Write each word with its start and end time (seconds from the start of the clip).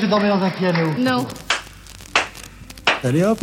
que 0.00 0.06
je 0.06 0.10
dormais 0.10 0.28
dans 0.28 0.42
un 0.42 0.50
piano. 0.50 0.90
Non. 0.98 1.26
Allez 3.04 3.22
hop 3.22 3.38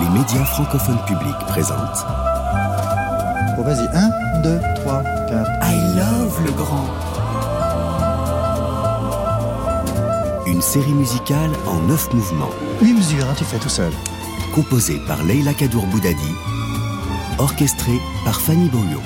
Les 0.00 0.08
médias 0.08 0.44
francophones 0.44 0.98
publics 1.06 1.38
présentent 1.48 2.06
Bon, 3.56 3.62
vas-y. 3.62 3.86
1, 3.94 4.42
2, 4.42 4.60
3, 4.76 5.02
4. 5.28 5.50
I 5.62 5.96
Love 5.96 6.44
le 6.44 6.52
Grand. 6.52 6.86
Une 10.46 10.62
série 10.62 10.92
musicale 10.92 11.50
en 11.66 11.80
neuf 11.86 12.12
mouvements, 12.12 12.50
8 12.80 12.94
mesures, 12.94 13.26
hein, 13.30 13.34
tu 13.36 13.44
fais 13.44 13.58
tout 13.58 13.68
seul. 13.68 13.92
composée 14.54 15.00
par 15.06 15.22
Leila 15.24 15.54
Kadour 15.54 15.86
Boudadi, 15.86 16.34
orchestrée 17.38 18.00
par 18.24 18.40
Fanny 18.40 18.68
Boyo. 18.68 19.00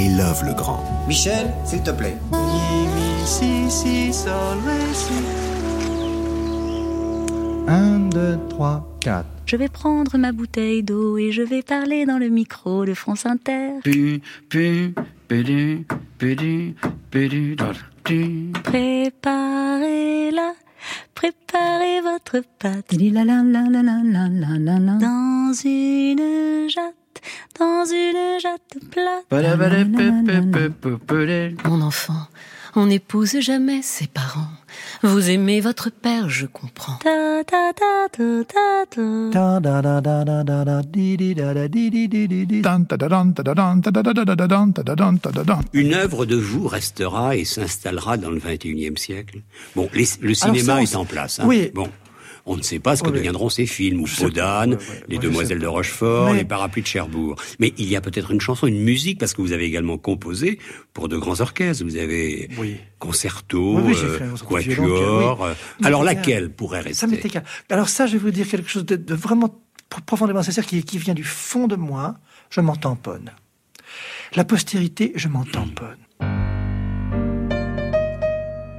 I 0.00 0.16
Love 0.16 0.44
le 0.44 0.54
Grand. 0.54 0.84
Michel, 1.08 1.52
s'il 1.64 1.82
te 1.82 1.90
plaît. 1.90 2.16
Un, 7.66 7.98
deux, 8.08 8.38
trois, 8.48 8.88
quatre. 9.00 9.26
Je 9.44 9.56
vais 9.56 9.68
prendre 9.68 10.16
ma 10.16 10.30
bouteille 10.30 10.84
d'eau 10.84 11.18
et 11.18 11.32
je 11.32 11.42
vais 11.42 11.62
parler 11.62 12.06
dans 12.06 12.18
le 12.18 12.28
micro 12.28 12.84
de 12.84 12.94
France 12.94 13.26
Inter. 13.26 13.80
Préparez-la, 18.62 20.54
préparez 21.16 22.00
votre 22.02 22.40
pâte. 22.60 22.94
Dans 25.00 25.52
une 25.64 26.68
jatte 26.68 26.97
dans 27.58 27.84
une 27.84 28.40
jatte 28.40 28.78
plate. 28.90 29.26
Mon 31.64 31.80
enfant, 31.80 32.26
on 32.76 32.86
n'épouse 32.86 33.40
jamais 33.40 33.82
ses 33.82 34.06
parents. 34.06 34.48
Vous 35.02 35.30
aimez 35.30 35.60
votre 35.60 35.90
père, 35.90 36.28
je 36.28 36.46
comprends. 36.46 36.98
Une 45.72 45.94
œuvre 45.94 46.26
de 46.26 46.36
vous 46.36 46.68
restera 46.68 47.36
et 47.36 47.44
s'installera 47.44 48.16
dans 48.16 48.30
le 48.30 48.38
21e 48.38 48.96
siècle. 48.96 49.40
Bon, 49.74 49.88
le 49.94 50.34
cinéma 50.34 50.82
est 50.82 50.96
en 50.96 51.04
place. 51.04 51.40
Oui. 51.44 51.70
Bon. 51.74 51.88
On 52.50 52.56
ne 52.56 52.62
sait 52.62 52.78
pas 52.78 52.96
ce 52.96 53.02
que 53.02 53.08
Oui, 53.10 53.16
deviendront 53.16 53.48
ces 53.50 53.66
films, 53.66 54.00
ou 54.00 54.04
ouais, 54.04 54.26
ouais, 54.76 54.76
Les 55.08 55.18
Demoiselles 55.18 55.58
de. 55.58 55.66
Rochefort, 55.66 56.32
Mais- 56.32 56.38
Les 56.38 56.44
Parapluies 56.44 56.82
de 56.82 56.86
Cherbourg. 56.86 57.36
Mais 57.58 57.74
il 57.76 57.86
y 57.88 57.94
a 57.94 58.00
peut-être 58.00 58.30
une 58.30 58.40
chanson, 58.40 58.66
une 58.66 58.82
musique, 58.82 59.18
parce 59.20 59.34
que 59.34 59.42
vous 59.42 59.52
avez 59.52 59.64
également 59.64 59.98
composé 59.98 60.58
pour 60.94 61.08
de 61.08 61.16
grands 61.18 61.40
orchestres. 61.40 61.84
Vous 61.84 61.96
avez 61.96 62.48
Oui. 62.58 62.76
concerto, 62.98 63.78
Oui, 63.80 63.94
euh, 64.02 64.18
quatuor. 64.48 65.44
euh. 65.44 65.54
Alors 65.84 66.02
laquelle 66.04 66.50
pourrait 66.50 66.80
rester? 66.80 67.06
Ça. 67.06 67.42
Alors 67.70 67.88
ça, 67.88 68.06
je 68.06 68.12
vais 68.12 68.18
vous 68.18 68.30
dire 68.30 68.48
quelque 68.48 68.70
chose 68.70 68.86
de, 68.86 68.96
de 68.96 69.14
vraiment 69.14 69.54
pro- 69.90 70.00
profondément 70.06 70.42
sincère 70.42 70.64
qui, 70.66 70.82
qui 70.82 70.98
vient 70.98 71.14
du 71.14 71.24
fond 71.24 71.66
de 71.68 71.76
moi. 71.76 72.16
Je 72.50 72.60
m'en 72.62 72.76
tamponne. 72.76 73.30
La 74.36 74.44
postérité, 74.44 75.12
je 75.16 75.28
m'en 75.28 75.44
tamponne. 75.44 75.96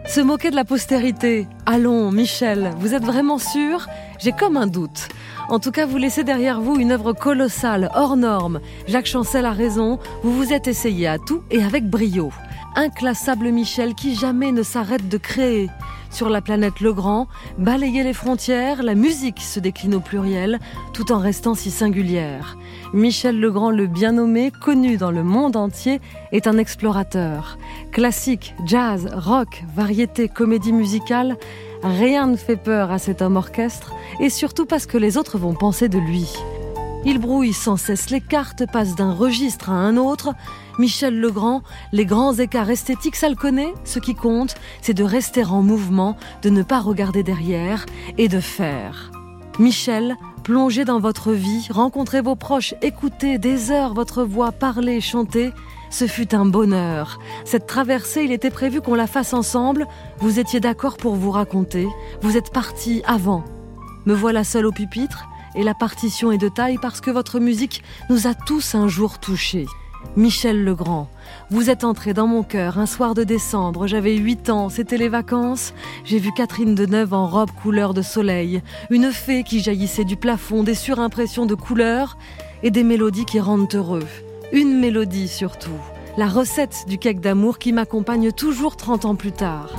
Se 0.10 0.22
moquer 0.22 0.50
de 0.50 0.56
la 0.56 0.66
postérité. 0.66 1.48
Allons, 1.68 2.12
Michel, 2.12 2.72
vous 2.80 2.96
êtes 2.96 3.04
vraiment 3.04 3.38
sûr? 3.38 3.86
J'ai 4.18 4.32
comme 4.32 4.58
un 4.58 4.66
doute. 4.66 5.08
En 5.50 5.60
tout 5.60 5.70
cas, 5.70 5.86
vous 5.86 6.00
laissez 6.00 6.24
derrière 6.24 6.62
vous 6.62 6.80
une 6.80 6.92
œuvre 6.92 7.14
colossale, 7.14 7.92
hors 7.94 8.18
norme. 8.18 8.60
Jacques 8.88 9.06
Chancel 9.06 9.46
a 9.46 9.52
raison, 9.52 10.00
vous 10.24 10.36
vous 10.36 10.52
êtes 10.52 10.68
essayé 10.68 11.08
à 11.08 11.20
tout 11.20 11.44
et 11.52 11.62
avec 11.62 11.88
brio. 11.88 12.32
Inclassable 12.76 13.52
Michel 13.52 13.94
qui 13.94 14.16
jamais 14.16 14.52
ne 14.52 14.64
s'arrête 14.64 15.08
de 15.08 15.18
créer. 15.20 15.70
Sur 16.10 16.30
la 16.30 16.42
planète 16.42 16.80
Legrand, 16.80 17.28
balayer 17.58 18.04
les 18.04 18.14
frontières, 18.14 18.82
la 18.84 18.96
musique 18.96 19.42
se 19.42 19.60
décline 19.60 19.96
au 19.96 20.00
pluriel, 20.00 20.60
tout 20.94 21.12
en 21.12 21.20
restant 21.20 21.54
si 21.54 21.70
singulière. 21.70 22.58
Michel 22.94 23.40
Legrand, 23.40 23.70
le 23.70 23.86
bien 23.88 24.14
nommé, 24.14 24.52
connu 24.52 24.98
dans 24.98 25.12
le 25.12 25.24
monde 25.24 25.56
entier, 25.56 26.02
est 26.32 26.48
un 26.48 26.58
explorateur. 26.58 27.58
Classique, 27.92 28.56
jazz, 28.66 29.10
rock, 29.14 29.64
variété, 29.76 30.28
comédie 30.28 30.74
musicale, 30.74 31.38
rien 31.84 32.28
ne 32.28 32.38
fait 32.38 32.58
peur 32.58 32.92
à 32.92 32.98
cet 32.98 33.22
homme 33.22 33.38
orchestre, 33.38 33.94
et 34.20 34.30
surtout 34.30 34.66
parce 34.66 34.88
que 34.88 34.98
les 34.98 35.18
autres 35.18 35.38
vont 35.38 35.54
penser 35.54 35.90
de 35.90 36.00
lui. 36.00 36.34
Il 37.06 37.20
brouille 37.20 37.54
sans 37.54 37.78
cesse 37.78 38.10
les 38.10 38.20
cartes, 38.20 38.64
passe 38.72 38.96
d'un 38.96 39.14
registre 39.14 39.70
à 39.70 39.74
un 39.74 39.96
autre. 39.96 40.34
Michel 40.80 41.20
Legrand, 41.20 41.62
les 41.92 42.06
grands 42.06 42.34
écarts 42.34 42.70
esthétiques, 42.70 43.18
ça 43.18 43.28
le 43.28 43.36
connaît. 43.36 43.74
Ce 43.84 44.00
qui 44.00 44.16
compte, 44.16 44.56
c'est 44.82 44.94
de 44.94 45.04
rester 45.04 45.44
en 45.44 45.62
mouvement, 45.62 46.16
de 46.42 46.50
ne 46.50 46.64
pas 46.64 46.80
regarder 46.80 47.22
derrière 47.22 47.86
et 48.18 48.30
de 48.30 48.40
faire. 48.40 49.12
Michel, 49.60 50.16
plongez 50.44 50.86
dans 50.86 51.02
votre 51.02 51.34
vie, 51.34 51.68
rencontrez 51.70 52.22
vos 52.22 52.38
proches, 52.38 52.76
écoutez 52.82 53.38
des 53.38 53.72
heures 53.72 53.94
votre 53.94 54.24
voix 54.24 54.54
parler, 54.54 55.02
chanter. 55.02 55.52
Ce 55.90 56.08
fut 56.08 56.34
un 56.34 56.46
bonheur. 56.46 57.20
Cette 57.44 57.68
traversée, 57.68 58.24
il 58.24 58.32
était 58.32 58.50
prévu 58.50 58.80
qu'on 58.80 58.96
la 58.96 59.08
fasse 59.08 59.34
ensemble. 59.34 59.86
Vous 60.20 60.40
étiez 60.40 60.62
d'accord 60.62 60.96
pour 60.96 61.16
vous 61.16 61.32
raconter. 61.32 61.88
Vous 62.22 62.38
êtes 62.38 62.54
parti 62.54 63.02
avant. 63.06 63.44
Me 64.06 64.14
voilà 64.14 64.46
seul 64.46 64.66
au 64.66 64.72
pupitre 64.72 65.28
et 65.56 65.64
la 65.64 65.74
partition 65.74 66.32
est 66.32 66.38
de 66.38 66.48
taille 66.48 66.78
parce 66.82 67.02
que 67.02 67.12
votre 67.12 67.40
musique 67.40 67.84
nous 68.10 68.28
a 68.28 68.34
tous 68.34 68.76
un 68.76 68.88
jour 68.88 69.20
touchés. 69.20 69.66
Michel 70.16 70.64
Legrand, 70.64 71.08
vous 71.50 71.70
êtes 71.70 71.84
entré 71.84 72.14
dans 72.14 72.28
mon 72.28 72.44
cœur 72.44 72.80
un 72.80 72.86
soir 72.86 73.14
de 73.14 73.24
décembre, 73.24 73.88
j'avais 73.88 74.16
8 74.16 74.50
ans, 74.50 74.70
c'était 74.70 74.98
les 74.98 75.08
vacances. 75.10 75.74
J'ai 76.04 76.20
vu 76.20 76.32
Catherine 76.32 76.76
Deneuve 76.76 77.14
en 77.14 77.28
robe 77.28 77.52
couleur 77.52 77.94
de 77.94 78.02
soleil, 78.02 78.62
une 78.90 79.12
fée 79.12 79.44
qui 79.44 79.62
jaillissait 79.62 80.06
du 80.06 80.18
plafond, 80.18 80.64
des 80.64 80.76
surimpressions 80.76 81.46
de 81.46 81.56
couleurs 81.56 82.18
et 82.64 82.72
des 82.72 82.84
mélodies 82.84 83.26
qui 83.26 83.40
rendent 83.40 83.74
heureux. 83.74 84.08
Une 84.52 84.80
mélodie 84.80 85.28
surtout, 85.28 85.80
la 86.18 86.28
recette 86.28 86.86
du 86.88 86.98
cake 86.98 87.22
d'amour 87.22 87.60
qui 87.60 87.72
m'accompagne 87.72 88.32
toujours 88.32 88.78
30 88.78 89.06
ans 89.06 89.16
plus 89.16 89.32
tard. 89.32 89.70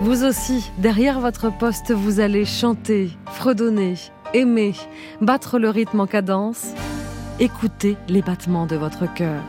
Vous 0.00 0.24
aussi, 0.24 0.70
derrière 0.78 1.20
votre 1.20 1.56
poste, 1.56 1.92
vous 1.92 2.18
allez 2.18 2.44
chanter, 2.44 3.10
fredonner, 3.26 3.94
aimer, 4.34 4.72
battre 5.20 5.58
le 5.58 5.70
rythme 5.70 6.00
en 6.00 6.06
cadence, 6.06 6.74
écouter 7.42 7.96
les 8.08 8.22
battements 8.22 8.66
de 8.66 8.76
votre 8.76 9.12
cœur. 9.14 9.42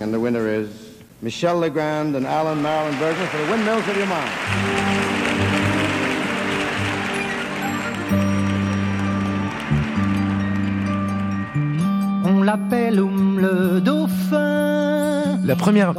And 0.00 0.12
the 0.12 0.20
winner 0.20 0.46
is 0.48 0.68
Michelle 1.20 1.58
Legrand 1.58 2.14
and 2.14 2.24
Alan 2.24 2.62
Marilyn 2.62 2.96
Berger 3.00 3.26
for 3.26 3.38
the 3.38 3.50
Windmills 3.50 3.88
of 3.88 3.96
Your 3.96 4.06
Mind. 4.06 4.30
On 12.24 12.42
l'appelle 12.44 13.00
Oum 13.00 13.40
le 13.40 13.80
dauphin. 13.80 15.07
La 15.48 15.56
première 15.56 15.94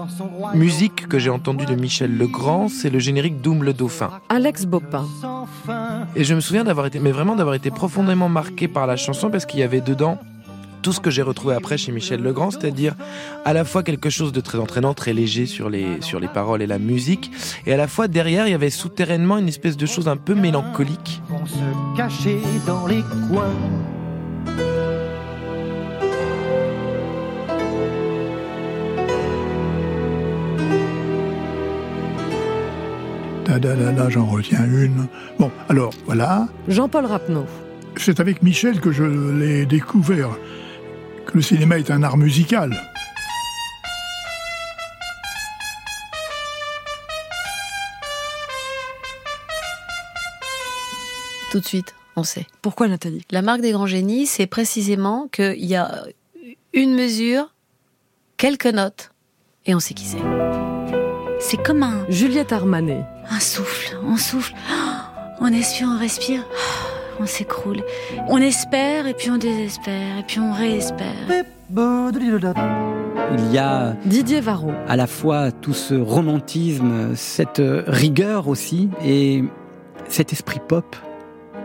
musique 0.54 1.08
que 1.08 1.18
j'ai 1.18 1.32
entendue 1.32 1.66
de 1.66 1.74
Michel 1.74 2.16
Legrand, 2.16 2.68
c'est 2.70 2.92
le 2.92 3.00
générique 3.00 3.42
d'Oum 3.42 3.64
le 3.64 3.74
Dauphin. 3.74 4.12
Alex 4.30 4.66
Bopin. 4.66 5.08
Et 6.16 6.24
je 6.24 6.36
me 6.36 6.40
souviens 6.40 6.64
d'avoir 6.64 6.86
été, 6.86 7.00
mais 7.00 7.12
vraiment 7.12 7.36
d'avoir 7.36 7.56
été 7.56 7.72
profondément 7.72 8.30
marqué 8.30 8.68
par 8.68 8.86
la 8.86 8.96
chanson 8.96 9.32
parce 9.32 9.48
qu'il 9.48 9.60
y 9.60 9.64
avait 9.64 9.82
dedans 9.82 10.20
tout 10.84 10.94
ce 10.94 11.00
que 11.00 11.10
j'ai 11.10 11.24
retrouvé 11.24 11.56
après 11.56 11.80
chez 11.80 11.92
Michel 11.92 12.22
Legrand, 12.22 12.52
c'est-à-dire 12.52 12.94
à 13.44 13.54
la 13.54 13.66
fois 13.66 13.82
quelque 13.82 14.12
chose 14.12 14.32
de 14.32 14.40
très 14.40 14.60
entraînant, 14.60 14.94
très 14.94 15.14
léger 15.14 15.48
sur 15.48 15.68
les, 15.68 16.00
sur 16.02 16.20
les 16.20 16.28
paroles 16.28 16.62
et 16.62 16.68
la 16.68 16.78
musique, 16.78 17.32
et 17.66 17.74
à 17.74 17.78
la 17.78 17.88
fois 17.88 18.08
derrière, 18.08 18.46
il 18.46 18.52
y 18.52 18.54
avait 18.54 18.70
souterrainement 18.70 19.40
une 19.40 19.48
espèce 19.48 19.78
de 19.78 19.88
chose 19.88 20.08
un 20.08 20.18
peu 20.18 20.36
mélancolique. 20.36 21.24
Vont 21.28 21.48
se 21.48 21.98
cacher 21.98 22.38
dans 22.68 22.86
les 22.86 23.02
coins. 23.28 23.56
Da, 33.58 34.10
j'en 34.10 34.28
retiens 34.28 34.66
une. 34.66 35.08
Bon, 35.40 35.50
alors, 35.70 35.92
voilà. 36.06 36.48
Jean-Paul 36.68 37.06
Rapneau. 37.06 37.46
C'est 37.98 38.20
avec 38.20 38.44
Michel 38.44 38.80
que 38.80 38.92
je 38.92 39.04
l'ai 39.04 39.66
découvert 39.66 40.30
que 41.26 41.36
le 41.36 41.42
cinéma 41.42 41.80
est 41.80 41.90
un 41.90 42.04
art 42.04 42.18
musical. 42.18 42.76
Tout 51.52 51.60
de 51.60 51.66
suite, 51.66 51.96
on 52.16 52.24
sait. 52.24 52.46
Pourquoi 52.62 52.88
Nathalie? 52.88 53.26
La 53.32 53.42
marque 53.42 53.62
des 53.62 53.72
grands 53.72 53.88
génies, 53.88 54.28
c'est 54.28 54.46
précisément 54.46 55.28
qu'il 55.32 55.66
y 55.66 55.76
a 55.76 56.04
une 56.74 56.94
mesure, 56.94 57.56
quelques 58.38 58.68
notes, 58.68 59.12
et 59.66 59.74
on 59.74 59.80
sait 59.80 59.96
qui 59.96 60.06
c'est. 60.06 60.69
C'est 61.40 61.58
comme 61.58 61.84
un... 61.84 62.06
Juliette 62.10 62.52
Armanet. 62.52 63.06
Un 63.32 63.40
souffle, 63.40 63.98
on 64.04 64.18
souffle, 64.18 64.54
on 65.40 65.48
expire, 65.48 65.88
on 65.90 65.98
respire, 65.98 66.44
on 67.20 67.26
s'écroule. 67.26 67.82
On 68.28 68.38
espère 68.38 69.08
et 69.08 69.14
puis 69.14 69.32
on 69.32 69.38
désespère 69.38 70.18
et 70.20 70.24
puis 70.28 70.40
on 70.40 70.52
réespère. 70.52 71.16
Il 73.38 73.54
y 73.54 73.58
a 73.58 73.96
Didier 74.06 74.42
Varro. 74.42 74.72
à 74.88 74.96
la 74.98 75.08
fois 75.08 75.52
tout 75.52 75.74
ce 75.74 75.96
romantisme, 75.96 77.16
cette 77.16 77.62
rigueur 77.88 78.50
aussi, 78.50 78.90
et 79.04 79.44
cet 80.10 80.34
esprit 80.34 80.60
pop. 80.68 80.96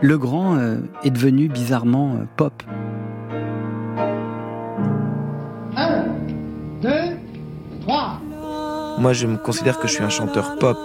Le 0.01 0.17
grand 0.17 0.57
euh, 0.57 0.77
est 1.03 1.09
devenu 1.09 1.47
bizarrement 1.47 2.15
euh, 2.15 2.25
pop. 2.37 2.63
Un, 5.75 6.05
deux, 6.81 7.17
trois. 7.81 8.19
Moi, 8.97 9.13
je 9.13 9.27
me 9.27 9.37
considère 9.37 9.79
que 9.79 9.87
je 9.87 9.93
suis 9.93 10.03
un 10.03 10.09
chanteur 10.09 10.57
pop. 10.57 10.77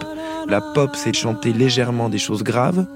La 0.48 0.60
pop, 0.60 0.90
c'est 0.94 1.14
chanter 1.14 1.52
légèrement 1.52 2.08
des 2.08 2.18
choses 2.18 2.42
graves. 2.42 2.86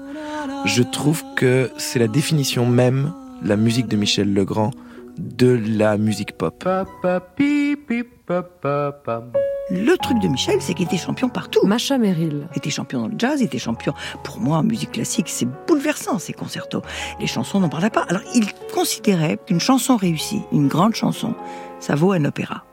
Je 0.65 0.83
trouve 0.83 1.23
que 1.35 1.71
c'est 1.77 1.99
la 1.99 2.07
définition 2.07 2.65
même, 2.65 3.13
la 3.41 3.55
musique 3.55 3.87
de 3.87 3.95
Michel 3.95 4.33
Legrand, 4.33 4.71
de 5.17 5.59
la 5.67 5.97
musique 5.97 6.33
pop. 6.37 6.67
Le 9.71 9.95
truc 9.97 10.19
de 10.19 10.27
Michel, 10.27 10.61
c'est 10.61 10.73
qu'il 10.73 10.85
était 10.85 10.97
champion 10.97 11.29
partout. 11.29 11.65
Macha 11.65 11.97
Merrill. 11.97 12.47
Il 12.53 12.57
était 12.57 12.69
champion 12.69 13.01
dans 13.01 13.07
le 13.07 13.15
jazz, 13.17 13.41
il 13.41 13.45
était 13.45 13.57
champion. 13.57 13.93
Pour 14.23 14.39
moi, 14.39 14.57
en 14.57 14.63
musique 14.63 14.91
classique, 14.91 15.29
c'est 15.29 15.47
bouleversant, 15.67 16.19
ces 16.19 16.33
concertos. 16.33 16.81
Les 17.19 17.27
chansons 17.27 17.59
n'en 17.61 17.69
parlaient 17.69 17.89
pas. 17.89 18.05
Alors, 18.09 18.21
il 18.35 18.47
considérait 18.73 19.39
qu'une 19.45 19.59
chanson 19.59 19.95
réussie, 19.95 20.41
une 20.51 20.67
grande 20.67 20.93
chanson, 20.93 21.33
ça 21.79 21.95
vaut 21.95 22.11
un 22.11 22.25
opéra. 22.25 22.63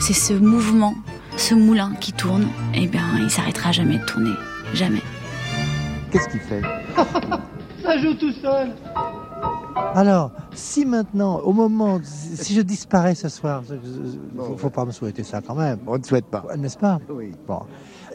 C'est 0.00 0.12
ce 0.12 0.32
mouvement, 0.34 0.94
ce 1.36 1.54
moulin 1.54 1.92
qui 2.00 2.12
tourne, 2.12 2.48
eh 2.74 2.86
bien, 2.86 3.04
il 3.18 3.30
s'arrêtera 3.30 3.72
jamais 3.72 3.98
de 3.98 4.04
tourner. 4.04 4.34
Jamais. 4.74 5.02
Qu'est-ce 6.10 6.28
qu'il 6.28 6.40
fait 6.40 6.62
Ça 7.82 7.98
joue 7.98 8.14
tout 8.14 8.32
seul. 8.32 8.70
Alors, 9.94 10.30
si 10.54 10.84
maintenant, 10.84 11.38
au 11.40 11.52
moment, 11.52 12.00
si 12.02 12.54
je 12.54 12.60
disparais 12.60 13.14
ce 13.14 13.28
soir, 13.28 13.62
faut, 14.36 14.56
faut 14.56 14.70
pas 14.70 14.84
me 14.84 14.92
souhaiter 14.92 15.24
ça 15.24 15.40
quand 15.40 15.54
même. 15.54 15.78
On 15.86 15.98
ne 15.98 16.02
souhaite 16.04 16.26
pas. 16.26 16.44
N'est-ce 16.56 16.78
pas 16.78 16.98
Oui. 17.08 17.32
Bon. 17.46 17.62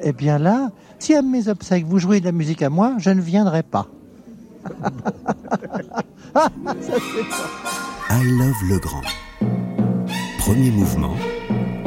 Eh 0.02 0.13
bien 0.13 0.38
là, 0.38 0.70
si 1.00 1.16
à 1.16 1.22
mes 1.22 1.48
obsèques 1.48 1.86
vous 1.86 2.00
jouez 2.00 2.20
de 2.20 2.25
la 2.25 2.31
musique 2.31 2.62
à 2.62 2.70
moi, 2.70 2.94
je 2.98 3.10
ne 3.10 3.22
viendrai 3.22 3.63
pas. 3.63 3.88
Ah, 6.36 6.50
ça, 6.81 6.98
I 8.12 8.24
Love 8.24 8.70
Legrand. 8.70 9.02
Premier 10.40 10.72
mouvement 10.72 11.16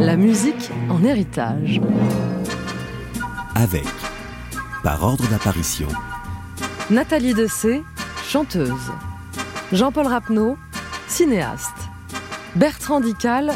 La 0.00 0.16
musique 0.16 0.70
en 0.88 1.04
héritage. 1.04 1.78
avec, 3.54 3.86
par 4.82 5.02
ordre 5.04 5.26
d'apparition, 5.28 5.88
Nathalie 6.88 7.34
Dessay, 7.34 7.82
chanteuse. 8.26 8.90
Jean-Paul 9.72 10.06
Rapneau, 10.06 10.56
cinéaste. 11.06 11.76
Bertrand 12.56 13.00
Dical, 13.00 13.52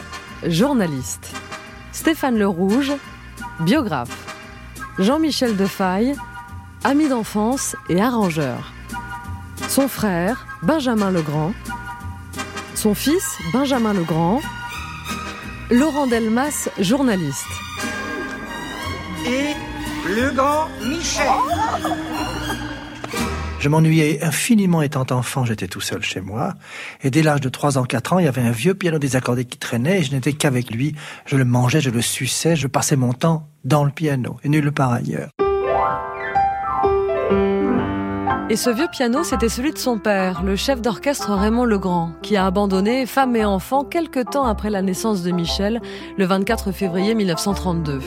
journaliste. 0.47 1.35
Stéphane 1.93 2.37
Le 2.37 2.47
Rouge, 2.47 2.93
biographe. 3.61 4.15
Jean-Michel 4.99 5.57
Defaille, 5.57 6.15
ami 6.85 7.09
d'enfance 7.09 7.75
et 7.89 8.03
arrangeur. 8.03 8.75
Son 9.69 9.89
frère, 9.89 10.47
Benjamin 10.63 11.11
Legrand. 11.11 11.55
Son 12.75 12.95
fils, 12.95 13.39
Benjamin 13.55 13.95
Legrand. 13.95 14.43
Laurent 15.71 16.07
Delmas, 16.07 16.69
journaliste. 16.79 17.47
Et 19.27 19.55
le 20.07 20.31
grand 20.31 20.69
Michel. 20.87 21.25
Je 23.61 23.69
m'ennuyais 23.71 24.23
infiniment 24.23 24.83
étant 24.83 25.07
enfant, 25.11 25.47
j'étais 25.47 25.67
tout 25.67 25.81
seul 25.81 26.03
chez 26.03 26.21
moi. 26.21 26.53
Et 27.03 27.11
dès 27.11 27.23
l'âge 27.23 27.41
de 27.41 27.49
3 27.49 27.79
ans, 27.79 27.85
4 27.85 28.13
ans, 28.13 28.19
il 28.19 28.27
y 28.27 28.29
avait 28.29 28.43
un 28.43 28.51
vieux 28.51 28.75
piano 28.75 28.99
désaccordé 28.99 29.47
qui 29.47 29.57
traînait 29.57 30.01
et 30.01 30.03
je 30.03 30.13
n'étais 30.13 30.35
qu'avec 30.35 30.71
lui. 30.71 30.95
Je 31.25 31.37
le 31.39 31.47
mangeais, 31.47 31.81
je 31.81 31.89
le 31.89 32.03
suçais, 32.03 32.57
je 32.57 32.67
passais 32.67 32.97
mon 32.97 33.15
temps 33.15 33.49
dans 33.65 33.85
le 33.85 33.91
piano 33.91 34.37
et 34.45 34.51
nulle 34.51 34.71
part 34.71 34.93
ailleurs. 34.93 35.31
Et 38.55 38.57
ce 38.57 38.71
vieux 38.71 38.87
piano, 38.87 39.25
c'était 39.25 39.49
celui 39.49 39.73
de 39.73 39.79
son 39.79 39.99
père, 39.99 40.45
le 40.45 40.55
chef 40.55 40.81
d'orchestre 40.81 41.33
Raymond 41.33 41.65
Legrand, 41.65 42.13
qui 42.23 42.37
a 42.37 42.47
abandonné 42.47 43.05
femme 43.05 43.35
et 43.35 43.45
enfant 43.45 43.83
quelque 43.83 44.21
temps 44.21 44.45
après 44.45 44.71
la 44.71 44.81
naissance 44.81 45.25
de 45.25 45.33
Michel, 45.33 45.83
le 46.17 46.25
24 46.25 46.71
février 46.71 47.17
1932. 47.17 48.01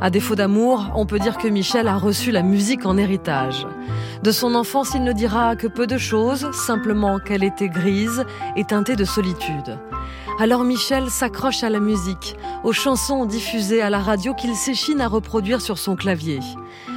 À 0.00 0.10
défaut 0.10 0.34
d'amour, 0.34 0.90
on 0.96 1.06
peut 1.06 1.20
dire 1.20 1.38
que 1.38 1.46
Michel 1.46 1.86
a 1.86 1.98
reçu 1.98 2.32
la 2.32 2.42
musique 2.42 2.84
en 2.84 2.96
héritage. 2.98 3.64
De 4.24 4.32
son 4.32 4.56
enfance, 4.56 4.90
il 4.96 5.04
ne 5.04 5.12
dira 5.12 5.54
que 5.54 5.68
peu 5.68 5.86
de 5.86 5.98
choses, 5.98 6.50
simplement 6.50 7.20
qu'elle 7.20 7.44
était 7.44 7.68
grise 7.68 8.24
et 8.56 8.64
teintée 8.64 8.96
de 8.96 9.04
solitude. 9.04 9.78
Alors 10.40 10.64
Michel 10.64 11.10
s'accroche 11.10 11.62
à 11.62 11.70
la 11.70 11.78
musique, 11.78 12.36
aux 12.64 12.72
chansons 12.72 13.24
diffusées 13.24 13.82
à 13.82 13.90
la 13.90 14.00
radio 14.00 14.34
qu'il 14.34 14.56
s'échine 14.56 15.00
à 15.00 15.06
reproduire 15.06 15.60
sur 15.60 15.78
son 15.78 15.94
clavier. 15.94 16.40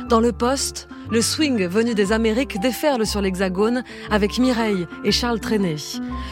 Dans 0.10 0.20
le 0.20 0.32
poste, 0.32 0.88
le 1.12 1.22
swing 1.22 1.68
venu 1.68 1.94
des 1.94 2.12
Amériques 2.12 2.60
déferle 2.60 3.06
sur 3.06 3.22
l'hexagone 3.22 3.84
avec 4.10 4.40
Mireille 4.40 4.88
et 5.04 5.12
Charles 5.12 5.40
Trenet. 5.40 5.76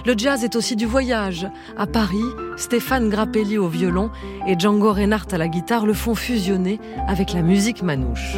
Le 0.04 0.16
jazz 0.18 0.44
est 0.44 0.56
aussi 0.56 0.76
du 0.76 0.88
voyage. 0.88 1.48
À 1.78 1.86
Paris, 1.86 2.26
Stéphane 2.56 3.08
Grappelli 3.08 3.60
au 3.60 3.68
violon 3.68 4.10
et 4.48 4.58
Django 4.58 4.94
Reinhardt 4.94 5.32
à 5.32 5.38
la 5.38 5.48
guitare 5.48 5.86
le 5.86 5.94
font 5.94 6.16
fusionner 6.16 6.80
avec 7.08 7.34
la 7.34 7.44
musique 7.44 7.84
manouche. 7.84 8.38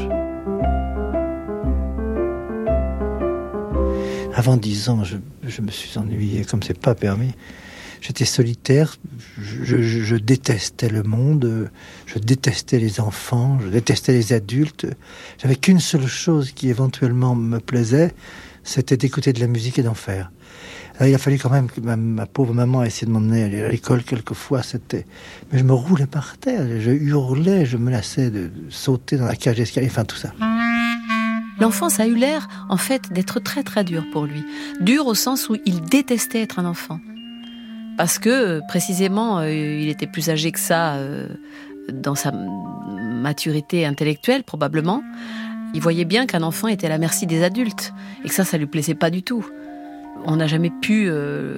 Avant 4.33 4.57
dix 4.57 4.89
ans, 4.89 5.06
je, 5.06 5.62
me 5.62 5.71
suis 5.71 5.97
ennuyé 5.97 6.44
comme 6.44 6.62
c'est 6.62 6.77
pas 6.77 6.95
permis. 6.95 7.31
J'étais 8.01 8.25
solitaire, 8.25 8.95
je, 9.41 10.15
détestais 10.15 10.89
le 10.89 11.03
monde, 11.03 11.69
je 12.06 12.18
détestais 12.18 12.79
les 12.79 13.01
enfants, 13.01 13.59
je 13.61 13.68
détestais 13.68 14.13
les 14.13 14.31
adultes. 14.31 14.87
J'avais 15.41 15.56
qu'une 15.56 15.81
seule 15.81 16.07
chose 16.07 16.51
qui 16.51 16.69
éventuellement 16.69 17.35
me 17.35 17.59
plaisait, 17.59 18.13
c'était 18.63 18.95
d'écouter 18.97 19.33
de 19.33 19.39
la 19.39 19.47
musique 19.47 19.79
et 19.79 19.83
d'en 19.83 19.94
faire. 19.94 20.31
Alors, 20.95 21.09
il 21.09 21.15
a 21.15 21.18
fallu 21.18 21.37
quand 21.37 21.49
même 21.49 21.69
que 21.69 21.79
ma, 21.81 22.25
pauvre 22.25 22.53
maman 22.53 22.83
essaie 22.83 23.06
de 23.06 23.11
m'emmener 23.11 23.63
à 23.63 23.69
l'école 23.69 24.03
quelquefois. 24.03 24.63
C'était, 24.63 25.06
mais 25.51 25.59
je 25.59 25.63
me 25.63 25.73
roulais 25.73 26.07
par 26.07 26.37
terre, 26.37 26.65
je 26.79 26.91
hurlais, 26.91 27.65
je 27.65 27.77
menaçais 27.77 28.29
de, 28.29 28.47
de 28.47 28.69
sauter 28.69 29.18
dans 29.18 29.25
la 29.25 29.35
cage 29.35 29.57
d'escalier, 29.57 29.87
enfin 29.87 30.06
tout 30.06 30.18
ça. 30.18 30.33
L'enfance 31.59 31.99
a 31.99 32.07
eu 32.07 32.15
l'air, 32.15 32.47
en 32.69 32.77
fait, 32.77 33.11
d'être 33.11 33.39
très 33.41 33.63
très 33.63 33.83
dur 33.83 34.06
pour 34.11 34.25
lui. 34.25 34.44
Dur 34.79 35.07
au 35.07 35.15
sens 35.15 35.49
où 35.49 35.57
il 35.65 35.81
détestait 35.81 36.41
être 36.41 36.59
un 36.59 36.65
enfant. 36.65 36.99
Parce 37.99 38.18
que, 38.18 38.65
précisément, 38.65 39.39
euh, 39.39 39.51
il 39.51 39.89
était 39.89 40.07
plus 40.07 40.29
âgé 40.29 40.53
que 40.53 40.59
ça 40.59 40.94
euh, 40.94 41.27
dans 41.91 42.15
sa 42.15 42.31
maturité 42.31 43.85
intellectuelle, 43.85 44.45
probablement. 44.45 45.03
Il 45.73 45.81
voyait 45.81 46.06
bien 46.06 46.25
qu'un 46.25 46.41
enfant 46.44 46.69
était 46.69 46.85
à 46.85 46.89
la 46.91 46.97
merci 46.97 47.27
des 47.27 47.44
adultes 47.44 47.91
et 48.23 48.29
que 48.29 48.33
ça, 48.33 48.45
ça 48.45 48.57
lui 48.57 48.68
plaisait 48.68 48.95
pas 48.95 49.09
du 49.09 49.21
tout. 49.21 49.45
On 50.23 50.37
n'a 50.37 50.47
jamais 50.47 50.69
pu 50.69 51.07
euh, 51.09 51.56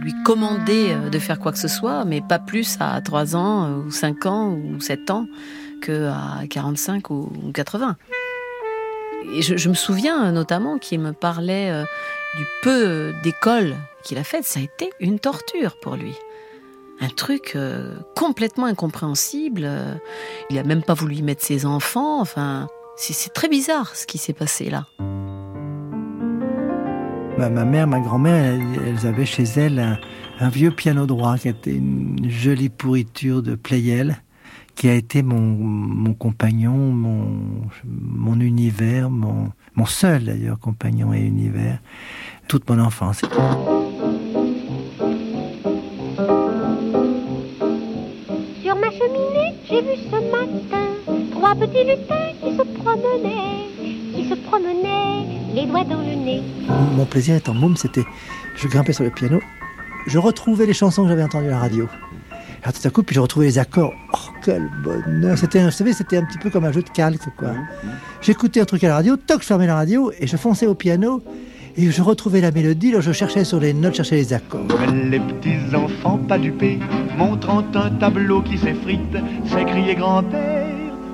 lui 0.00 0.14
commander 0.24 0.96
de 1.12 1.18
faire 1.18 1.38
quoi 1.38 1.52
que 1.52 1.58
ce 1.58 1.68
soit, 1.68 2.06
mais 2.06 2.22
pas 2.22 2.38
plus 2.38 2.78
à 2.80 2.98
3 3.02 3.36
ans, 3.36 3.84
ou 3.86 3.90
5 3.90 4.24
ans, 4.24 4.48
ou 4.48 4.80
7 4.80 5.10
ans, 5.10 5.26
que 5.82 6.08
à 6.08 6.46
45 6.48 7.10
ou 7.10 7.30
ou 7.44 7.52
80. 7.52 7.96
Et 9.36 9.42
je, 9.42 9.68
me 9.68 9.74
souviens 9.74 10.32
notamment 10.32 10.78
qu'il 10.78 11.00
me 11.00 11.12
parlait 11.12 11.84
du 12.36 12.44
peu 12.62 13.12
d'école 13.22 13.76
qu'il 14.02 14.18
a 14.18 14.24
faite. 14.24 14.44
Ça 14.44 14.60
a 14.60 14.62
été 14.62 14.90
une 15.00 15.18
torture 15.18 15.76
pour 15.80 15.96
lui. 15.96 16.14
Un 17.00 17.08
truc 17.08 17.52
euh, 17.56 17.96
complètement 18.16 18.66
incompréhensible. 18.66 19.62
euh, 19.64 19.94
Il 20.50 20.58
a 20.58 20.62
même 20.62 20.82
pas 20.82 20.94
voulu 20.94 21.16
y 21.16 21.22
mettre 21.22 21.42
ses 21.42 21.66
enfants. 21.66 22.20
Enfin, 22.20 22.68
c'est 22.96 23.32
très 23.32 23.48
bizarre 23.48 23.94
ce 23.96 24.06
qui 24.06 24.18
s'est 24.18 24.32
passé 24.32 24.70
là. 24.70 24.86
Ma, 27.38 27.48
ma 27.48 27.64
mère, 27.64 27.86
ma 27.86 27.98
grand-mère, 27.98 28.60
elles, 28.86 29.06
avaient 29.06 29.26
chez 29.26 29.44
elles 29.56 29.78
un, 29.78 29.98
un 30.38 30.48
vieux 30.48 30.70
piano 30.70 31.06
droit 31.06 31.38
qui 31.38 31.48
était 31.48 31.74
une 31.74 32.28
jolie 32.28 32.68
pourriture 32.68 33.42
de 33.42 33.54
Pleyel, 33.54 34.22
qui 34.74 34.88
a 34.88 34.94
été 34.94 35.22
mon, 35.22 35.40
mon 35.40 36.14
compagnon, 36.14 36.76
mon, 36.76 37.40
mon 37.84 38.38
univers, 38.38 39.10
mon, 39.10 39.50
mon 39.74 39.86
seul 39.86 40.24
d'ailleurs 40.24 40.58
compagnon 40.58 41.12
et 41.12 41.20
univers, 41.20 41.78
toute 42.48 42.68
mon 42.68 42.78
enfance. 42.78 43.20
Sur 48.62 48.76
ma 48.76 48.90
cheminée, 48.90 49.54
j'ai 49.68 49.82
vu 49.82 49.96
ce 50.10 50.16
matin 50.30 50.86
trois 51.30 51.54
petits 51.54 51.84
lutins 51.84 52.32
qui 52.42 52.56
se 52.56 52.62
promenaient, 52.80 53.68
qui 54.14 54.28
se 54.28 54.34
promenaient, 54.34 55.26
les 55.54 55.66
doigts 55.66 55.84
dans 55.84 56.00
le 56.00 56.14
nez. 56.14 56.42
Mon 56.96 57.06
plaisir 57.06 57.36
étant 57.36 57.54
môme, 57.54 57.76
c'était, 57.76 58.04
je 58.56 58.68
grimpais 58.68 58.92
sur 58.92 59.04
le 59.04 59.10
piano, 59.10 59.40
je 60.06 60.18
retrouvais 60.18 60.66
les 60.66 60.74
chansons 60.74 61.02
que 61.02 61.08
j'avais 61.08 61.22
entendues 61.22 61.48
à 61.48 61.52
la 61.52 61.58
radio. 61.58 61.88
Alors 62.64 62.72
tout 62.74 62.86
à 62.86 62.90
coup, 62.90 63.02
puis 63.02 63.14
je 63.16 63.20
retrouvais 63.20 63.46
les 63.46 63.58
accords. 63.58 63.92
Oh, 64.12 64.18
quel 64.44 64.70
bonheur 64.84 65.36
C'était, 65.36 65.58
un- 65.60 65.64
vous 65.66 65.70
savez, 65.72 65.92
c'était 65.92 66.16
un 66.16 66.24
petit 66.24 66.38
peu 66.38 66.48
comme 66.48 66.64
un 66.64 66.70
jeu 66.72 66.82
de 66.82 66.88
calque, 66.90 67.28
quoi. 67.36 67.50
J'écoutais 68.20 68.60
un 68.60 68.64
truc 68.64 68.84
à 68.84 68.88
la 68.88 68.94
radio, 68.96 69.16
toc, 69.16 69.40
je 69.42 69.46
fermais 69.46 69.66
la 69.66 69.74
radio 69.74 70.12
et 70.20 70.26
je 70.28 70.36
fonçais 70.36 70.66
au 70.66 70.74
piano 70.74 71.22
et 71.76 71.90
je 71.90 72.02
retrouvais 72.02 72.40
la 72.40 72.52
mélodie. 72.52 72.90
Alors 72.90 73.02
je 73.02 73.10
cherchais 73.12 73.42
sur 73.44 73.58
les 73.58 73.72
notes, 73.74 73.92
je 73.92 73.96
cherchais 73.98 74.14
les 74.16 74.32
accords. 74.32 74.60
Mais 74.80 75.08
les 75.10 75.18
petits 75.20 75.74
enfants 75.74 76.18
pas 76.18 76.38
dupés, 76.38 76.78
montrant 77.18 77.64
un 77.74 77.90
tableau 77.90 78.42
qui 78.42 78.56
s'effrite, 78.58 79.16
s'écriait 79.46 79.96
grand-père, 79.96 80.66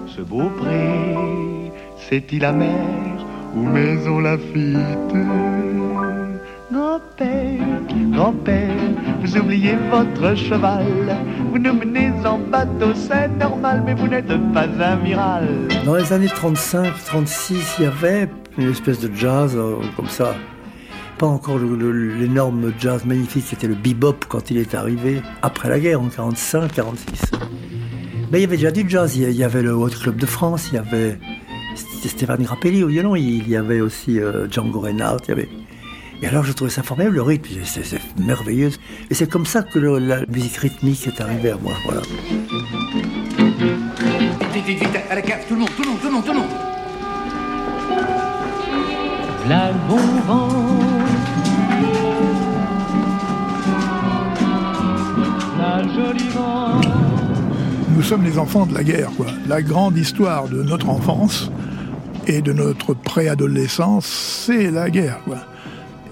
ce 0.07 0.21
beau 0.21 0.51
pré, 0.59 1.73
c'est-il 2.11 2.41
la 2.43 2.53
mer 2.53 2.75
ou 3.57 3.61
maison 3.63 4.19
Lafitte? 4.21 4.79
Grand-père, 6.79 7.83
grand-père, 8.13 8.71
vous 9.21 9.37
oubliez 9.37 9.75
votre 9.91 10.37
cheval, 10.37 10.87
vous 11.51 11.59
nous 11.59 11.73
menez 11.73 12.13
en 12.25 12.39
bateau, 12.39 12.95
c'est 12.95 13.27
normal, 13.37 13.83
mais 13.85 13.95
vous 13.95 14.07
n'êtes 14.07 14.29
pas 14.55 14.69
amiral. 14.85 15.49
Dans 15.85 15.97
les 15.97 16.13
années 16.13 16.29
35, 16.29 16.93
36, 17.07 17.75
il 17.81 17.83
y 17.83 17.87
avait 17.89 18.29
une 18.59 18.71
espèce 18.71 19.01
de 19.01 19.13
jazz 19.13 19.57
euh, 19.57 19.75
comme 19.97 20.07
ça. 20.07 20.37
Pas 21.19 21.27
encore 21.27 21.59
l'énorme 21.59 22.73
jazz 22.79 23.05
magnifique 23.05 23.47
qui 23.47 23.57
était 23.57 23.67
le 23.67 23.75
bebop 23.75 24.15
quand 24.29 24.49
il 24.53 24.59
est 24.59 24.73
arrivé 24.77 25.21
après 25.43 25.69
la 25.69 25.81
guerre 25.81 26.01
en 26.01 26.07
45, 26.07 26.73
46. 26.75 27.33
Mais 28.31 28.39
il 28.39 28.43
y 28.43 28.45
avait 28.45 28.57
déjà 28.57 28.71
du 28.71 28.89
jazz. 28.89 29.17
Il 29.17 29.29
y 29.33 29.43
avait 29.43 29.63
le 29.63 29.73
Hot 29.75 29.89
Club 30.01 30.15
de 30.15 30.27
France, 30.27 30.69
il 30.71 30.77
y 30.77 30.79
avait 30.79 31.19
St- 31.75 32.07
Stéphane 32.09 32.45
Grappelli 32.45 32.85
au 32.85 32.87
violon, 32.87 33.17
il 33.17 33.49
y 33.49 33.57
avait 33.57 33.81
aussi 33.81 34.21
euh, 34.21 34.47
Django 34.49 34.79
Reinhardt. 34.79 35.23
Il 35.27 35.29
y 35.31 35.33
avait... 35.33 35.49
Et 36.23 36.27
alors 36.27 36.45
je 36.45 36.53
trouvais 36.53 36.71
ça 36.71 36.83
formidable, 36.83 37.17
le 37.17 37.23
rythme, 37.23 37.47
c'est 37.65 37.85
merveilleux. 38.19 38.71
Et 39.11 39.15
c'est 39.15 39.31
comme 39.31 39.47
ça 39.47 39.63
que 39.63 39.79
le- 39.79 39.99
la 39.99 40.27
musique 40.27 40.57
rythmique 40.57 41.07
est 41.07 41.21
arrivée 41.21 41.51
à 41.51 41.57
moi. 41.57 41.73
Voilà. 41.85 42.01
Vite, 44.53 44.65
vite, 44.67 44.81
vite, 44.81 44.99
à 45.11 45.15
la 45.15 45.23
cave, 45.23 45.41
tout 45.49 45.55
le 45.55 45.61
monde, 45.61 45.71
tout 45.77 45.83
le 45.85 45.89
monde, 45.91 45.99
tout 46.01 46.07
le 46.09 46.13
monde, 46.13 46.25
tout 46.25 46.33
le 46.33 46.39
monde. 46.39 46.49
Le 49.49 49.89
bon 49.89 49.97
vent. 50.27 50.49
La 55.59 55.83
jolie 55.83 56.29
vent. 56.31 56.81
Nous 57.95 58.03
sommes 58.03 58.25
les 58.25 58.39
enfants 58.39 58.67
de 58.67 58.75
la 58.75 58.83
guerre, 58.85 59.11
quoi. 59.17 59.27
La 59.49 59.63
grande 59.63 59.97
histoire 59.97 60.49
de 60.49 60.63
notre 60.63 60.89
enfance 60.89 61.51
et 62.27 62.43
de 62.43 62.53
notre 62.53 62.95
préadolescence, 62.95 64.07
c'est 64.07 64.71
la 64.71 64.91
guerre, 64.91 65.21
quoi. 65.25 65.39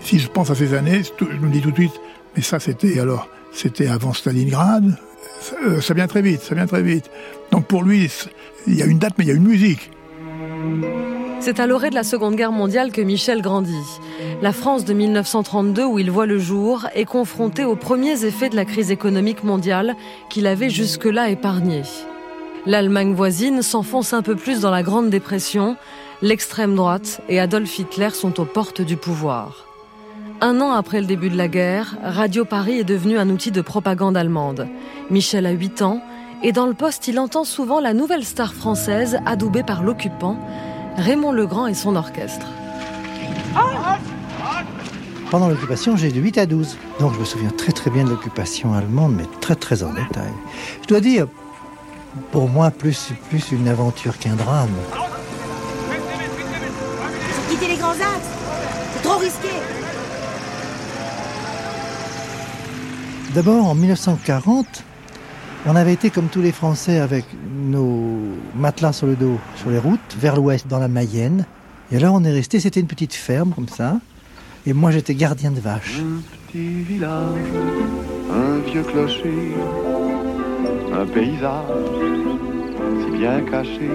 Si 0.06 0.20
je 0.20 0.28
pense 0.28 0.50
à 0.50 0.54
ces 0.54 0.72
années, 0.72 1.02
je 1.18 1.36
me 1.44 1.50
dis 1.50 1.60
tout 1.60 1.72
de 1.72 1.74
suite, 1.74 2.00
mais 2.36 2.40
ça 2.40 2.60
c'était 2.60 3.00
alors, 3.00 3.28
c'était 3.50 3.88
avant 3.88 4.12
Stalingrad, 4.12 4.96
ça, 5.40 5.56
euh, 5.66 5.80
ça 5.80 5.94
vient 5.94 6.06
très 6.06 6.22
vite, 6.22 6.42
ça 6.42 6.54
vient 6.54 6.68
très 6.68 6.80
vite. 6.80 7.10
Donc 7.50 7.66
pour 7.66 7.82
lui, 7.82 8.08
il 8.68 8.76
y 8.76 8.82
a 8.82 8.86
une 8.86 9.00
date, 9.00 9.14
mais 9.18 9.24
il 9.24 9.26
y 9.26 9.30
a 9.32 9.34
une 9.34 9.42
musique. 9.42 9.90
C'est 11.40 11.58
à 11.58 11.66
l'orée 11.66 11.90
de 11.90 11.96
la 11.96 12.04
Seconde 12.04 12.36
Guerre 12.36 12.52
mondiale 12.52 12.92
que 12.92 13.00
Michel 13.00 13.42
grandit. 13.42 13.74
La 14.42 14.52
France 14.52 14.84
de 14.84 14.92
1932, 14.94 15.84
où 15.84 15.98
il 15.98 16.12
voit 16.12 16.26
le 16.26 16.38
jour, 16.38 16.86
est 16.94 17.04
confrontée 17.04 17.64
aux 17.64 17.74
premiers 17.74 18.24
effets 18.24 18.48
de 18.48 18.54
la 18.54 18.64
crise 18.64 18.92
économique 18.92 19.42
mondiale 19.42 19.96
qu'il 20.30 20.46
avait 20.46 20.70
jusque-là 20.70 21.30
épargnée. 21.30 21.82
L'Allemagne 22.64 23.12
voisine 23.12 23.60
s'enfonce 23.60 24.12
un 24.12 24.22
peu 24.22 24.36
plus 24.36 24.60
dans 24.60 24.70
la 24.70 24.84
Grande 24.84 25.10
Dépression, 25.10 25.76
l'extrême 26.22 26.76
droite 26.76 27.22
et 27.28 27.40
Adolf 27.40 27.76
Hitler 27.76 28.10
sont 28.10 28.38
aux 28.38 28.44
portes 28.46 28.82
du 28.82 28.96
pouvoir. 28.96 29.65
Un 30.42 30.60
an 30.60 30.72
après 30.72 31.00
le 31.00 31.06
début 31.06 31.30
de 31.30 31.36
la 31.36 31.48
guerre, 31.48 31.96
Radio 32.02 32.44
Paris 32.44 32.78
est 32.78 32.84
devenu 32.84 33.16
un 33.16 33.30
outil 33.30 33.50
de 33.50 33.62
propagande 33.62 34.18
allemande. 34.18 34.68
Michel 35.08 35.46
a 35.46 35.50
8 35.50 35.80
ans 35.80 36.02
et 36.42 36.52
dans 36.52 36.66
le 36.66 36.74
poste, 36.74 37.08
il 37.08 37.18
entend 37.18 37.44
souvent 37.44 37.80
la 37.80 37.94
nouvelle 37.94 38.22
star 38.22 38.52
française 38.52 39.18
adoubée 39.24 39.62
par 39.62 39.82
l'occupant, 39.82 40.38
Raymond 40.98 41.32
Legrand 41.32 41.66
et 41.66 41.74
son 41.74 41.96
orchestre. 41.96 42.46
Pendant 45.30 45.48
l'occupation, 45.48 45.96
j'ai 45.96 46.12
de 46.12 46.20
8 46.20 46.36
à 46.36 46.44
12. 46.44 46.76
Donc 47.00 47.14
je 47.14 47.20
me 47.20 47.24
souviens 47.24 47.50
très 47.50 47.72
très 47.72 47.90
bien 47.90 48.04
de 48.04 48.10
l'occupation 48.10 48.74
allemande, 48.74 49.14
mais 49.16 49.24
très 49.40 49.56
très 49.56 49.82
en 49.82 49.94
détail. 49.94 50.32
Je 50.82 50.86
dois 50.86 51.00
dire, 51.00 51.28
pour 52.30 52.50
moi, 52.50 52.70
plus, 52.70 53.10
plus 53.30 53.52
une 53.52 53.68
aventure 53.68 54.18
qu'un 54.18 54.34
drame. 54.34 54.68
Quittez 57.48 57.68
les 57.68 57.76
grands 57.76 57.92
axes 57.92 58.32
C'est 58.92 59.02
trop 59.02 59.16
risqué 59.16 59.48
D'abord, 63.36 63.66
en 63.66 63.74
1940, 63.74 64.82
on 65.66 65.76
avait 65.76 65.92
été 65.92 66.08
comme 66.08 66.28
tous 66.28 66.40
les 66.40 66.52
Français 66.52 67.00
avec 67.00 67.26
nos 67.54 68.18
matelas 68.54 68.94
sur 68.94 69.06
le 69.06 69.14
dos 69.14 69.38
sur 69.56 69.68
les 69.68 69.78
routes, 69.78 70.16
vers 70.18 70.36
l'ouest, 70.36 70.66
dans 70.66 70.78
la 70.78 70.88
Mayenne. 70.88 71.44
Et 71.92 71.98
alors 71.98 72.14
on 72.14 72.24
est 72.24 72.32
resté, 72.32 72.60
c'était 72.60 72.80
une 72.80 72.86
petite 72.86 73.12
ferme 73.12 73.52
comme 73.54 73.68
ça. 73.68 74.00
Et 74.66 74.72
moi 74.72 74.90
j'étais 74.90 75.14
gardien 75.14 75.50
de 75.50 75.60
vaches. 75.60 76.00
Petit 76.46 76.82
village, 76.84 77.34
un 78.32 78.58
vieux 78.70 78.82
clocher, 78.84 79.54
un 80.94 81.04
paysage 81.04 81.66
si 83.04 83.18
bien 83.18 83.42
caché, 83.42 83.90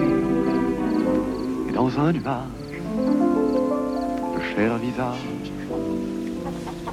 et 1.68 1.72
dans 1.72 1.98
un 1.98 2.12
nuage, 2.12 2.44
le 4.36 4.54
cher 4.54 4.78
visage 4.78 5.60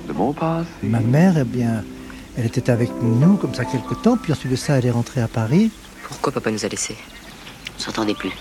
de 0.07 0.13
mon 0.13 0.33
passé. 0.33 0.67
Ma 0.81 0.99
mère, 0.99 1.37
eh 1.37 1.43
bien, 1.43 1.83
elle 2.39 2.45
était 2.45 2.69
avec 2.69 2.89
nous 3.01 3.35
comme 3.35 3.53
ça 3.53 3.65
quelque 3.65 3.93
temps, 3.95 4.15
puis 4.15 4.31
ensuite 4.31 4.51
de 4.51 4.55
ça, 4.55 4.77
elle 4.77 4.85
est 4.85 4.91
rentrée 4.91 5.19
à 5.21 5.27
Paris. 5.27 5.71
Pourquoi 6.07 6.31
papa 6.31 6.49
nous 6.51 6.63
a 6.63 6.69
laissés? 6.69 6.95
On 7.77 7.81
s'entendait 7.81 8.13
plus. 8.13 8.31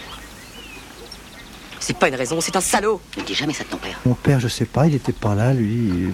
C'est 1.81 1.97
pas 1.99 2.09
une 2.09 2.15
raison, 2.15 2.41
c'est 2.41 2.55
un 2.55 2.61
salaud 2.61 3.01
Ne 3.17 3.23
dis 3.25 3.35
jamais 3.35 3.53
ça 3.53 3.65
de 3.65 3.71
ton 3.71 3.77
père. 3.77 3.99
Mon 4.07 4.15
père, 4.15 4.39
je 4.39 4.47
sais 4.47 4.67
pas, 4.67 4.87
il 4.87 4.95
était 4.95 5.13
pas 5.13 5.35
là, 5.35 5.53
lui. 5.53 6.13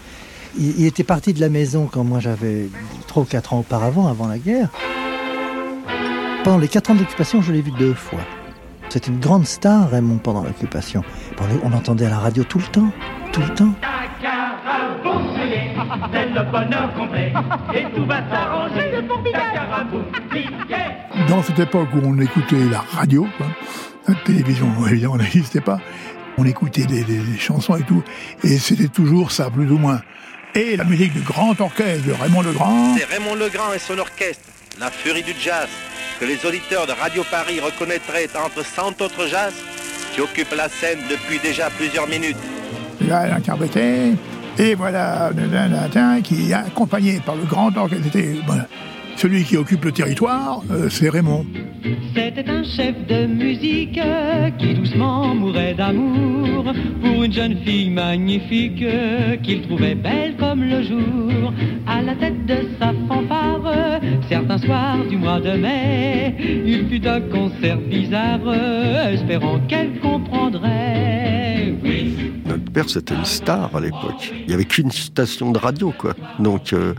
Il, 0.56 0.80
il 0.80 0.86
était 0.86 1.04
parti 1.04 1.34
de 1.34 1.40
la 1.40 1.50
maison 1.50 1.86
quand 1.90 2.04
moi 2.04 2.20
j'avais 2.20 2.68
3 3.06 3.22
ou 3.24 3.26
4 3.26 3.52
ans 3.52 3.58
auparavant, 3.58 4.08
avant 4.08 4.28
la 4.28 4.38
guerre. 4.38 4.70
Pendant 6.42 6.58
les 6.58 6.68
4 6.68 6.92
ans 6.92 6.94
d'occupation, 6.94 7.42
je 7.42 7.52
l'ai 7.52 7.60
vu 7.60 7.70
deux 7.72 7.94
fois. 7.94 8.20
C'était 8.88 9.10
une 9.10 9.20
grande 9.20 9.46
star, 9.46 9.90
Raymond, 9.90 10.18
pendant 10.18 10.42
l'occupation. 10.42 11.02
On, 11.38 11.66
on 11.66 11.70
l'entendait 11.70 12.06
à 12.06 12.10
la 12.10 12.18
radio 12.18 12.44
tout 12.44 12.58
le 12.58 12.66
temps, 12.66 12.90
tout 13.32 13.40
le 13.40 13.52
temps. 13.54 13.74
C'est 16.12 16.26
le 16.28 16.42
bonheur 16.50 16.92
complet. 16.94 17.32
Et 17.74 17.84
tout 17.94 18.06
va 18.06 18.20
s'arranger. 18.30 18.90
C'est 18.92 19.06
formidable. 19.06 20.04
Dans 21.28 21.42
cette 21.42 21.58
époque 21.58 21.88
où 21.94 22.00
on 22.04 22.18
écoutait 22.18 22.64
la 22.70 22.80
radio, 22.80 23.26
quoi, 23.36 23.46
la 24.08 24.14
télévision 24.24 24.66
évidemment 24.90 25.16
n'existait 25.16 25.60
pas, 25.60 25.78
on 26.38 26.44
écoutait 26.44 26.86
des, 26.86 27.04
des- 27.04 27.18
des 27.18 27.38
chansons 27.38 27.76
et 27.76 27.82
tout, 27.82 28.02
et 28.42 28.58
c'était 28.58 28.88
toujours 28.88 29.30
ça, 29.30 29.50
plus 29.50 29.70
ou 29.70 29.78
moins. 29.78 30.00
Et 30.54 30.76
la 30.76 30.84
musique 30.84 31.12
du 31.12 31.20
grand 31.20 31.58
orchestre 31.60 32.06
de 32.06 32.12
Raymond 32.12 32.42
Legrand. 32.42 32.94
C'est 32.96 33.04
Raymond 33.06 33.34
Legrand 33.36 33.72
et 33.74 33.78
son 33.78 33.98
orchestre, 33.98 34.44
la 34.80 34.90
furie 34.90 35.22
du 35.22 35.32
jazz, 35.40 35.68
que 36.20 36.24
les 36.24 36.44
auditeurs 36.46 36.86
de 36.86 36.92
Radio 36.92 37.24
Paris 37.30 37.60
reconnaîtraient 37.60 38.28
entre 38.44 38.64
100 38.64 39.00
autres 39.02 39.26
jazz 39.28 39.52
qui 40.14 40.20
occupent 40.20 40.54
la 40.56 40.68
scène 40.68 40.98
depuis 41.10 41.38
déjà 41.40 41.70
plusieurs 41.70 42.06
minutes. 42.08 42.36
Là, 43.00 43.24
elle 43.26 43.32
interprétait, 43.32 44.12
et 44.58 44.74
voilà, 44.74 45.30
qui 46.22 46.50
est 46.50 46.54
accompagné 46.54 47.20
par 47.24 47.36
le 47.36 47.44
grand 47.44 47.76
orchestre. 47.76 48.18
Voilà, 48.46 48.66
celui 49.16 49.44
qui 49.44 49.56
occupe 49.56 49.84
le 49.84 49.92
territoire, 49.92 50.62
euh, 50.70 50.88
c'est 50.88 51.08
Raymond. 51.08 51.46
C'était 52.14 52.48
un 52.48 52.64
chef 52.64 52.94
de 53.06 53.26
musique 53.26 54.00
qui 54.58 54.74
doucement 54.74 55.34
mourait 55.34 55.74
d'amour 55.74 56.72
pour 57.02 57.22
une 57.22 57.32
jeune 57.32 57.56
fille 57.64 57.90
magnifique 57.90 58.84
qu'il 59.42 59.62
trouvait 59.62 59.94
belle 59.94 60.34
comme 60.38 60.62
le 60.64 60.82
jour. 60.82 61.52
À 61.86 62.02
la 62.02 62.14
tête 62.14 62.46
de 62.46 62.68
sa 62.78 62.92
fanfare, 63.08 64.00
certains 64.28 64.58
soirs 64.58 65.04
du 65.08 65.16
mois 65.16 65.40
de 65.40 65.52
mai, 65.52 66.34
il 66.38 66.88
fut 66.88 67.06
un 67.06 67.20
concert 67.20 67.78
bizarre, 67.78 68.40
espérant 69.12 69.60
qu'elle 69.68 69.98
comprendrait. 70.00 71.43
Père, 72.74 72.90
c'était 72.90 73.14
une 73.14 73.24
star 73.24 73.70
à 73.76 73.80
l'époque. 73.80 74.32
Il 74.32 74.48
n'y 74.48 74.52
avait 74.52 74.64
qu'une 74.64 74.90
station 74.90 75.52
de 75.52 75.58
radio, 75.58 75.94
quoi. 75.96 76.14
Donc, 76.40 76.72
euh, 76.72 76.94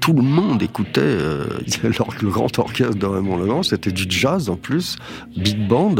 tout 0.00 0.14
le 0.14 0.22
monde 0.22 0.62
écoutait 0.62 1.02
euh, 1.02 1.44
le 2.22 2.30
grand 2.30 2.58
orchestre 2.58 2.94
de 2.94 3.04
Raymond 3.04 3.36
Legrand. 3.36 3.62
C'était 3.62 3.92
du 3.92 4.06
jazz 4.08 4.48
en 4.48 4.56
plus, 4.56 4.96
big 5.36 5.68
band. 5.68 5.96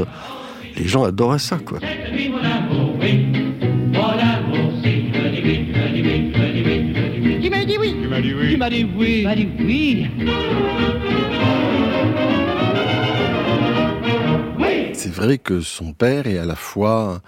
Les 0.79 0.89
gens 0.89 1.05
adoraient 1.05 1.39
ça, 1.39 1.59
quoi. 1.59 1.79
Tu 1.81 2.31
m'as 7.51 7.65
dit 7.67 7.77
oui? 7.79 7.97
Tu 8.01 8.09
m'as 8.09 8.21
dit 8.23 8.33
oui? 8.35 8.51
Tu 8.53 8.57
m'as 8.57 8.71
dit 8.71 8.87
oui? 8.97 9.19
Tu 9.19 9.25
m'as 9.27 9.35
dit 9.37 9.49
oui. 9.61 10.07
C'est 14.95 15.13
vrai 15.15 15.37
que 15.37 15.61
son 15.61 15.93
père 15.93 16.27
est 16.27 16.39
à 16.39 16.47
la 16.47 16.57
fois 16.57 17.21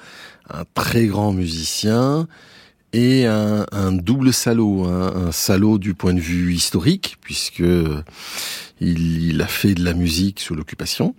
un 0.52 0.64
très 0.74 1.06
grand 1.06 1.32
musicien 1.32 2.26
et 2.92 3.26
un, 3.26 3.92
double 3.92 4.32
salaud, 4.32 4.84
hein. 4.84 5.28
un 5.28 5.32
salaud 5.32 5.78
du 5.78 5.94
point 5.94 6.12
de 6.12 6.20
vue 6.20 6.54
historique, 6.54 7.16
puisque 7.20 7.62
Il, 8.80 9.40
a 9.42 9.46
fait 9.46 9.74
de 9.74 9.84
la 9.84 9.92
musique 9.92 10.40
sous 10.40 10.54
l'occupation, 10.54 11.14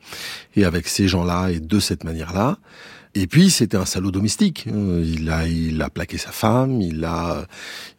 et 0.55 0.65
avec 0.65 0.88
ces 0.88 1.07
gens-là 1.07 1.50
et 1.50 1.59
de 1.59 1.79
cette 1.79 2.03
manière-là. 2.03 2.57
Et 3.13 3.27
puis 3.27 3.51
c'était 3.51 3.77
un 3.77 3.85
salaud 3.85 4.09
domestique. 4.09 4.65
Il 4.65 5.29
a, 5.29 5.89
plaqué 5.89 6.17
sa 6.17 6.31
femme, 6.31 6.81
il, 6.81 7.07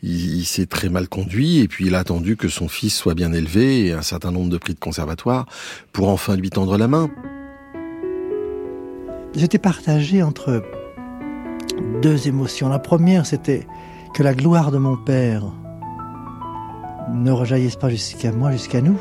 il 0.03 0.45
s'est 0.45 0.67
très 0.67 0.89
mal 0.89 1.09
conduit, 1.09 1.61
et 1.61 1.69
puis 1.69 1.87
il 1.87 1.95
a 1.95 2.01
attendu 2.01 2.37
que 2.37 2.49
son 2.49 2.69
fils 2.69 2.95
soit 2.95 3.15
bien 3.15 3.33
élevé 3.33 3.87
et 3.87 3.93
un 3.93 4.03
certain 4.03 4.33
nombre 4.33 4.51
de 4.51 4.59
prix 4.59 4.75
de 4.75 4.81
conservatoire 4.81 5.47
pour 5.93 6.09
enfin 6.09 6.37
lui 6.37 6.51
tendre 6.51 6.77
la 6.77 6.89
main. 6.89 7.11
J'étais 9.35 9.59
partagé 9.59 10.23
entre 10.23 10.63
deux 12.03 12.27
émotions. 12.29 12.69
La 12.69 12.81
première, 12.81 13.25
c'était 13.25 13.67
que 14.13 14.23
la 14.23 14.35
gloire 14.35 14.73
de 14.73 14.79
mon 14.79 14.97
père 14.97 15.45
ne 17.15 17.31
rejaillisse 17.31 17.77
pas 17.77 17.89
jusqu'à 17.89 18.33
moi, 18.33 18.51
jusqu'à 18.51 18.81
nous. 18.81 18.99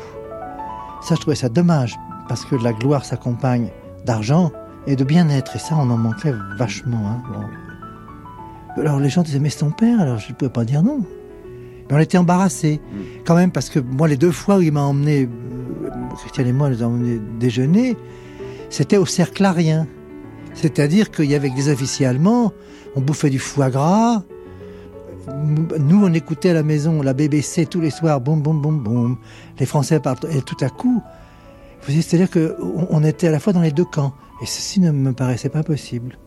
Ça, 1.02 1.16
je 1.16 1.20
trouvais 1.20 1.36
ça 1.36 1.48
dommage, 1.48 1.98
parce 2.28 2.44
que 2.44 2.54
la 2.54 2.72
gloire 2.72 3.04
s'accompagne 3.04 3.70
d'argent 4.06 4.52
et 4.86 4.94
de 4.96 5.04
bien-être, 5.04 5.56
et 5.56 5.58
ça, 5.58 5.74
on 5.76 5.90
en 5.90 5.96
manquait 5.96 6.32
vachement. 6.56 7.02
hein. 7.08 7.22
Bon. 7.32 8.80
Alors 8.80 9.00
les 9.00 9.10
gens 9.10 9.22
disaient, 9.22 9.40
mais 9.40 9.50
c'est 9.50 9.58
ton 9.60 9.70
père, 9.70 10.00
alors 10.00 10.18
je 10.18 10.30
ne 10.30 10.34
pouvais 10.34 10.50
pas 10.50 10.64
dire 10.64 10.82
non. 10.82 11.00
Mais 11.90 11.96
on 11.96 11.98
était 11.98 12.18
embarrassés, 12.18 12.80
quand 13.26 13.34
même, 13.34 13.50
parce 13.50 13.68
que 13.68 13.80
moi, 13.80 14.06
les 14.08 14.16
deux 14.16 14.30
fois 14.30 14.58
où 14.58 14.62
il 14.62 14.72
m'a 14.72 14.82
emmené, 14.82 15.28
euh, 15.28 15.90
Christiane 16.18 16.46
et 16.46 16.52
moi, 16.52 16.70
nous 16.70 16.82
avons 16.82 16.94
emmené 16.94 17.20
déjeuner, 17.40 17.96
c'était 18.70 18.96
au 18.96 19.06
cercle 19.06 19.44
arien. 19.44 19.86
C'est-à-dire 20.54 21.10
qu'il 21.10 21.26
y 21.30 21.34
avait 21.34 21.50
des 21.50 21.68
officiers 21.70 22.06
allemands, 22.06 22.52
on 22.94 23.00
bouffait 23.00 23.30
du 23.30 23.38
foie 23.38 23.70
gras. 23.70 24.22
Nous, 25.78 26.04
on 26.04 26.12
écoutait 26.12 26.50
à 26.50 26.54
la 26.54 26.62
maison 26.62 27.00
la 27.02 27.14
BBC 27.14 27.66
tous 27.66 27.80
les 27.80 27.90
soirs, 27.90 28.20
boum, 28.20 28.42
boum, 28.42 28.60
boum, 28.60 28.80
boum. 28.82 29.16
Les 29.58 29.66
Français 29.66 30.00
parlent, 30.00 30.18
et 30.30 30.42
tout 30.42 30.56
à 30.60 30.68
coup, 30.68 31.02
c'est-à-dire 31.86 32.30
qu'on 32.30 32.86
on 32.90 33.04
était 33.04 33.28
à 33.28 33.30
la 33.30 33.38
fois 33.40 33.52
dans 33.52 33.60
les 33.60 33.70
deux 33.72 33.84
camps. 33.84 34.14
Et 34.42 34.46
ceci 34.46 34.80
ne 34.80 34.90
me 34.90 35.12
paraissait 35.12 35.48
pas 35.48 35.62
possible. 35.62 36.18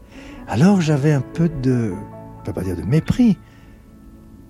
Alors 0.48 0.79
j'avais 0.79 1.12
un 1.12 1.22
peu 1.22 1.50
de, 1.50 1.94
je 2.39 2.44
peux 2.46 2.53
pas 2.53 2.62
dire 2.62 2.75
de 2.77 2.84
mépris, 2.84 3.38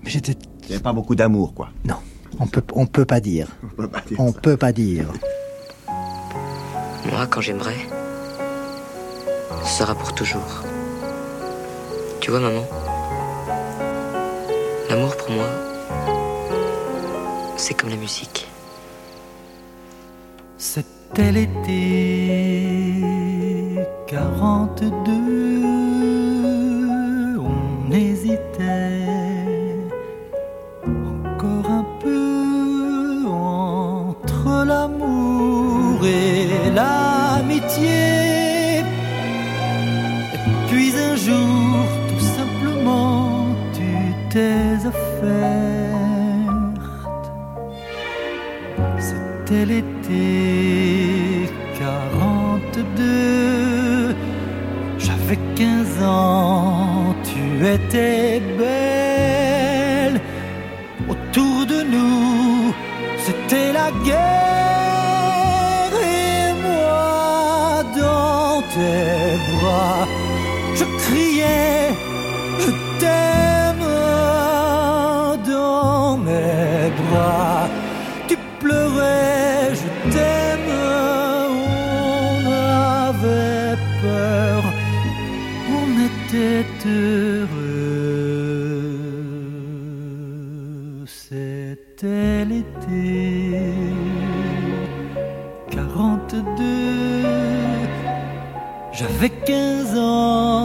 mais 0.04 0.10
j'étais. 0.10 0.34
Il 0.64 0.68
n'y 0.70 0.74
avait 0.76 0.84
pas 0.84 0.94
beaucoup 0.94 1.16
d'amour, 1.16 1.54
quoi. 1.54 1.70
Non, 1.84 1.96
on 2.40 2.46
peut, 2.48 2.64
on 2.74 2.86
peut 2.86 3.06
pas 3.06 3.20
dire. 3.20 3.48
On 3.64 3.68
peut 3.76 3.88
pas 3.88 4.02
dire 4.02 4.20
On 4.20 4.32
ça. 4.32 4.40
peut 4.42 4.58
pas 4.58 4.72
dire. 4.72 5.08
Moi, 7.12 7.28
quand 7.28 7.42
j'aimerai, 7.42 7.76
sera 9.64 9.96
pour 9.96 10.14
toujours. 10.14 10.64
Tu 12.20 12.32
vois, 12.32 12.40
maman, 12.40 12.66
l'amour 14.90 15.16
pour 15.18 15.32
moi, 15.32 15.46
c'est 17.58 17.74
comme 17.74 17.90
la 17.90 17.98
musique. 17.98 18.48
C'était 20.58 21.32
l'été 21.32 22.22
42, 24.08 25.12
on 27.40 27.92
hésitait 27.92 29.06
encore 30.86 31.70
un 31.70 31.86
peu 32.02 33.28
entre 33.28 34.66
l'amour 34.66 36.06
et 36.06 36.72
l'amitié. 36.72 38.05
Jour, 41.26 41.86
tout 42.10 42.26
simplement, 42.38 43.48
tu 43.74 43.90
t'es 44.32 44.86
offerte. 44.92 47.28
C'était 49.08 49.66
l'été 49.66 51.50
42. 51.80 54.16
J'avais 54.98 55.40
15 55.56 56.04
ans, 56.04 57.16
tu 57.30 57.42
étais 57.76 58.42
belle. 58.60 60.18
Autour 61.10 61.66
de 61.66 61.80
nous, 61.94 62.74
c'était 63.26 63.74
la 63.74 63.90
guerre. 64.06 64.55
Je 71.42 72.72
t'aime 73.00 73.88
dans 75.48 76.18
mes 76.18 76.92
bras. 77.00 77.68
Tu 78.28 78.36
pleurais, 78.60 79.74
je 79.80 79.88
t'aime. 80.14 80.72
On 82.28 82.46
avait 82.52 83.78
peur, 84.02 84.62
on 85.78 85.88
était 86.10 86.66
heureux. 86.86 87.86
C'était 91.06 92.46
l'été 92.46 93.62
42. 95.72 96.76
J'avais 98.98 99.30
15 99.30 99.98
ans, 99.98 100.65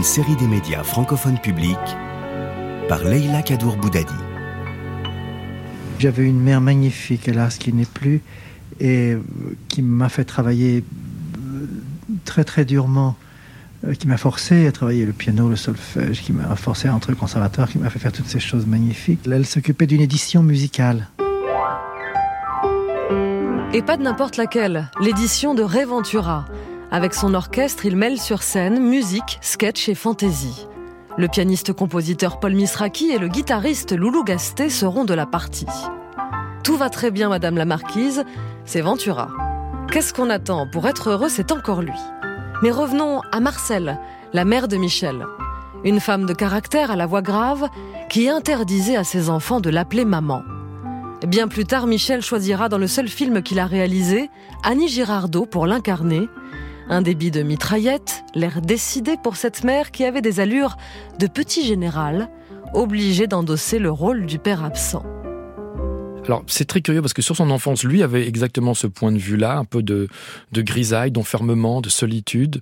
une 0.00 0.04
série 0.04 0.36
des 0.36 0.46
médias 0.46 0.82
francophones 0.82 1.38
publics 1.38 1.76
par 2.88 3.04
Leila 3.04 3.42
Kadour 3.42 3.76
Boudadi. 3.76 4.14
J'avais 5.98 6.24
une 6.24 6.40
mère 6.40 6.62
magnifique, 6.62 7.28
hélas, 7.28 7.58
qui 7.58 7.70
n'est 7.74 7.84
plus, 7.84 8.22
et 8.80 9.12
euh, 9.12 9.20
qui 9.68 9.82
m'a 9.82 10.08
fait 10.08 10.24
travailler 10.24 10.84
euh, 11.36 11.66
très 12.24 12.44
très 12.44 12.64
durement, 12.64 13.14
euh, 13.86 13.92
qui 13.92 14.08
m'a 14.08 14.16
forcé 14.16 14.66
à 14.66 14.72
travailler 14.72 15.04
le 15.04 15.12
piano, 15.12 15.50
le 15.50 15.56
solfège, 15.56 16.22
qui 16.22 16.32
m'a 16.32 16.56
forcé 16.56 16.88
à 16.88 16.94
entrer 16.94 17.12
au 17.12 17.16
conservatoire, 17.16 17.68
qui 17.68 17.76
m'a 17.76 17.90
fait 17.90 17.98
faire 17.98 18.12
toutes 18.12 18.28
ces 18.28 18.40
choses 18.40 18.64
magnifiques. 18.64 19.20
Elle 19.30 19.44
s'occupait 19.44 19.86
d'une 19.86 20.00
édition 20.00 20.42
musicale. 20.42 21.08
Et 23.74 23.82
pas 23.82 23.98
de 23.98 24.02
n'importe 24.02 24.38
laquelle, 24.38 24.90
l'édition 25.02 25.54
de 25.54 25.62
Réventura. 25.62 26.46
Avec 26.92 27.14
son 27.14 27.34
orchestre, 27.34 27.86
il 27.86 27.94
mêle 27.94 28.18
sur 28.18 28.42
scène 28.42 28.80
musique, 28.80 29.38
sketch 29.42 29.88
et 29.88 29.94
fantaisie. 29.94 30.66
Le 31.16 31.28
pianiste-compositeur 31.28 32.40
Paul 32.40 32.54
Misraki 32.54 33.10
et 33.10 33.18
le 33.18 33.28
guitariste 33.28 33.92
Loulou 33.92 34.24
Gasté 34.24 34.68
seront 34.68 35.04
de 35.04 35.14
la 35.14 35.24
partie. 35.26 35.66
Tout 36.64 36.76
va 36.76 36.90
très 36.90 37.12
bien, 37.12 37.28
Madame 37.28 37.56
la 37.56 37.64
Marquise, 37.64 38.24
c'est 38.64 38.80
Ventura. 38.80 39.28
Qu'est-ce 39.92 40.12
qu'on 40.12 40.30
attend 40.30 40.66
Pour 40.66 40.88
être 40.88 41.10
heureux, 41.10 41.28
c'est 41.28 41.52
encore 41.52 41.82
lui. 41.82 41.98
Mais 42.62 42.72
revenons 42.72 43.20
à 43.30 43.38
Marcel, 43.38 43.98
la 44.32 44.44
mère 44.44 44.66
de 44.66 44.76
Michel. 44.76 45.26
Une 45.84 46.00
femme 46.00 46.26
de 46.26 46.34
caractère 46.34 46.90
à 46.90 46.96
la 46.96 47.06
voix 47.06 47.22
grave 47.22 47.68
qui 48.08 48.28
interdisait 48.28 48.96
à 48.96 49.04
ses 49.04 49.30
enfants 49.30 49.60
de 49.60 49.70
l'appeler 49.70 50.04
maman. 50.04 50.42
Bien 51.26 51.46
plus 51.46 51.66
tard, 51.66 51.86
Michel 51.86 52.22
choisira 52.22 52.68
dans 52.68 52.78
le 52.78 52.88
seul 52.88 53.06
film 53.06 53.42
qu'il 53.42 53.60
a 53.60 53.66
réalisé 53.66 54.28
Annie 54.64 54.88
Girardot 54.88 55.46
pour 55.46 55.66
l'incarner. 55.66 56.28
Un 56.92 57.02
débit 57.02 57.30
de 57.30 57.42
mitraillette, 57.42 58.24
l'air 58.34 58.60
décidé 58.60 59.14
pour 59.22 59.36
cette 59.36 59.62
mère 59.62 59.92
qui 59.92 60.04
avait 60.04 60.22
des 60.22 60.40
allures 60.40 60.76
de 61.20 61.28
petit 61.28 61.64
général, 61.64 62.28
obligé 62.74 63.28
d'endosser 63.28 63.78
le 63.78 63.92
rôle 63.92 64.26
du 64.26 64.40
père 64.40 64.64
absent. 64.64 65.04
Alors 66.24 66.42
c'est 66.48 66.64
très 66.64 66.80
curieux 66.80 67.00
parce 67.00 67.12
que 67.12 67.22
sur 67.22 67.36
son 67.36 67.48
enfance, 67.50 67.84
lui 67.84 68.02
avait 68.02 68.26
exactement 68.26 68.74
ce 68.74 68.88
point 68.88 69.12
de 69.12 69.18
vue-là, 69.18 69.56
un 69.56 69.64
peu 69.64 69.84
de, 69.84 70.08
de 70.50 70.62
grisaille, 70.62 71.12
d'enfermement, 71.12 71.80
de 71.80 71.88
solitude, 71.88 72.60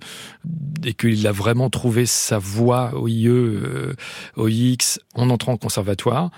et 0.85 0.93
qu'il 0.93 1.25
a 1.25 1.31
vraiment 1.31 1.71
trouvé 1.71 2.05
sa 2.05 2.37
voie 2.37 2.93
au 2.93 3.07
IE, 3.07 3.27
euh, 3.27 3.95
au 4.35 4.47
IX, 4.47 4.99
en 5.15 5.31
entrant 5.31 5.53
au 5.53 5.57
conservatoire. 5.57 6.29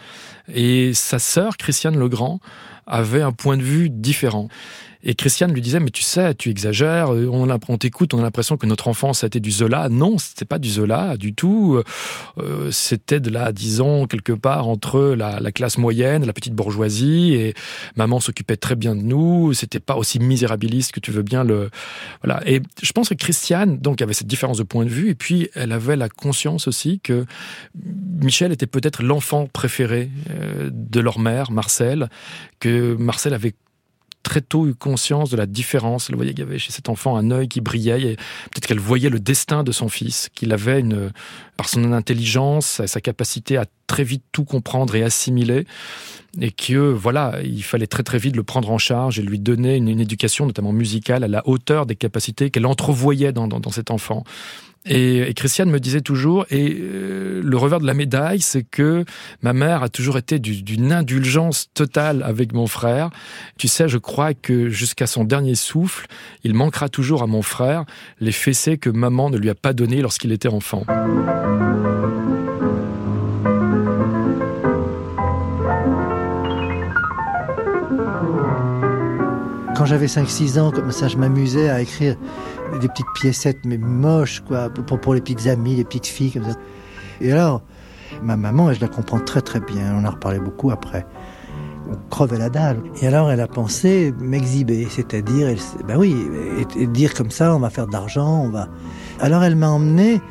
Et 0.53 0.93
sa 0.93 1.19
sœur, 1.19 1.57
Christiane 1.57 1.97
Legrand, 1.97 2.39
avait 2.87 3.21
un 3.21 3.33
point 3.33 3.57
de 3.57 3.63
vue 3.63 3.89
différent. 3.89 4.47
Et 5.03 5.15
Christiane 5.15 5.53
lui 5.53 5.61
disait, 5.61 5.79
mais 5.79 5.89
tu 5.89 6.03
sais, 6.03 6.33
tu 6.35 6.49
exagères, 6.49 7.13
euh, 7.13 7.27
on, 7.31 7.49
on 7.49 7.77
t'écoute, 7.77 8.13
on 8.13 8.19
a 8.19 8.21
l'impression 8.21 8.57
que 8.57 8.65
notre 8.65 8.87
enfance 8.87 9.23
a 9.23 9.27
été 9.27 9.39
du 9.39 9.51
Zola. 9.51 9.89
Non, 9.89 10.17
c'était 10.17 10.45
pas 10.45 10.59
du 10.59 10.69
Zola 10.69 11.17
du 11.17 11.33
tout. 11.33 11.81
Euh, 12.37 12.71
c'était 12.71 13.19
de 13.19 13.29
là, 13.29 13.51
disons, 13.51 14.05
quelque 14.07 14.33
part 14.33 14.67
entre 14.67 15.15
la, 15.17 15.39
la, 15.39 15.51
classe 15.51 15.77
moyenne, 15.77 16.25
la 16.25 16.33
petite 16.33 16.53
bourgeoisie, 16.53 17.33
et 17.33 17.53
maman 17.95 18.19
s'occupait 18.19 18.57
très 18.57 18.75
bien 18.75 18.95
de 18.95 19.01
nous. 19.01 19.53
C'était 19.53 19.79
pas 19.79 19.95
aussi 19.95 20.19
misérabiliste 20.19 20.91
que 20.91 20.99
tu 20.99 21.11
veux 21.11 21.23
bien 21.23 21.43
le. 21.43 21.69
Voilà. 22.23 22.41
Et 22.45 22.61
je 22.81 22.91
pense 22.91 23.09
que 23.09 23.15
Christiane, 23.15 23.77
donc, 23.77 24.01
avait 24.01 24.13
cette 24.13 24.27
différence 24.27 24.57
de 24.57 24.63
point 24.63 24.85
de 24.85 24.89
vue, 24.89 25.09
et 25.09 25.15
puis 25.15 25.49
elle 25.55 25.71
avait 25.71 25.95
la 25.95 26.09
conscience 26.09 26.67
aussi 26.67 26.99
que 26.99 27.25
Michel 28.21 28.51
était 28.51 28.67
peut-être 28.67 29.03
l'enfant 29.03 29.47
préféré 29.51 30.09
euh, 30.29 30.69
de 30.71 30.99
leur 30.99 31.19
mère, 31.19 31.51
Marcel, 31.51 32.09
que 32.59 32.95
Marcel 32.95 33.33
avait 33.33 33.53
très 34.23 34.41
tôt 34.41 34.67
eu 34.67 34.73
conscience 34.73 35.29
de 35.29 35.37
la 35.37 35.45
différence. 35.45 36.09
Elle 36.09 36.15
voyait 36.15 36.31
qu'il 36.31 36.43
y 36.43 36.47
avait 36.47 36.59
chez 36.59 36.71
cet 36.71 36.89
enfant 36.89 37.15
un 37.15 37.31
œil 37.31 37.47
qui 37.47 37.61
brillait 37.61 38.01
et 38.01 38.15
peut-être 38.15 38.67
qu'elle 38.67 38.79
voyait 38.79 39.09
le 39.09 39.19
destin 39.19 39.63
de 39.63 39.71
son 39.71 39.89
fils, 39.89 40.29
qu'il 40.33 40.53
avait 40.53 40.79
une, 40.79 41.11
par 41.57 41.69
son 41.69 41.91
intelligence, 41.93 42.81
sa 42.85 43.01
capacité 43.01 43.57
à 43.57 43.65
très 43.87 44.03
vite 44.03 44.23
tout 44.31 44.45
comprendre 44.45 44.95
et 44.95 45.03
assimiler 45.03 45.65
et 46.39 46.51
que 46.51 46.77
voilà, 46.77 47.39
il 47.43 47.63
fallait 47.63 47.87
très 47.87 48.03
très 48.03 48.17
vite 48.17 48.35
le 48.35 48.43
prendre 48.43 48.71
en 48.71 48.77
charge 48.77 49.19
et 49.19 49.21
lui 49.21 49.39
donner 49.39 49.75
une, 49.75 49.99
éducation 49.99 50.45
notamment 50.45 50.71
musicale 50.71 51.23
à 51.23 51.27
la 51.27 51.45
hauteur 51.47 51.85
des 51.85 51.95
capacités 51.95 52.49
qu'elle 52.49 52.65
entrevoyait 52.65 53.33
dans, 53.33 53.47
dans 53.47 53.71
cet 53.71 53.91
enfant. 53.91 54.23
Et, 54.85 55.33
Christiane 55.35 55.69
me 55.69 55.79
disait 55.79 56.01
toujours, 56.01 56.45
et 56.49 56.75
euh, 56.79 57.41
le 57.43 57.57
revers 57.57 57.79
de 57.79 57.85
la 57.85 57.93
médaille, 57.93 58.41
c'est 58.41 58.63
que 58.63 59.05
ma 59.41 59.53
mère 59.53 59.83
a 59.83 59.89
toujours 59.89 60.17
été 60.17 60.39
d'une 60.39 60.91
indulgence 60.91 61.69
totale 61.73 62.23
avec 62.23 62.53
mon 62.53 62.67
frère. 62.67 63.11
Tu 63.57 63.67
sais, 63.67 63.87
je 63.87 63.97
crois 63.97 64.33
que 64.33 64.69
jusqu'à 64.69 65.07
son 65.07 65.23
dernier 65.23 65.55
souffle, 65.55 66.07
il 66.43 66.53
manquera 66.53 66.89
toujours 66.89 67.21
à 67.21 67.27
mon 67.27 67.43
frère 67.43 67.85
les 68.19 68.31
fessées 68.31 68.77
que 68.77 68.89
maman 68.89 69.29
ne 69.29 69.37
lui 69.37 69.49
a 69.49 69.55
pas 69.55 69.73
données 69.73 70.01
lorsqu'il 70.01 70.31
était 70.31 70.49
enfant. 70.49 70.85
Quand 79.81 79.87
j'avais 79.87 80.05
5-6 80.05 80.59
ans, 80.59 80.69
comme 80.69 80.91
ça, 80.91 81.07
je 81.07 81.17
m'amusais 81.17 81.67
à 81.67 81.81
écrire 81.81 82.15
des 82.79 82.87
petites 82.87 83.11
piécettes, 83.15 83.65
mais 83.65 83.79
moches, 83.79 84.41
quoi, 84.41 84.69
pour, 84.69 84.99
pour 85.01 85.15
les 85.15 85.21
petites 85.21 85.47
amies, 85.47 85.75
les 85.75 85.83
petites 85.83 86.05
filles, 86.05 86.31
comme 86.33 86.43
ça. 86.43 86.55
Et 87.19 87.31
alors, 87.31 87.63
ma 88.21 88.37
maman, 88.37 88.71
je 88.73 88.79
la 88.79 88.87
comprends 88.87 89.19
très 89.19 89.41
très 89.41 89.59
bien, 89.59 89.95
on 89.95 90.01
en 90.01 90.05
a 90.05 90.11
reparlé 90.11 90.37
beaucoup 90.37 90.69
après. 90.69 91.03
On 91.89 91.95
crevait 92.11 92.37
la 92.37 92.51
dalle. 92.51 92.83
Et 93.01 93.07
alors, 93.07 93.31
elle 93.31 93.39
a 93.39 93.47
pensé 93.47 94.13
m'exhiber, 94.19 94.85
c'est-à-dire, 94.87 95.47
ben 95.87 95.97
oui, 95.97 96.15
et, 96.77 96.83
et, 96.83 96.85
dire 96.85 97.15
comme 97.15 97.31
ça, 97.31 97.55
on 97.55 97.59
va 97.59 97.71
faire 97.71 97.87
de 97.87 97.93
l'argent, 97.93 98.43
on 98.43 98.49
va. 98.49 98.67
Alors, 99.19 99.43
elle 99.43 99.55
m'a 99.55 99.69
emmené 99.69 100.21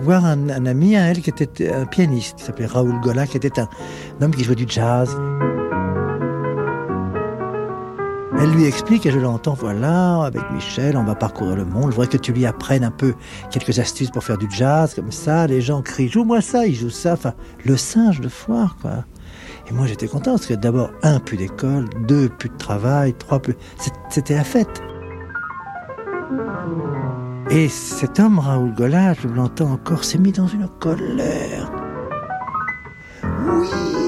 voir 0.00 0.24
un, 0.24 0.48
ami 0.66 0.96
à 0.96 1.02
elle 1.02 1.20
qui 1.20 1.30
était 1.30 1.72
un 1.72 1.86
pianiste, 1.86 2.38
qui 2.38 2.42
s'appelait 2.42 2.66
Raoul 2.66 3.00
Gola, 3.00 3.28
qui 3.28 3.36
était 3.36 3.60
un 3.60 3.68
homme 4.20 4.34
qui 4.34 4.42
jouait 4.42 4.56
du 4.56 4.66
jazz. 4.66 5.16
Elle 8.40 8.52
lui 8.52 8.66
explique 8.66 9.04
et 9.04 9.10
je 9.10 9.18
l'entends, 9.18 9.54
voilà, 9.54 10.22
avec 10.22 10.42
Michel, 10.52 10.96
on 10.96 11.02
va 11.02 11.16
parcourir 11.16 11.56
le 11.56 11.64
monde. 11.64 11.90
Je 11.90 11.96
voudrais 11.96 12.06
que 12.06 12.16
tu 12.16 12.32
lui 12.32 12.46
apprennes 12.46 12.84
un 12.84 12.92
peu 12.92 13.14
quelques 13.50 13.80
astuces 13.80 14.10
pour 14.10 14.22
faire 14.22 14.38
du 14.38 14.46
jazz, 14.48 14.94
comme 14.94 15.10
ça. 15.10 15.48
Les 15.48 15.60
gens 15.60 15.82
crient, 15.82 16.08
joue-moi 16.08 16.40
ça, 16.40 16.64
il 16.64 16.74
joue 16.74 16.90
ça. 16.90 17.14
Enfin, 17.14 17.34
le 17.64 17.76
singe 17.76 18.20
de 18.20 18.28
foire, 18.28 18.76
quoi. 18.80 19.04
Et 19.68 19.72
moi, 19.72 19.86
j'étais 19.86 20.06
content 20.06 20.32
parce 20.32 20.46
que 20.46 20.54
d'abord, 20.54 20.90
un, 21.02 21.18
plus 21.18 21.36
d'école, 21.36 21.88
deux, 22.06 22.28
plus 22.28 22.48
de 22.48 22.56
travail, 22.56 23.12
trois, 23.14 23.40
plus. 23.40 23.56
C'était 24.08 24.36
la 24.36 24.44
fête. 24.44 24.82
Et 27.50 27.68
cet 27.68 28.20
homme, 28.20 28.38
Raoul 28.38 28.72
Gola, 28.74 29.14
je 29.14 29.26
l'entends 29.26 29.72
encore, 29.72 30.04
s'est 30.04 30.18
mis 30.18 30.32
dans 30.32 30.46
une 30.46 30.68
colère. 30.78 31.72
Oui, 33.24 34.07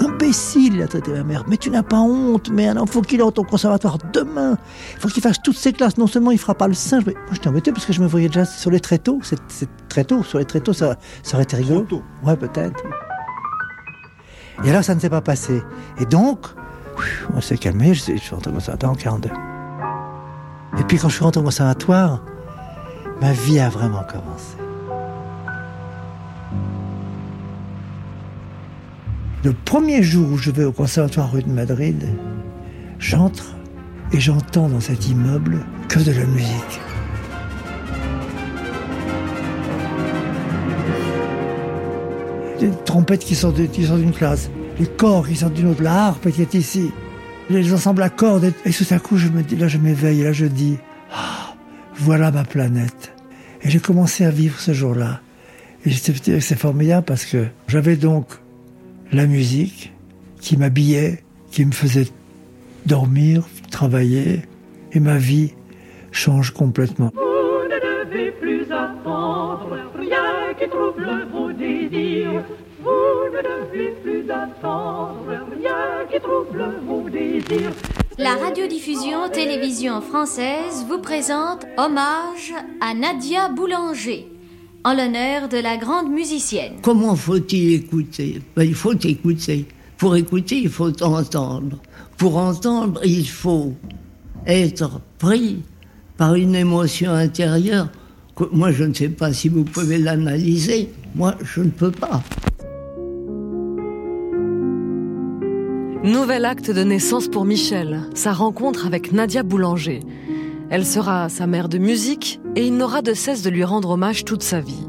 imbécile, 0.00 0.76
il 0.76 0.82
a 0.82 0.88
traité 0.88 1.12
ma 1.12 1.22
mère. 1.22 1.44
Mais 1.48 1.56
tu 1.56 1.70
n'as 1.70 1.82
pas 1.82 2.00
honte, 2.00 2.50
mais 2.50 2.68
alors 2.68 2.88
faut 2.88 3.02
qu'il 3.02 3.22
entre 3.22 3.40
au 3.40 3.44
conservatoire 3.44 3.98
demain. 4.12 4.56
Il 4.94 5.00
faut 5.00 5.08
qu'il 5.08 5.22
fasse 5.22 5.40
toutes 5.42 5.56
ses 5.56 5.72
classes. 5.72 5.98
Non 5.98 6.06
seulement 6.06 6.30
il 6.30 6.38
fera 6.38 6.54
pas 6.54 6.68
le 6.68 6.74
singe, 6.74 7.04
mais 7.06 7.14
moi 7.14 7.32
j'étais 7.32 7.48
embêté 7.48 7.72
parce 7.72 7.86
que 7.86 7.92
je 7.92 8.00
me 8.00 8.06
voyais 8.06 8.28
déjà 8.28 8.44
sur 8.44 8.70
les 8.70 8.80
tréteaux. 8.80 9.20
C'est 9.22 9.68
très 9.88 10.04
tôt, 10.04 10.22
sur 10.22 10.38
les 10.38 10.44
tréteaux, 10.44 10.72
ça, 10.72 10.96
ça 11.22 11.36
aurait 11.36 11.44
été 11.44 11.56
rigolo. 11.56 11.86
Ouais, 12.24 12.36
peut-être. 12.36 12.82
Et 14.64 14.70
alors 14.70 14.84
ça 14.84 14.94
ne 14.94 15.00
s'est 15.00 15.10
pas 15.10 15.20
passé. 15.20 15.62
Et 15.98 16.06
donc, 16.06 16.46
on 17.34 17.40
s'est 17.40 17.58
calmé, 17.58 17.94
je 17.94 18.16
suis 18.16 18.34
rentré 18.34 18.50
au 18.50 18.54
conservatoire 18.54 18.92
en 18.92 18.96
42. 18.96 19.30
Et 20.78 20.84
puis 20.84 20.98
quand 20.98 21.08
je 21.08 21.14
suis 21.14 21.24
rentré 21.24 21.40
au 21.40 21.44
conservatoire, 21.44 22.22
ma 23.20 23.32
vie 23.32 23.58
a 23.58 23.68
vraiment 23.68 24.04
commencé. 24.04 24.61
Le 29.44 29.52
premier 29.52 30.04
jour 30.04 30.30
où 30.30 30.38
je 30.38 30.52
vais 30.52 30.62
au 30.62 30.70
conservatoire 30.70 31.32
rue 31.32 31.42
de 31.42 31.50
Madrid, 31.50 32.08
j'entre 33.00 33.56
et 34.12 34.20
j'entends 34.20 34.68
dans 34.68 34.78
cet 34.78 35.08
immeuble 35.08 35.66
que 35.88 35.98
de 35.98 36.12
la 36.12 36.24
musique. 36.26 36.80
Des 42.60 42.70
trompettes 42.84 43.24
qui 43.24 43.34
sortent 43.34 43.56
d'une 43.56 44.12
classe, 44.12 44.48
les 44.78 44.86
corps 44.86 45.26
qui 45.26 45.34
sortent 45.34 45.54
d'une 45.54 45.70
autre, 45.70 45.82
la 45.82 46.06
harpe 46.06 46.30
qui 46.30 46.40
est 46.40 46.54
ici, 46.54 46.92
les 47.50 47.72
ensembles 47.72 48.02
à 48.02 48.10
cordes. 48.10 48.52
Et 48.64 48.70
tout 48.70 48.86
à 48.90 49.00
coup, 49.00 49.16
là, 49.16 49.66
je 49.66 49.78
m'éveille, 49.78 50.22
là, 50.22 50.32
je 50.32 50.46
dis, 50.46 50.78
ah, 51.12 51.56
voilà 51.96 52.30
ma 52.30 52.44
planète. 52.44 53.12
Et 53.62 53.70
j'ai 53.70 53.80
commencé 53.80 54.24
à 54.24 54.30
vivre 54.30 54.60
ce 54.60 54.72
jour-là. 54.72 55.20
Et 55.84 55.90
c'est 55.90 56.58
formidable 56.58 57.04
parce 57.04 57.24
que 57.24 57.46
j'avais 57.66 57.96
donc 57.96 58.26
la 59.12 59.26
musique 59.26 59.92
qui 60.40 60.56
m'habillait, 60.56 61.22
qui 61.50 61.64
me 61.64 61.72
faisait 61.72 62.08
dormir, 62.86 63.44
travailler, 63.70 64.42
et 64.92 65.00
ma 65.00 65.18
vie 65.18 65.52
change 66.10 66.50
complètement. 66.50 67.10
Vous 67.14 67.68
ne 67.68 68.04
devez 68.08 68.32
plus 68.32 68.64
attendre 68.72 69.76
rien 69.98 70.54
qui 70.58 70.68
trouble 70.68 71.08
vos 71.32 71.52
désirs. 71.52 72.44
Vous 72.82 72.90
ne 73.32 73.42
devez 73.42 73.92
plus 74.02 74.30
attendre 74.30 75.26
rien 75.54 76.06
qui 76.10 76.18
trouble 76.20 76.64
vos 76.86 77.08
désirs. 77.08 77.72
La 78.18 78.34
radiodiffusion 78.34 79.28
télévision 79.30 80.00
française 80.00 80.84
vous 80.88 80.98
présente 80.98 81.64
Hommage 81.78 82.52
à 82.80 82.94
Nadia 82.94 83.48
Boulanger 83.48 84.31
en 84.84 84.94
l'honneur 84.94 85.48
de 85.48 85.58
la 85.58 85.76
grande 85.76 86.10
musicienne. 86.10 86.74
Comment 86.82 87.14
faut-il 87.16 87.74
écouter? 87.74 88.42
Ben, 88.56 88.64
Il 88.64 88.74
faut 88.74 88.94
écouter. 88.94 89.66
Pour 89.96 90.16
écouter, 90.16 90.58
il 90.62 90.68
faut 90.68 90.90
entendre. 91.02 91.78
Pour 92.16 92.36
entendre, 92.36 93.00
il 93.04 93.28
faut 93.28 93.74
être 94.46 95.00
pris 95.18 95.62
par 96.16 96.34
une 96.34 96.54
émotion 96.54 97.12
intérieure 97.12 97.88
que 98.34 98.44
moi, 98.52 98.72
je 98.72 98.84
ne 98.84 98.94
sais 98.94 99.08
pas 99.08 99.32
si 99.32 99.48
vous 99.48 99.64
pouvez 99.64 99.98
l'analyser. 99.98 100.88
Moi, 101.14 101.36
je 101.42 101.60
ne 101.60 101.70
peux 101.70 101.90
pas. 101.90 102.22
Nouvel 106.02 106.44
acte 106.44 106.70
de 106.70 106.82
naissance 106.82 107.28
pour 107.28 107.44
Michel, 107.44 108.02
sa 108.14 108.32
rencontre 108.32 108.86
avec 108.86 109.12
Nadia 109.12 109.44
Boulanger. 109.44 110.00
Elle 110.68 110.84
sera 110.84 111.28
sa 111.28 111.46
mère 111.46 111.68
de 111.68 111.78
musique 111.78 112.40
et 112.56 112.66
il 112.66 112.76
n'aura 112.76 113.02
de 113.02 113.14
cesse 113.14 113.42
de 113.42 113.50
lui 113.50 113.64
rendre 113.64 113.90
hommage 113.90 114.24
toute 114.24 114.42
sa 114.42 114.60
vie. 114.60 114.86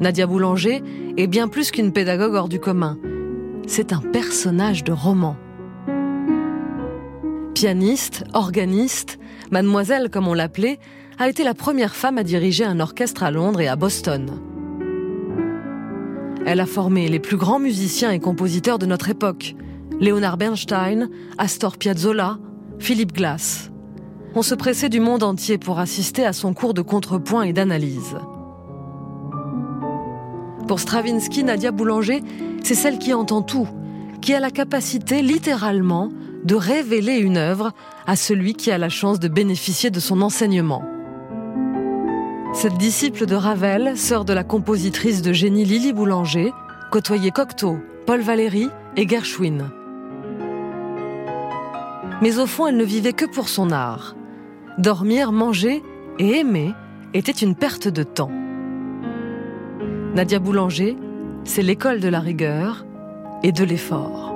Nadia 0.00 0.26
Boulanger 0.26 0.82
est 1.16 1.26
bien 1.26 1.48
plus 1.48 1.70
qu'une 1.70 1.92
pédagogue 1.92 2.34
hors 2.34 2.48
du 2.48 2.60
commun. 2.60 2.98
C'est 3.66 3.92
un 3.92 4.00
personnage 4.00 4.84
de 4.84 4.92
roman. 4.92 5.36
Pianiste, 7.54 8.24
organiste, 8.34 9.18
Mademoiselle, 9.50 10.10
comme 10.10 10.28
on 10.28 10.34
l'appelait, 10.34 10.78
a 11.18 11.28
été 11.28 11.42
la 11.42 11.54
première 11.54 11.96
femme 11.96 12.18
à 12.18 12.22
diriger 12.22 12.64
un 12.64 12.78
orchestre 12.80 13.24
à 13.24 13.30
Londres 13.30 13.60
et 13.60 13.68
à 13.68 13.76
Boston. 13.76 14.40
Elle 16.46 16.60
a 16.60 16.66
formé 16.66 17.08
les 17.08 17.18
plus 17.18 17.36
grands 17.36 17.58
musiciens 17.58 18.10
et 18.10 18.20
compositeurs 18.20 18.78
de 18.78 18.86
notre 18.86 19.10
époque. 19.10 19.54
Leonard 20.00 20.36
Bernstein, 20.36 21.10
Astor 21.36 21.76
Piazzolla, 21.76 22.38
Philip 22.78 23.12
Glass. 23.12 23.72
On 24.38 24.42
se 24.42 24.54
pressait 24.54 24.88
du 24.88 25.00
monde 25.00 25.24
entier 25.24 25.58
pour 25.58 25.80
assister 25.80 26.24
à 26.24 26.32
son 26.32 26.54
cours 26.54 26.72
de 26.72 26.80
contrepoint 26.80 27.42
et 27.42 27.52
d'analyse. 27.52 28.16
Pour 30.68 30.78
Stravinsky, 30.78 31.42
Nadia 31.42 31.72
Boulanger, 31.72 32.22
c'est 32.62 32.76
celle 32.76 33.00
qui 33.00 33.12
entend 33.12 33.42
tout, 33.42 33.66
qui 34.20 34.34
a 34.34 34.38
la 34.38 34.52
capacité 34.52 35.22
littéralement 35.22 36.10
de 36.44 36.54
révéler 36.54 37.16
une 37.16 37.36
œuvre 37.36 37.72
à 38.06 38.14
celui 38.14 38.54
qui 38.54 38.70
a 38.70 38.78
la 38.78 38.88
chance 38.88 39.18
de 39.18 39.26
bénéficier 39.26 39.90
de 39.90 39.98
son 39.98 40.22
enseignement. 40.22 40.84
Cette 42.54 42.78
disciple 42.78 43.26
de 43.26 43.34
Ravel, 43.34 43.98
sœur 43.98 44.24
de 44.24 44.34
la 44.34 44.44
compositrice 44.44 45.20
de 45.20 45.32
génie 45.32 45.64
Lily 45.64 45.92
Boulanger, 45.92 46.52
côtoyait 46.92 47.32
Cocteau, 47.32 47.78
Paul 48.06 48.20
Valéry 48.20 48.68
et 48.96 49.08
Gershwin. 49.08 49.68
Mais 52.22 52.38
au 52.38 52.46
fond, 52.46 52.68
elle 52.68 52.76
ne 52.76 52.84
vivait 52.84 53.14
que 53.14 53.26
pour 53.26 53.48
son 53.48 53.72
art. 53.72 54.14
Dormir, 54.78 55.32
manger 55.32 55.82
et 56.20 56.38
aimer 56.38 56.72
était 57.12 57.32
une 57.32 57.56
perte 57.56 57.88
de 57.88 58.04
temps. 58.04 58.30
Nadia 60.14 60.38
Boulanger, 60.38 60.96
c'est 61.42 61.62
l'école 61.62 61.98
de 61.98 62.08
la 62.08 62.20
rigueur 62.20 62.86
et 63.42 63.50
de 63.50 63.64
l'effort. 63.64 64.32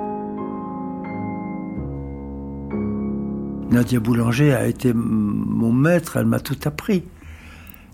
Nadia 3.71 4.01
Boulanger 4.01 4.53
a 4.53 4.67
été 4.67 4.91
mon 4.93 5.71
maître, 5.71 6.17
elle 6.17 6.25
m'a 6.25 6.41
tout 6.41 6.59
appris. 6.65 7.05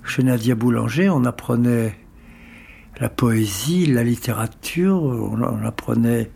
Chez 0.04 0.24
Nadia 0.24 0.56
Boulanger, 0.56 1.10
on 1.10 1.26
apprenait 1.26 1.94
la 3.00 3.10
poésie, 3.10 3.86
la 3.86 4.04
littérature, 4.04 5.04
on 5.04 5.64
apprenait 5.64 6.32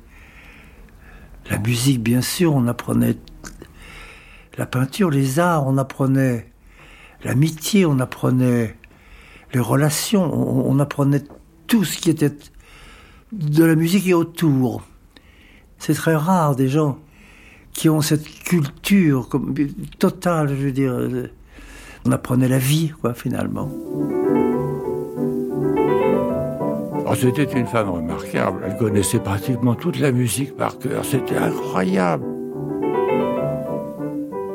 la 1.49 1.57
musique 1.57 2.03
bien 2.03 2.21
sûr, 2.21 2.53
on 2.53 2.67
apprenait 2.67 3.17
la 4.57 4.65
peinture, 4.65 5.09
les 5.09 5.39
arts, 5.39 5.65
on 5.67 5.77
apprenait 5.77 6.51
l'amitié, 7.23 7.85
on 7.85 7.99
apprenait 7.99 8.75
les 9.53 9.59
relations, 9.59 10.23
on, 10.33 10.79
apprenait 10.79 11.23
tout 11.67 11.83
ce 11.83 11.97
qui 11.97 12.09
était 12.09 12.31
de 13.31 13.63
la 13.63 13.75
musique 13.75 14.07
et 14.07 14.13
autour. 14.13 14.83
C'est 15.77 15.93
très 15.93 16.15
rare 16.15 16.55
des 16.55 16.69
gens 16.69 16.97
qui 17.71 17.89
ont 17.89 18.01
cette 18.01 18.27
culture 18.27 19.29
totale, 19.99 20.49
je 20.49 20.65
veux 20.65 20.71
dire. 20.71 20.95
On 22.05 22.11
apprenait 22.11 22.47
la 22.47 22.57
vie, 22.57 22.91
quoi, 23.01 23.13
finalement. 23.13 23.69
Oh, 27.05 27.15
c'était 27.15 27.43
une 27.43 27.67
femme 27.67 27.89
remarquable. 27.89 28.63
Elle 28.65 28.77
connaissait 28.77 29.19
pratiquement 29.19 29.75
toute 29.75 29.99
la 29.99 30.11
musique 30.11 30.55
par 30.55 30.77
cœur. 30.79 31.05
C'était 31.05 31.37
incroyable. 31.37 32.25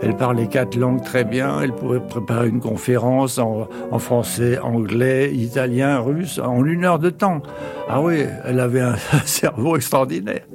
Elle 0.09 0.16
parlait 0.16 0.47
quatre 0.47 0.75
langues 0.75 1.05
très 1.05 1.23
bien. 1.23 1.61
Elle 1.61 1.75
pouvait 1.75 2.01
préparer 2.01 2.49
une 2.49 2.61
conférence 2.61 3.37
en, 3.37 3.68
français, 3.99 4.59
anglais, 4.59 5.35
italien, 5.35 5.99
russe 5.99 6.38
en 6.38 6.64
une 6.64 6.87
heure 6.87 6.99
de 6.99 7.11
temps. 7.11 7.42
Ah 7.90 8.01
oui, 8.01 8.23
elle 8.47 8.59
avait 8.59 8.81
un, 8.81 8.97
cerveau 9.27 9.77
extraordinaire. 9.77 10.47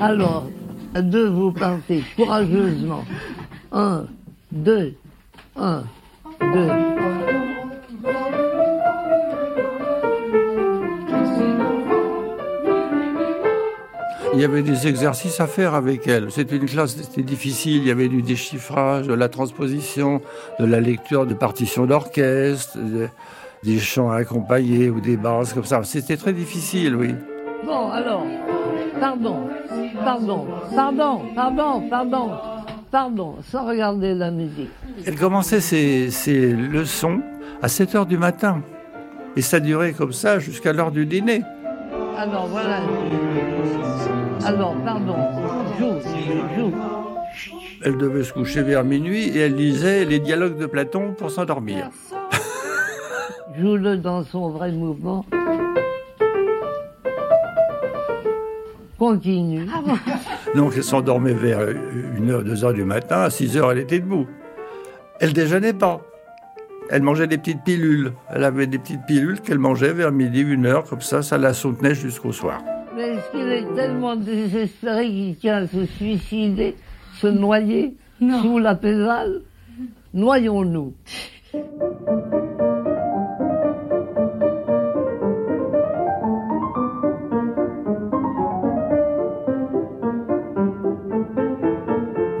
Alors, 0.00 0.46
deux, 0.94 1.28
vous 1.28 1.52
partez 1.52 2.02
courageusement. 2.16 3.04
Un, 3.72 4.04
deux, 4.50 4.94
un, 5.56 5.82
deux. 6.40 7.09
Il 14.32 14.40
y 14.40 14.44
avait 14.44 14.62
des 14.62 14.86
exercices 14.86 15.40
à 15.40 15.48
faire 15.48 15.74
avec 15.74 16.06
elle. 16.06 16.30
C'était 16.30 16.56
une 16.56 16.66
classe, 16.66 16.96
c'était 16.96 17.22
difficile. 17.22 17.78
Il 17.78 17.88
y 17.88 17.90
avait 17.90 18.08
du 18.08 18.22
déchiffrage, 18.22 19.08
de 19.08 19.14
la 19.14 19.28
transposition, 19.28 20.22
de 20.60 20.66
la 20.66 20.80
lecture 20.80 21.26
de 21.26 21.34
partitions 21.34 21.84
d'orchestre, 21.84 22.78
des 23.64 23.78
chants 23.78 24.10
accompagnés 24.10 24.88
ou 24.88 25.00
des 25.00 25.16
basses 25.16 25.52
comme 25.52 25.64
ça. 25.64 25.82
C'était 25.82 26.16
très 26.16 26.32
difficile, 26.32 26.94
oui. 26.94 27.14
Bon, 27.66 27.90
alors, 27.90 28.24
pardon, 29.00 29.48
pardon, 30.04 30.46
pardon, 30.74 31.22
pardon, 31.34 31.88
pardon, 31.90 32.30
pardon, 32.90 33.34
sans 33.50 33.66
regarder 33.66 34.14
la 34.14 34.30
musique. 34.30 34.70
Elle 35.06 35.16
commençait 35.16 35.60
ses, 35.60 36.10
ses 36.10 36.52
leçons 36.52 37.20
à 37.62 37.68
7 37.68 37.94
heures 37.96 38.06
du 38.06 38.16
matin. 38.16 38.62
Et 39.36 39.42
ça 39.42 39.60
durait 39.60 39.92
comme 39.92 40.12
ça 40.12 40.38
jusqu'à 40.38 40.72
l'heure 40.72 40.92
du 40.92 41.04
dîner. 41.04 41.42
Alors 42.20 42.48
voilà. 42.48 42.80
Alors, 44.44 44.74
pardon, 44.84 45.16
joue, 45.78 45.94
joue. 46.54 46.72
Elle 47.82 47.96
devait 47.96 48.24
se 48.24 48.34
coucher 48.34 48.60
vers 48.60 48.84
minuit 48.84 49.28
et 49.28 49.38
elle 49.38 49.54
lisait 49.54 50.04
les 50.04 50.18
dialogues 50.18 50.58
de 50.58 50.66
Platon 50.66 51.14
pour 51.16 51.30
s'endormir. 51.30 51.88
Joue-le 53.58 53.96
dans 53.96 54.22
son 54.22 54.50
vrai 54.50 54.70
mouvement. 54.70 55.24
Continue. 58.98 59.66
Ah 59.72 59.80
Donc 60.54 60.74
elle 60.76 60.84
s'endormait 60.84 61.32
vers 61.32 61.60
1h, 61.60 62.42
2h 62.42 62.74
du 62.74 62.84
matin, 62.84 63.22
à 63.22 63.28
6h 63.28 63.72
elle 63.72 63.78
était 63.78 63.98
debout. 63.98 64.26
Elle 65.20 65.32
déjeunait 65.32 65.72
pas. 65.72 66.02
Elle 66.92 67.02
mangeait 67.02 67.28
des 67.28 67.38
petites 67.38 67.62
pilules. 67.62 68.12
Elle 68.34 68.42
avait 68.42 68.66
des 68.66 68.78
petites 68.78 69.06
pilules 69.06 69.40
qu'elle 69.40 69.60
mangeait 69.60 69.92
vers 69.92 70.10
midi, 70.10 70.44
1h, 70.44 70.88
comme 70.88 71.00
ça, 71.00 71.22
ça 71.22 71.38
la 71.38 71.54
soutenait 71.54 71.94
jusqu'au 71.94 72.32
soir. 72.32 72.60
Mais 72.96 73.10
est-ce 73.10 73.30
qu'il 73.30 73.48
est 73.48 73.74
tellement 73.76 74.16
désespéré 74.16 75.06
qu'il 75.06 75.36
tient 75.36 75.58
à 75.58 75.66
se 75.68 75.86
suicider, 75.86 76.74
se 77.20 77.28
noyer 77.28 77.94
sous 78.20 78.58
la 78.58 78.74
pédale 78.74 79.42
Noyons-nous. 80.12 80.92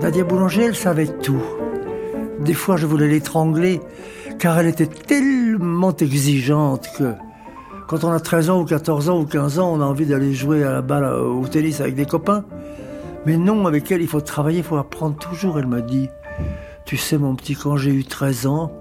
Nadia 0.02 0.24
Boulanger, 0.24 0.64
elle 0.64 0.74
savait 0.74 1.06
tout. 1.06 1.42
Des 2.40 2.54
fois, 2.54 2.76
je 2.76 2.86
voulais 2.86 3.06
l'étrangler, 3.06 3.80
car 4.40 4.58
elle 4.58 4.68
était 4.68 4.86
tellement 4.86 5.94
exigeante 5.94 6.88
que 6.96 7.12
quand 7.86 8.04
on 8.04 8.10
a 8.10 8.20
13 8.20 8.50
ans 8.50 8.62
ou 8.62 8.64
14 8.64 9.10
ans 9.10 9.20
ou 9.20 9.26
15 9.26 9.58
ans, 9.58 9.72
on 9.74 9.82
a 9.82 9.84
envie 9.84 10.06
d'aller 10.06 10.32
jouer 10.32 10.64
à 10.64 10.72
la 10.72 10.80
balle 10.80 11.04
au 11.04 11.46
tennis 11.46 11.80
avec 11.80 11.94
des 11.94 12.06
copains. 12.06 12.44
Mais 13.26 13.36
non, 13.36 13.66
avec 13.66 13.92
elle, 13.92 14.00
il 14.00 14.08
faut 14.08 14.20
travailler, 14.22 14.58
il 14.58 14.64
faut 14.64 14.78
apprendre 14.78 15.16
toujours. 15.16 15.58
Elle 15.58 15.66
m'a 15.66 15.82
dit, 15.82 16.08
tu 16.86 16.96
sais 16.96 17.18
mon 17.18 17.34
petit, 17.34 17.54
quand 17.54 17.76
j'ai 17.76 17.90
eu 17.90 18.04
13 18.04 18.46
ans, 18.46 18.72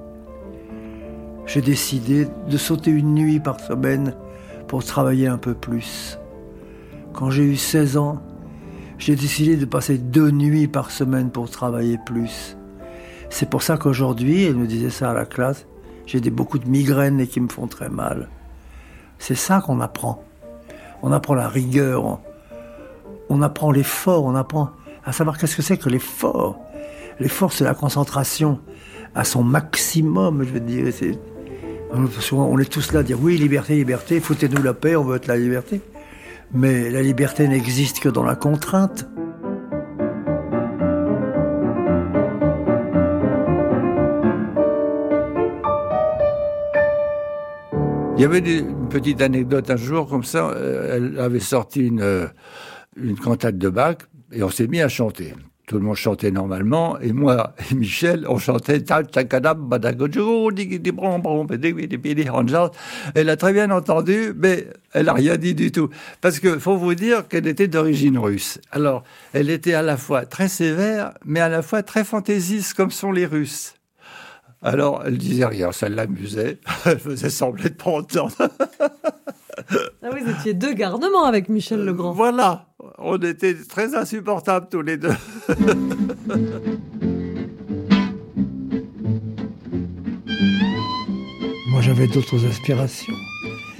j'ai 1.45 1.61
décidé 1.61 2.27
de 2.47 2.57
sauter 2.57 2.91
une 2.91 3.13
nuit 3.13 3.41
par 3.41 3.59
semaine 3.59 4.15
pour 4.67 4.85
travailler 4.85 5.27
un 5.27 5.37
peu 5.37 5.55
plus. 5.55 6.19
Quand 7.11 7.31
j'ai 7.31 7.43
eu 7.43 7.57
16 7.57 7.97
ans, 7.97 8.21
j'ai 8.97 9.15
décidé 9.17 9.57
de 9.57 9.65
passer 9.65 9.97
deux 9.97 10.31
nuits 10.31 10.67
par 10.67 10.89
semaine 10.89 11.31
pour 11.31 11.49
travailler 11.49 11.97
plus. 12.05 12.55
C'est 13.29 13.49
pour 13.49 13.63
ça 13.63 13.77
qu'aujourd'hui, 13.77 14.45
elle 14.45 14.55
me 14.55 14.67
disait 14.67 14.89
ça 14.89 15.11
à 15.11 15.13
la 15.13 15.25
classe, 15.25 15.65
j'ai 16.05 16.19
beaucoup 16.31 16.57
de 16.57 16.67
migraines 16.67 17.19
et 17.19 17.27
qui 17.27 17.39
me 17.39 17.49
font 17.49 17.67
très 17.67 17.89
mal. 17.89 18.29
C'est 19.19 19.35
ça 19.35 19.61
qu'on 19.61 19.79
apprend. 19.79 20.23
On 21.01 21.11
apprend 21.11 21.35
la 21.35 21.47
rigueur, 21.47 22.19
on, 23.29 23.41
apprend 23.41 23.71
l'effort, 23.71 24.25
on 24.25 24.35
apprend 24.35 24.71
à 25.05 25.11
savoir 25.11 25.37
qu'est-ce 25.37 25.55
que 25.55 25.61
c'est 25.61 25.77
que 25.77 25.89
l'effort. 25.89 26.59
L'effort, 27.19 27.53
c'est 27.53 27.63
la 27.63 27.73
concentration 27.73 28.59
à 29.15 29.23
son 29.23 29.43
maximum, 29.43 30.43
je 30.43 30.53
veux 30.53 30.59
dire. 30.59 30.91
on 31.93 32.59
est 32.59 32.69
tous 32.69 32.91
là 32.91 33.01
à 33.01 33.03
dire 33.03 33.17
oui, 33.21 33.37
liberté, 33.37 33.75
liberté, 33.75 34.19
foutez-nous 34.19 34.61
la 34.61 34.73
paix, 34.73 34.95
on 34.95 35.03
veut 35.03 35.17
être 35.17 35.27
la 35.27 35.37
liberté. 35.37 35.81
Mais 36.53 36.89
la 36.89 37.01
liberté 37.01 37.47
n'existe 37.47 37.99
que 37.99 38.09
dans 38.09 38.23
la 38.23 38.35
contrainte. 38.35 39.07
Il 48.19 48.23
y 48.23 48.25
avait 48.25 48.39
une 48.39 48.89
petite 48.89 49.21
anecdote 49.21 49.69
un 49.69 49.77
jour 49.77 50.09
comme 50.09 50.25
ça. 50.25 50.49
Euh, 50.49 50.97
elle 50.97 51.19
avait 51.21 51.39
sorti 51.39 51.87
une, 51.87 52.01
euh, 52.01 52.27
une 52.97 53.17
cantate 53.17 53.57
de 53.57 53.69
Bach 53.69 53.95
et 54.33 54.43
on 54.43 54.49
s'est 54.49 54.67
mis 54.67 54.81
à 54.81 54.89
chanter. 54.89 55.33
tout 55.67 55.77
le 55.77 55.85
monde 55.85 55.95
chantait 55.95 56.29
normalement, 56.29 56.99
et 56.99 57.13
moi 57.13 57.53
et 57.71 57.75
Michel, 57.75 58.25
on 58.27 58.37
chantait 58.37 58.83
Elle 63.15 63.29
a 63.29 63.37
très 63.37 63.53
bien 63.53 63.71
entendu, 63.71 64.33
mais 64.35 64.67
elle 64.91 65.05
n'a 65.05 65.13
rien 65.13 65.37
dit 65.37 65.55
du 65.55 65.71
tout. 65.71 65.89
Parce 66.19 66.41
que 66.41 66.59
faut 66.59 66.75
vous 66.75 66.95
dire 66.95 67.25
qu'elle 67.25 67.47
était 67.47 67.69
d'origine 67.69 68.17
russe. 68.17 68.59
Alors, 68.71 69.05
elle 69.31 69.49
était 69.49 69.75
à 69.75 69.81
la 69.81 69.95
fois 69.95 70.25
très 70.25 70.49
sévère, 70.49 71.13
mais 71.23 71.39
à 71.39 71.47
la 71.47 71.61
fois 71.61 71.83
très 71.83 72.03
fantaisiste, 72.03 72.73
comme 72.73 72.91
sont 72.91 73.13
les 73.13 73.25
Russes. 73.25 73.78
Alors, 74.61 75.03
elle 75.05 75.17
disait 75.17 75.45
rien, 75.45 75.71
ça 75.71 75.87
l'amusait. 75.87 76.59
Elle 76.85 76.99
faisait 76.99 77.29
sembler 77.29 77.69
de 77.69 77.75
pas 77.75 77.91
entendre. 77.91 78.35
ah 78.39 80.09
oui, 80.13 80.19
vous 80.21 80.31
étiez 80.31 80.53
deux 80.53 80.73
garnements 80.73 81.23
avec 81.23 81.47
Michel 81.47 81.85
Legrand. 81.85 82.11
Voilà, 82.11 82.65
on 82.97 83.17
était 83.17 83.55
très 83.55 83.95
insupportables 83.95 84.67
tous 84.69 84.81
les 84.81 84.97
deux. 84.97 85.13
Moi, 91.69 91.81
j'avais 91.81 92.07
d'autres 92.07 92.45
aspirations. 92.45 93.13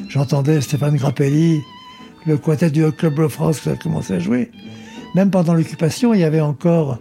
J'entendais 0.07 0.61
Stéphane 0.61 0.95
Grappelli, 0.95 1.61
le 2.25 2.37
quartet 2.37 2.71
du 2.71 2.89
Club 2.93 3.15
de 3.15 3.27
France 3.27 3.59
qui 3.59 3.69
a 3.69 3.75
commencé 3.75 4.13
à 4.13 4.19
jouer. 4.19 4.49
Même 5.13 5.29
pendant 5.29 5.53
l'occupation, 5.53 6.13
il 6.13 6.21
y 6.21 6.23
avait 6.23 6.39
encore 6.39 6.99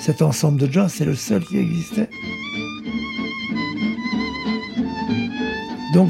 cet 0.00 0.22
ensemble 0.22 0.58
de 0.58 0.72
jazz, 0.72 0.92
c'est 0.92 1.04
le 1.04 1.14
seul 1.14 1.44
qui 1.44 1.58
existait. 1.58 2.08
Donc, 5.92 6.08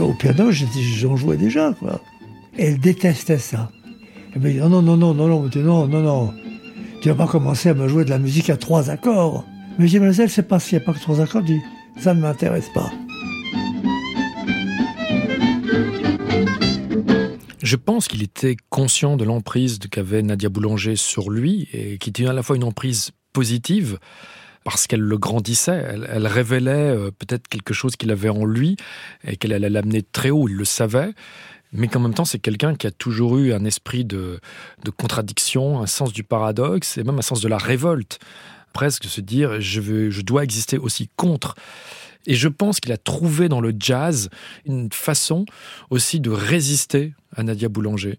au 0.00 0.12
piano, 0.14 0.50
j'en 0.50 1.16
jouais 1.16 1.36
déjà, 1.36 1.72
quoi. 1.78 2.00
Elle 2.58 2.78
détestait 2.78 3.38
ça. 3.38 3.70
Elle 4.34 4.42
me 4.42 4.50
dit, 4.50 4.58
non, 4.58 4.68
non, 4.68 4.82
non, 4.82 4.96
non, 4.96 5.14
non, 5.14 5.50
non, 5.54 5.86
non, 5.86 6.02
non, 6.02 6.34
tu 7.02 7.08
vas 7.08 7.14
pas 7.14 7.26
commencer 7.26 7.68
à 7.68 7.74
me 7.74 7.88
jouer 7.88 8.04
de 8.04 8.10
la 8.10 8.18
musique 8.18 8.50
à 8.50 8.56
trois 8.56 8.90
accords. 8.90 9.44
Mais 9.78 9.86
je 9.86 9.92
dis, 9.92 9.98
mademoiselle, 9.98 10.30
c'est 10.30 10.48
pas 10.48 10.58
s'il 10.58 10.78
n'y 10.78 10.84
a 10.84 10.86
pas 10.86 10.92
que 10.92 11.00
trois 11.00 11.20
accords, 11.20 11.42
je 11.42 11.54
dis, 11.54 11.60
ça 11.98 12.14
ne 12.14 12.20
m'intéresse 12.20 12.68
pas. 12.74 12.90
Je 17.62 17.76
pense 17.76 18.08
qu'il 18.08 18.22
était 18.22 18.56
conscient 18.70 19.16
de 19.16 19.24
l'emprise 19.24 19.78
qu'avait 19.90 20.22
Nadia 20.22 20.48
Boulanger 20.48 20.96
sur 20.96 21.30
lui 21.30 21.68
et 21.72 21.98
qui 21.98 22.10
était 22.10 22.26
à 22.26 22.32
la 22.32 22.42
fois 22.42 22.56
une 22.56 22.64
emprise 22.64 23.10
positive, 23.32 23.98
parce 24.66 24.88
qu'elle 24.88 25.00
le 25.00 25.16
grandissait, 25.16 25.80
elle, 26.10 26.26
révélait 26.26 26.72
euh, 26.72 27.12
peut-être 27.12 27.46
quelque 27.46 27.72
chose 27.72 27.94
qu'il 27.94 28.10
avait 28.10 28.30
en 28.30 28.44
lui 28.44 28.76
et 29.24 29.36
qu'elle 29.36 29.52
allait 29.52 29.70
l'amener 29.70 30.02
très 30.02 30.30
haut, 30.30 30.48
il 30.48 30.56
le 30.56 30.64
savait, 30.64 31.12
mais 31.70 31.86
qu'en 31.86 32.00
même 32.00 32.14
temps 32.14 32.24
c'est 32.24 32.40
quelqu'un 32.40 32.74
qui 32.74 32.88
a 32.88 32.90
toujours 32.90 33.38
eu 33.38 33.52
un 33.52 33.64
esprit 33.64 34.04
de, 34.04 34.40
contradiction, 34.96 35.80
un 35.80 35.86
sens 35.86 36.12
du 36.12 36.24
paradoxe 36.24 36.98
et 36.98 37.04
même 37.04 37.16
un 37.16 37.22
sens 37.22 37.40
de 37.40 37.46
la 37.46 37.58
révolte, 37.58 38.18
presque 38.72 39.04
se 39.04 39.20
dire 39.20 39.60
je, 39.60 39.80
veux, 39.80 40.10
je 40.10 40.22
dois 40.22 40.42
exister 40.42 40.78
aussi 40.78 41.08
contre. 41.14 41.54
Et 42.26 42.34
je 42.34 42.48
pense 42.48 42.80
qu'il 42.80 42.90
a 42.90 42.96
trouvé 42.96 43.48
dans 43.48 43.60
le 43.60 43.72
jazz 43.78 44.30
une 44.64 44.90
façon 44.92 45.46
aussi 45.90 46.18
de 46.18 46.30
résister 46.30 47.14
à 47.36 47.44
Nadia 47.44 47.68
Boulanger 47.68 48.18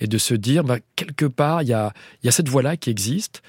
et 0.00 0.06
de 0.06 0.16
se 0.16 0.32
dire, 0.32 0.64
bah, 0.64 0.78
quelque 0.96 1.26
part, 1.26 1.60
il 1.60 1.68
y 1.68 1.74
a, 1.74 1.92
y 2.24 2.28
a 2.28 2.32
cette 2.32 2.48
voix-là 2.48 2.78
qui 2.78 2.88
existe, 2.88 3.42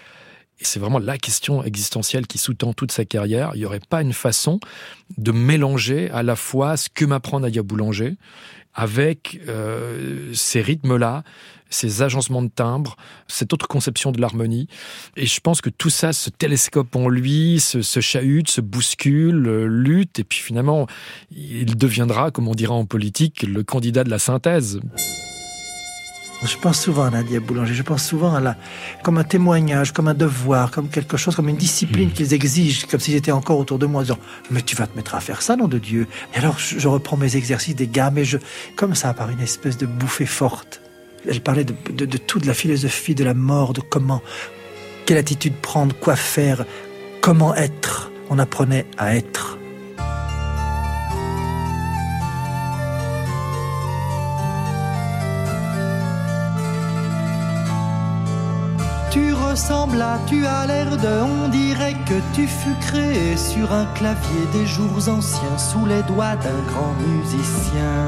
c'est 0.68 0.80
vraiment 0.80 1.00
la 1.00 1.18
question 1.18 1.64
existentielle 1.64 2.28
qui 2.28 2.38
sous-tend 2.38 2.74
toute 2.74 2.92
sa 2.92 3.06
carrière, 3.06 3.52
il 3.56 3.60
n'y 3.60 3.66
aurait 3.66 3.80
pas 3.80 4.02
une 4.02 4.14
façon 4.14 4.60
de 5.18 5.32
mélanger 5.32 6.10
à 6.12 6.24
la 6.24 6.36
fois 6.36 6.78
ce 6.78 6.90
que 6.90 7.06
m'apprend 7.06 7.40
Nadia 7.40 7.64
Boulanger 7.64 8.16
avec 8.74 9.40
euh, 9.48 10.32
ces 10.34 10.62
rythmes-là, 10.62 11.24
ces 11.70 12.02
agencements 12.02 12.42
de 12.42 12.50
timbres, 12.50 12.96
cette 13.28 13.54
autre 13.54 13.68
conception 13.68 14.12
de 14.12 14.22
l'harmonie. 14.22 14.68
Et 15.16 15.26
je 15.26 15.40
pense 15.40 15.62
que 15.62 15.70
tout 15.70 15.90
ça 15.90 16.14
se 16.14 16.30
télescope 16.30 16.96
en 16.96 17.08
lui, 17.08 17.60
se, 17.60 17.82
se 17.82 18.00
chahute, 18.00 18.50
se 18.50 18.62
bouscule, 18.62 19.48
euh, 19.48 19.66
lutte, 19.68 20.20
et 20.20 20.24
puis 20.24 20.40
finalement, 20.40 20.88
il 21.32 21.76
deviendra, 21.78 22.32
comme 22.32 22.48
on 22.48 22.56
dira 22.56 22.74
en 22.74 22.86
politique, 22.86 23.44
le 23.44 23.64
candidat 23.64 24.04
de 24.04 24.10
la 24.10 24.20
synthèse. 24.20 24.80
Je 26.46 26.58
pense 26.58 26.82
souvent 26.82 27.04
à 27.04 27.10
Nadia 27.10 27.40
Boulanger, 27.40 27.74
je 27.74 27.84
pense 27.84 28.06
souvent 28.06 28.36
à 28.36 28.42
la, 28.42 28.58
comme 29.02 29.18
un 29.18 29.24
témoignage, 29.24 29.94
comme 29.94 30.10
un 30.10 30.14
devoir, 30.14 30.72
comme 30.72 30.90
quelque 30.90 31.16
chose, 31.16 31.36
comme 31.36 31.48
une 31.48 31.58
discipline 31.58 32.10
hmm. 32.10 32.14
qu'ils 32.14 32.34
exigent, 32.34 32.86
comme 32.88 33.00
s'ils 33.00 33.16
étaient 33.16 33.32
encore 33.32 33.58
autour 33.58 33.80
de 33.80 33.86
moi, 33.86 34.02
en 34.02 34.04
disant 34.04 34.18
Mais 34.52 34.62
tu 34.62 34.76
vas 34.76 34.88
te 34.88 34.96
mettre 34.96 35.16
à 35.16 35.22
faire 35.22 35.42
ça, 35.42 35.56
nom 35.56 35.68
de 35.68 35.78
Dieu 35.78 36.08
Et 36.34 36.40
alors, 36.40 36.60
je, 36.60 36.88
reprends 36.88 37.16
mes 37.16 37.38
exercices 37.38 37.76
des 37.76 37.88
gammes, 37.88 38.18
et 38.18 38.26
je, 38.26 38.38
comme 38.76 38.94
ça, 38.94 39.14
par 39.14 39.30
une 39.30 39.40
espèce 39.40 39.78
de 39.78 39.86
bouffée 39.86 40.26
forte. 40.26 40.82
Elle 41.30 41.40
parlait 41.40 41.64
de, 41.64 41.74
de, 41.94 42.06
de 42.06 42.18
toute 42.18 42.46
la 42.46 42.54
philosophie 42.54 43.16
de 43.16 43.24
la 43.24 43.34
mort, 43.34 43.72
de 43.72 43.80
comment, 43.80 44.22
quelle 45.06 45.18
attitude 45.18 45.56
prendre, 45.56 45.96
quoi 45.96 46.18
faire, 46.18 46.66
comment 47.22 47.56
être. 47.56 48.12
On 48.30 48.38
apprenait 48.40 48.86
à 48.98 49.16
être. 49.16 49.58
Ressembles 59.54 60.02
à, 60.02 60.18
tu 60.26 60.48
as 60.48 60.66
l'air 60.66 60.90
de, 60.98 61.14
on 61.22 61.48
dirait 61.48 61.96
que 62.08 62.18
tu 62.34 62.48
fus 62.48 62.78
créé 62.82 63.38
sur 63.38 63.72
un 63.72 63.86
clavier 63.94 64.46
des 64.52 64.66
jours 64.66 65.08
anciens 65.08 65.58
sous 65.60 65.86
les 65.86 66.02
doigts 66.04 66.36
d'un 66.44 66.62
grand 66.72 66.96
musicien. 67.08 68.00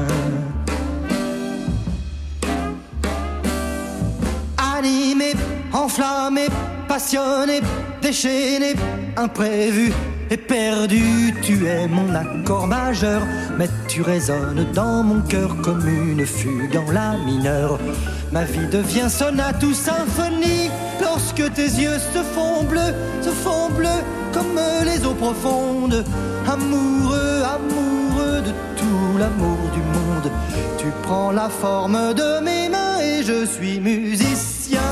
Animé, 4.76 5.34
enflammé, 5.72 6.46
passionné, 6.88 7.60
déchaîné, 8.02 8.74
imprévu 9.16 9.92
et 10.28 10.36
perdu, 10.36 11.32
tu 11.42 11.64
es 11.66 11.86
mon 11.86 12.12
accord 12.12 12.66
majeur, 12.66 13.22
mais 13.56 13.68
tu 13.86 14.02
résonnes 14.02 14.66
dans 14.74 15.04
mon 15.04 15.20
cœur 15.20 15.54
comme 15.62 15.86
une 15.86 16.26
fugue 16.26 16.76
en 16.76 16.90
la 16.90 17.16
mineure. 17.24 17.78
Ma 18.32 18.42
vie 18.42 18.66
devient 18.66 19.08
sonate 19.08 19.62
ou 19.62 19.72
symphonie 19.72 20.70
lorsque 21.16 21.54
tes 21.54 21.70
yeux 21.82 21.98
se 22.14 22.22
font 22.34 22.62
bleus, 22.64 22.94
se 23.22 23.30
font 23.30 23.70
bleus 23.70 24.02
comme 24.34 24.60
les 24.84 25.02
eaux 25.06 25.14
profondes. 25.14 26.04
Amoureux, 26.46 27.42
amoureux 27.56 28.42
de 28.42 28.52
tout 28.76 29.18
l'amour 29.18 29.58
du 29.72 29.80
monde, 29.96 30.30
tu 30.76 30.88
prends 31.04 31.32
la 31.32 31.48
forme 31.48 32.12
de 32.12 32.40
mes 32.40 32.68
mains 32.68 32.98
et 33.00 33.22
je 33.22 33.46
suis 33.46 33.80
musicien. 33.80 34.82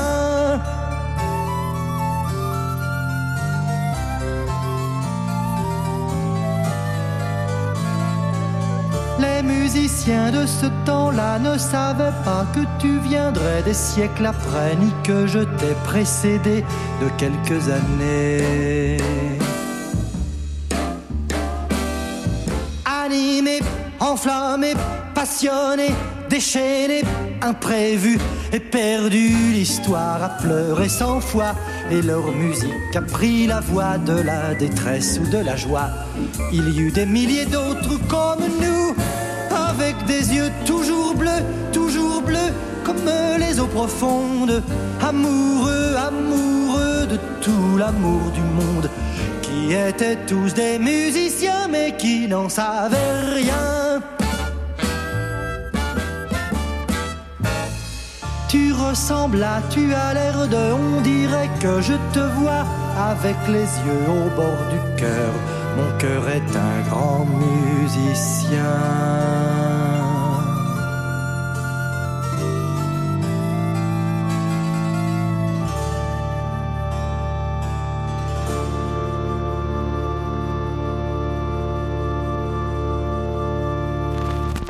Les 9.17 9.41
musiciens 9.41 10.29
de 10.31 10.45
ce 10.45 10.65
temps-là 10.85 11.39
ne 11.39 11.57
savaient 11.57 12.17
pas 12.25 12.45
que 12.53 12.59
tu 12.79 12.99
viendrais 12.99 13.63
des 13.63 13.73
siècles 13.73 14.25
après, 14.25 14.75
ni 14.75 14.91
que 15.03 15.25
je 15.25 15.39
t'ai 15.39 15.73
précédé 15.85 16.65
de 17.01 17.07
quelques 17.17 17.69
années. 17.69 18.97
Animé, 22.85 23.59
enflammé, 23.99 24.73
passionné, 25.13 25.89
déchaîné, 26.29 27.03
et 28.53 28.59
perdu, 28.59 29.29
l'histoire 29.53 30.23
a 30.23 30.29
pleuré 30.29 30.89
cent 30.89 31.19
fois 31.19 31.53
et 31.91 32.01
leur 32.01 32.31
musique 32.31 32.95
a 32.95 33.01
pris 33.01 33.45
la 33.45 33.59
voix 33.59 33.99
de 33.99 34.19
la 34.19 34.55
détresse 34.55 35.19
ou 35.21 35.29
de 35.29 35.37
la 35.37 35.55
joie. 35.55 35.89
Il 36.51 36.69
y 36.69 36.79
eut 36.79 36.91
des 36.91 37.05
milliers 37.05 37.45
d'autres 37.45 37.99
comme 38.07 38.45
nous, 38.59 38.95
avec 39.55 39.95
des 40.07 40.33
yeux 40.33 40.49
toujours 40.65 41.13
bleus, 41.13 41.43
toujours 41.71 42.23
bleus, 42.23 42.51
comme 42.83 43.09
les 43.39 43.59
eaux 43.59 43.67
profondes, 43.67 44.63
amoureux, 45.01 45.95
amoureux 45.95 47.05
de 47.05 47.19
tout 47.41 47.77
l'amour 47.77 48.31
du 48.33 48.41
monde, 48.41 48.89
qui 49.43 49.73
étaient 49.73 50.17
tous 50.25 50.51
des 50.55 50.79
musiciens 50.79 51.67
mais 51.69 51.95
qui 51.95 52.27
n'en 52.27 52.49
savaient 52.49 53.21
rien. 53.35 54.01
Tu 58.55 58.71
ressembles 58.71 59.43
à, 59.43 59.61
tu 59.69 59.93
as 59.93 60.13
l'air 60.13 60.47
de, 60.47 60.71
on 60.71 61.01
dirait 61.01 61.49
que 61.59 61.81
je 61.81 61.95
te 62.13 62.19
vois 62.39 62.65
avec 62.97 63.35
les 63.49 63.67
yeux 63.85 64.05
au 64.07 64.29
bord 64.33 64.63
du 64.71 64.79
cœur. 64.95 65.33
Mon 65.75 65.97
cœur 65.97 66.29
est 66.29 66.55
un 66.55 66.89
grand 66.89 67.25
musicien. 67.25 68.63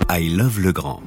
I 0.09 0.29
Love 0.29 0.59
Le 0.59 0.71
Grand. 0.71 1.01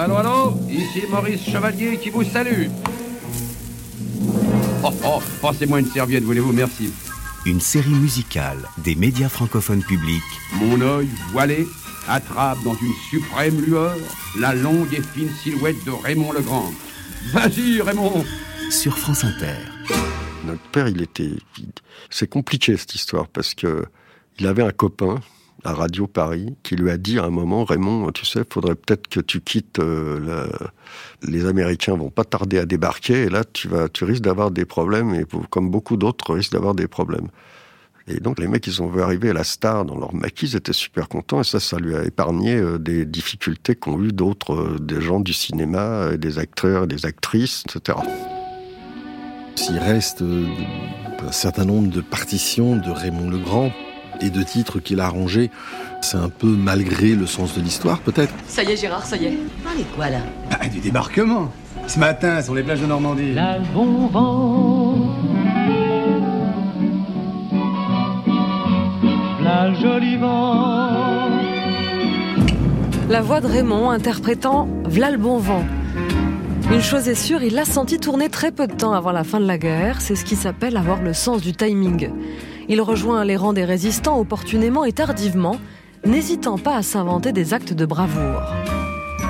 Allô, 0.00 0.16
allô, 0.16 0.58
ici 0.70 1.02
Maurice 1.10 1.44
Chevalier 1.44 1.98
qui 1.98 2.08
vous 2.08 2.24
salue. 2.24 2.68
oh, 4.82 4.90
oh, 5.04 5.22
Passez-moi 5.42 5.80
une 5.80 5.90
serviette, 5.90 6.24
voulez-vous, 6.24 6.54
merci. 6.54 6.90
Une 7.44 7.60
série 7.60 7.90
musicale 7.90 8.56
des 8.78 8.94
médias 8.94 9.28
francophones 9.28 9.82
publics. 9.82 10.22
Mon 10.54 10.80
œil 10.80 11.06
voilé 11.32 11.66
attrape 12.08 12.62
dans 12.64 12.72
une 12.72 12.94
suprême 13.10 13.60
lueur 13.60 13.94
la 14.38 14.54
longue 14.54 14.94
et 14.94 15.02
fine 15.02 15.28
silhouette 15.42 15.84
de 15.84 15.90
Raymond 15.90 16.32
Legrand. 16.32 16.72
Vas-y, 17.34 17.82
Raymond 17.82 18.24
Sur 18.70 18.96
France 18.96 19.22
Inter. 19.22 19.58
Notre 20.46 20.66
père, 20.72 20.88
il 20.88 21.02
était. 21.02 21.32
C'est 22.08 22.26
compliqué 22.26 22.74
cette 22.78 22.94
histoire 22.94 23.28
parce 23.28 23.54
que 23.54 23.84
il 24.38 24.46
avait 24.46 24.62
un 24.62 24.72
copain 24.72 25.16
à 25.64 25.74
Radio 25.74 26.06
Paris 26.06 26.54
qui 26.62 26.74
lui 26.76 26.90
a 26.90 26.96
dit 26.96 27.18
à 27.18 27.24
un 27.24 27.30
moment 27.30 27.64
Raymond, 27.64 28.10
tu 28.12 28.24
sais, 28.24 28.42
faudrait 28.50 28.74
peut-être 28.74 29.08
que 29.08 29.20
tu 29.20 29.40
quittes. 29.40 29.78
euh, 29.78 30.18
le- 30.20 31.28
Les 31.30 31.44
Américains 31.46 31.94
vont 31.96 32.10
pas 32.10 32.24
tarder 32.24 32.58
à 32.58 32.64
débarquer 32.66 33.24
et 33.24 33.28
là, 33.28 33.44
tu 33.44 33.68
vas, 33.68 33.88
tu 33.88 34.04
risques 34.04 34.22
d'avoir 34.22 34.50
des 34.50 34.64
problèmes 34.64 35.14
et 35.14 35.24
comme 35.50 35.70
beaucoup 35.70 35.96
d'autres 35.96 36.34
risquent 36.34 36.52
d'avoir 36.52 36.74
des 36.74 36.88
problèmes. 36.88 37.28
Et 38.08 38.18
donc 38.20 38.40
les 38.40 38.48
mecs, 38.48 38.66
ils 38.66 38.82
ont 38.82 38.88
vu 38.88 39.02
arriver 39.02 39.32
la 39.32 39.44
star 39.44 39.84
dans 39.84 39.96
leur 39.98 40.14
maquis, 40.14 40.46
ils 40.46 40.56
étaient 40.56 40.72
super 40.72 41.08
contents 41.08 41.42
et 41.42 41.44
ça, 41.44 41.60
ça 41.60 41.78
lui 41.78 41.94
a 41.94 42.02
épargné 42.04 42.56
euh, 42.56 42.78
des 42.78 43.04
difficultés 43.04 43.74
qu'ont 43.76 44.02
eu 44.02 44.12
d'autres, 44.12 44.54
euh, 44.54 44.78
des 44.80 45.00
gens 45.00 45.20
du 45.20 45.32
cinéma, 45.34 46.16
des 46.16 46.38
acteurs, 46.38 46.86
des 46.86 47.04
actrices, 47.06 47.62
etc. 47.68 47.98
S'il 49.56 49.78
reste 49.78 50.22
un 50.22 51.32
certain 51.32 51.66
nombre 51.66 51.90
de 51.90 52.00
partitions 52.00 52.76
de 52.76 52.90
Raymond 52.90 53.28
Legrand 53.30 53.70
et 54.20 54.30
de 54.30 54.42
titres 54.42 54.78
qu'il 54.80 55.00
a 55.00 55.06
arrangés, 55.06 55.50
c'est 56.02 56.16
un 56.16 56.28
peu 56.28 56.46
malgré 56.48 57.14
le 57.14 57.26
sens 57.26 57.54
de 57.56 57.60
l'histoire, 57.60 57.98
peut-être. 58.00 58.32
Ça 58.46 58.62
y 58.62 58.72
est, 58.72 58.76
Gérard, 58.76 59.04
ça 59.06 59.16
y 59.16 59.26
est. 59.26 59.38
Parlez 59.64 59.84
quoi 59.96 60.10
là? 60.10 60.18
Ah, 60.50 60.66
Du 60.68 60.80
débarquement 60.80 61.50
Ce 61.86 61.98
matin, 61.98 62.42
sur 62.42 62.54
les 62.54 62.62
plages 62.62 62.80
de 62.80 62.86
Normandie. 62.86 63.32
La 63.34 63.58
bon 63.58 64.06
vent, 64.08 65.06
la 69.42 69.72
jolie 69.74 70.16
vent. 70.16 71.28
La 73.08 73.20
voix 73.22 73.40
de 73.40 73.46
Raymond 73.46 73.90
interprétant 73.90 74.68
V'là 74.84 75.10
le 75.10 75.18
bon 75.18 75.38
vent. 75.38 75.64
Une 76.72 76.80
chose 76.80 77.08
est 77.08 77.16
sûre, 77.16 77.42
il 77.42 77.54
l'a 77.54 77.64
senti 77.64 77.98
tourner 77.98 78.28
très 78.28 78.52
peu 78.52 78.68
de 78.68 78.72
temps 78.74 78.92
avant 78.92 79.10
la 79.10 79.24
fin 79.24 79.40
de 79.40 79.46
la 79.46 79.58
guerre. 79.58 80.00
C'est 80.00 80.14
ce 80.14 80.24
qui 80.24 80.36
s'appelle 80.36 80.76
avoir 80.76 81.02
le 81.02 81.12
sens 81.12 81.42
du 81.42 81.52
timing. 81.52 82.10
Il 82.70 82.80
rejoint 82.80 83.24
les 83.24 83.36
rangs 83.36 83.52
des 83.52 83.64
résistants 83.64 84.20
opportunément 84.20 84.84
et 84.84 84.92
tardivement, 84.92 85.56
n'hésitant 86.06 86.56
pas 86.56 86.76
à 86.76 86.82
s'inventer 86.82 87.32
des 87.32 87.52
actes 87.52 87.72
de 87.72 87.84
bravoure. 87.84 88.44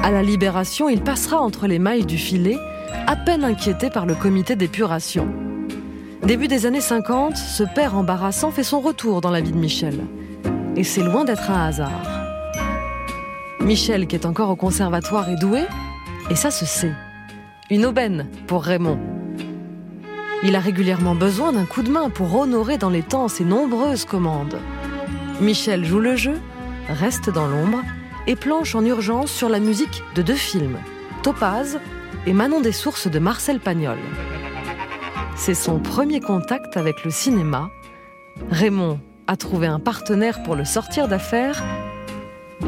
À 0.03 0.11
la 0.11 0.23
libération, 0.23 0.91
il 0.91 1.01
passera 1.01 1.41
entre 1.41 1.67
les 1.67 1.79
mailles 1.79 2.05
du 2.05 2.19
filet, 2.19 2.59
à 3.07 3.17
peine 3.17 3.43
inquiété 3.43 3.89
par 3.89 4.05
le 4.05 4.15
comité 4.15 4.57
d'épuration. 4.57 5.27
Début 6.23 6.49
des 6.49 6.67
années 6.67 6.83
50, 6.83 7.39
ce 7.39 7.65
père 7.65 7.97
embarrassant 7.97 8.51
fait 8.51 8.63
son 8.63 8.81
retour 8.81 9.23
dans 9.23 9.31
la 9.31 9.41
vie 9.41 9.53
de 9.53 9.57
Michel. 9.57 10.01
Et 10.77 10.85
c'est 10.85 11.03
loin 11.03 11.25
d'être 11.25 11.51
un 11.51 11.67
hasard. 11.67 12.27
Michel, 13.61 14.07
qui 14.07 14.17
est 14.17 14.27
encore 14.27 14.51
au 14.51 14.57
conservatoire, 14.57 15.31
est 15.31 15.41
doué, 15.41 15.63
et 16.29 16.35
ça 16.35 16.51
se 16.51 16.67
sait. 16.67 16.93
Une 17.71 17.87
aubaine 17.87 18.27
pour 18.47 18.65
Raymond. 18.65 18.99
Il 20.43 20.57
a 20.57 20.61
régulièrement 20.61 21.15
besoin 21.15 21.53
d'un 21.53 21.67
coup 21.67 21.83
de 21.83 21.91
main 21.91 22.09
pour 22.09 22.35
honorer 22.35 22.79
dans 22.79 22.89
les 22.89 23.03
temps 23.03 23.29
ses 23.29 23.45
nombreuses 23.45 24.07
commandes. 24.07 24.59
Michel 25.41 25.85
joue 25.85 25.99
le 25.99 26.17
jeu, 26.17 26.41
reste 26.89 27.29
dans 27.29 27.47
l'ombre 27.47 27.83
et 28.27 28.37
planche 28.37 28.75
en 28.75 28.85
urgence 28.85 29.31
sur 29.31 29.51
la 29.51 29.61
musique 29.61 30.03
de 30.15 30.23
deux 30.23 30.35
films, 30.35 30.79
Topaz 31.23 31.79
et 32.27 32.33
Manon 32.33 32.61
des 32.61 32.73
Sources 32.73 33.07
de 33.07 33.19
Marcel 33.19 33.61
Pagnol. 33.61 33.99
C'est 35.37 35.55
son 35.55 35.79
premier 35.79 36.21
contact 36.21 36.77
avec 36.77 37.05
le 37.05 37.11
cinéma. 37.11 37.71
Raymond 38.51 38.99
a 39.27 39.37
trouvé 39.37 39.67
un 39.67 39.79
partenaire 39.79 40.43
pour 40.43 40.57
le 40.57 40.65
sortir 40.65 41.07
d'affaires 41.07 41.63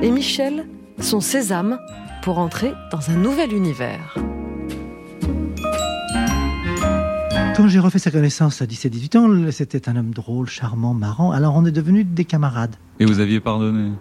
et 0.03 0.11
Michel 0.11 0.67
son 1.01 1.21
sésame 1.21 1.79
pour 2.23 2.39
entrer 2.39 2.73
dans 2.91 3.11
un 3.11 3.17
nouvel 3.17 3.53
univers. 3.53 4.15
Quand 7.57 7.69
j'ai 7.69 7.79
refait 7.79 7.99
sa 7.99 8.11
connaissance 8.11 8.63
à 8.63 8.67
17-18 8.67 9.19
ans, 9.19 9.51
c'était 9.51 9.89
un 9.89 9.97
homme 9.97 10.13
drôle, 10.15 10.49
charmant, 10.49 10.95
marrant. 10.95 11.33
Alors 11.33 11.55
on 11.55 11.65
est 11.67 11.71
devenus 11.73 12.07
des 12.07 12.25
camarades. 12.25 12.77
Et 12.99 13.05
vous 13.05 13.21
aviez 13.21 13.41
pardonné? 13.41 13.93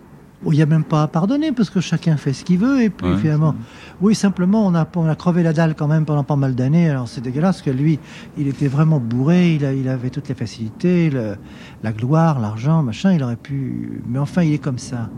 Oh, 0.46 0.52
Il 0.52 0.56
n'y 0.56 0.62
a 0.62 0.66
même 0.66 0.86
pas 0.86 1.04
à 1.04 1.08
pardonner 1.08 1.52
parce 1.52 1.70
que 1.70 1.82
chacun 1.82 2.16
fait 2.18 2.34
ce 2.34 2.44
qu'il 2.46 2.58
veut 2.60 2.82
et 2.82 2.90
puis 2.90 3.08
Ouais, 3.08 3.18
finalement, 3.18 3.54
oui 4.02 4.16
simplement 4.16 4.66
on 4.66 4.74
a, 4.74 4.88
on 4.96 5.08
a 5.08 5.16
crevé 5.16 5.44
la 5.44 5.54
dalle 5.54 5.76
quand 5.76 5.88
même 5.88 6.06
pendant 6.06 6.24
pas 6.24 6.38
mal 6.38 6.56
d'années. 6.56 6.90
Alors 6.90 7.08
c'est 7.10 7.22
dégueulasse 7.22 7.58
parce 7.58 7.62
que 7.64 7.70
lui, 7.72 8.00
il 8.38 8.48
était 8.48 8.68
vraiment 8.70 9.00
bourré, 9.00 9.54
il, 9.56 9.66
a- 9.66 9.74
il 9.74 9.88
avait 9.90 10.10
toutes 10.10 10.30
les 10.30 10.36
facilités, 10.36 11.10
le- 11.10 11.36
la 11.84 11.92
gloire, 11.92 12.40
l'argent, 12.40 12.82
machin. 12.84 13.12
Il 13.14 13.22
aurait 13.22 13.36
pu, 13.36 14.02
mais 14.08 14.18
enfin 14.20 14.44
il 14.44 14.54
est 14.54 14.58
comme 14.64 14.80
ça. 14.80 15.10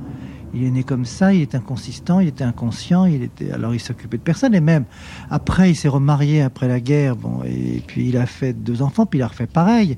Il 0.56 0.64
est 0.64 0.70
né 0.72 0.84
comme 0.84 1.06
ça, 1.06 1.34
il 1.34 1.42
est 1.42 1.56
inconsistant, 1.56 2.20
il 2.20 2.28
était 2.28 2.44
inconscient, 2.44 3.06
il 3.06 3.24
était 3.24 3.52
alors 3.52 3.74
il 3.74 3.80
s'occupait 3.80 4.18
de 4.18 4.22
personne 4.24 4.54
et 4.54 4.62
même 4.62 4.86
après 5.32 5.72
il 5.72 5.76
s'est 5.76 5.88
remarié 5.88 6.42
après 6.44 6.68
la 6.68 6.80
guerre, 6.80 7.16
bon 7.16 7.42
et 7.44 7.82
puis 7.88 8.10
il 8.10 8.18
a 8.18 8.26
fait 8.28 8.54
deux 8.54 8.82
enfants, 8.84 9.06
puis 9.08 9.20
il 9.20 9.24
a 9.24 9.28
refait 9.28 9.48
pareil. 9.48 9.98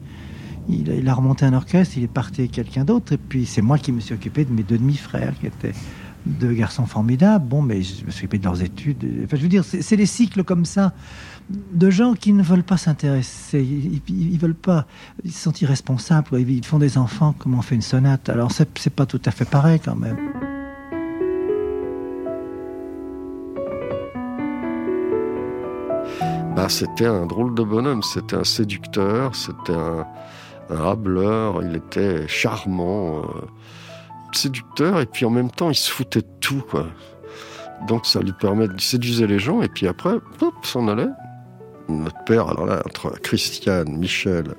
Il, 0.70 0.90
a- 0.90 0.96
il 0.96 1.08
a 1.10 1.14
remonté 1.14 1.46
un 1.46 1.54
orchestre, 1.54 1.98
il 1.98 2.04
est 2.04 2.08
parti 2.08 2.42
avec 2.42 2.52
quelqu'un 2.54 2.86
d'autre, 2.86 3.14
et 3.14 3.18
puis 3.18 3.46
c'est 3.46 3.62
moi 3.62 3.78
qui 3.78 3.92
me 3.92 4.00
suis 4.00 4.16
occupé 4.16 4.46
de 4.46 4.52
mes 4.52 4.64
deux 4.64 4.78
demi-frères, 4.78 5.34
qui 5.40 5.46
étaient 5.48 5.74
deux 6.26 6.54
garçons 6.54 6.88
formidables. 6.88 7.46
Bon, 7.48 7.62
mais 7.62 7.84
je 7.84 8.04
me 8.04 8.10
suis 8.10 8.22
occupé 8.26 8.40
de 8.40 8.46
leurs 8.46 8.64
études. 8.64 8.98
Enfin, 9.26 9.38
je 9.38 9.42
veux 9.44 9.48
dire, 9.48 9.64
c'est 9.64 9.96
des 9.98 10.08
cycles 10.08 10.44
comme 10.44 10.66
ça 10.66 10.94
de 11.50 11.90
gens 11.90 12.14
qui 12.14 12.34
ne 12.34 12.42
veulent 12.42 12.64
pas 12.64 12.78
s'intéresser, 12.78 13.64
ils, 14.08 14.38
veulent 14.40 14.56
pas, 14.56 14.88
ils 15.24 15.32
sentent 15.32 15.62
irresponsables. 15.62 16.40
Ils, 16.40 16.66
font 16.66 16.80
des 16.80 16.98
enfants 16.98 17.34
comme 17.38 17.54
on 17.54 17.62
fait 17.62 17.76
une 17.76 17.82
sonate. 17.82 18.30
Alors 18.30 18.52
c'est 18.52 18.90
pas 18.90 19.06
tout 19.06 19.22
à 19.26 19.32
fait 19.32 19.46
pareil 19.46 19.80
quand 19.80 19.96
même. 19.96 20.18
Bah, 26.56 26.70
c'était 26.70 27.06
un 27.06 27.26
drôle 27.26 27.54
de 27.54 27.64
bonhomme, 27.64 28.02
c'était 28.02 28.38
un 28.38 28.46
séducteur, 28.46 29.36
c'était 29.36 29.74
un, 29.74 30.08
un 30.70 31.62
il 31.62 31.76
était 31.76 32.28
charmant, 32.30 33.20
euh, 33.20 33.24
séducteur, 34.32 35.02
et 35.02 35.06
puis 35.06 35.26
en 35.26 35.30
même 35.30 35.52
temps, 35.52 35.70
il 35.70 35.76
se 35.76 35.92
foutait 35.92 36.22
de 36.22 36.28
tout, 36.40 36.64
quoi. 36.70 36.86
Donc 37.88 38.06
ça 38.06 38.22
lui 38.22 38.32
permet 38.32 38.70
de 38.70 38.80
séduire 38.80 39.28
les 39.28 39.38
gens, 39.38 39.62
et 39.62 39.68
puis 39.68 39.86
après, 39.86 40.14
hop, 40.14 40.54
s'en 40.64 40.88
allait. 40.88 41.10
Notre 41.88 42.24
père, 42.26 42.50
alors 42.50 42.66
là, 42.66 42.82
entre 42.86 43.12
Christiane, 43.22 43.98
Michel, 43.98 44.56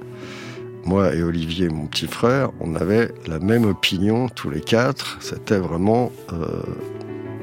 moi 0.84 1.14
et 1.14 1.22
Olivier, 1.22 1.68
mon 1.68 1.86
petit 1.86 2.06
frère, 2.06 2.50
on 2.60 2.74
avait 2.76 3.12
la 3.26 3.40
même 3.40 3.64
opinion 3.64 4.28
tous 4.28 4.50
les 4.50 4.60
quatre. 4.60 5.18
C'était 5.20 5.58
vraiment 5.58 6.12
euh, 6.32 6.62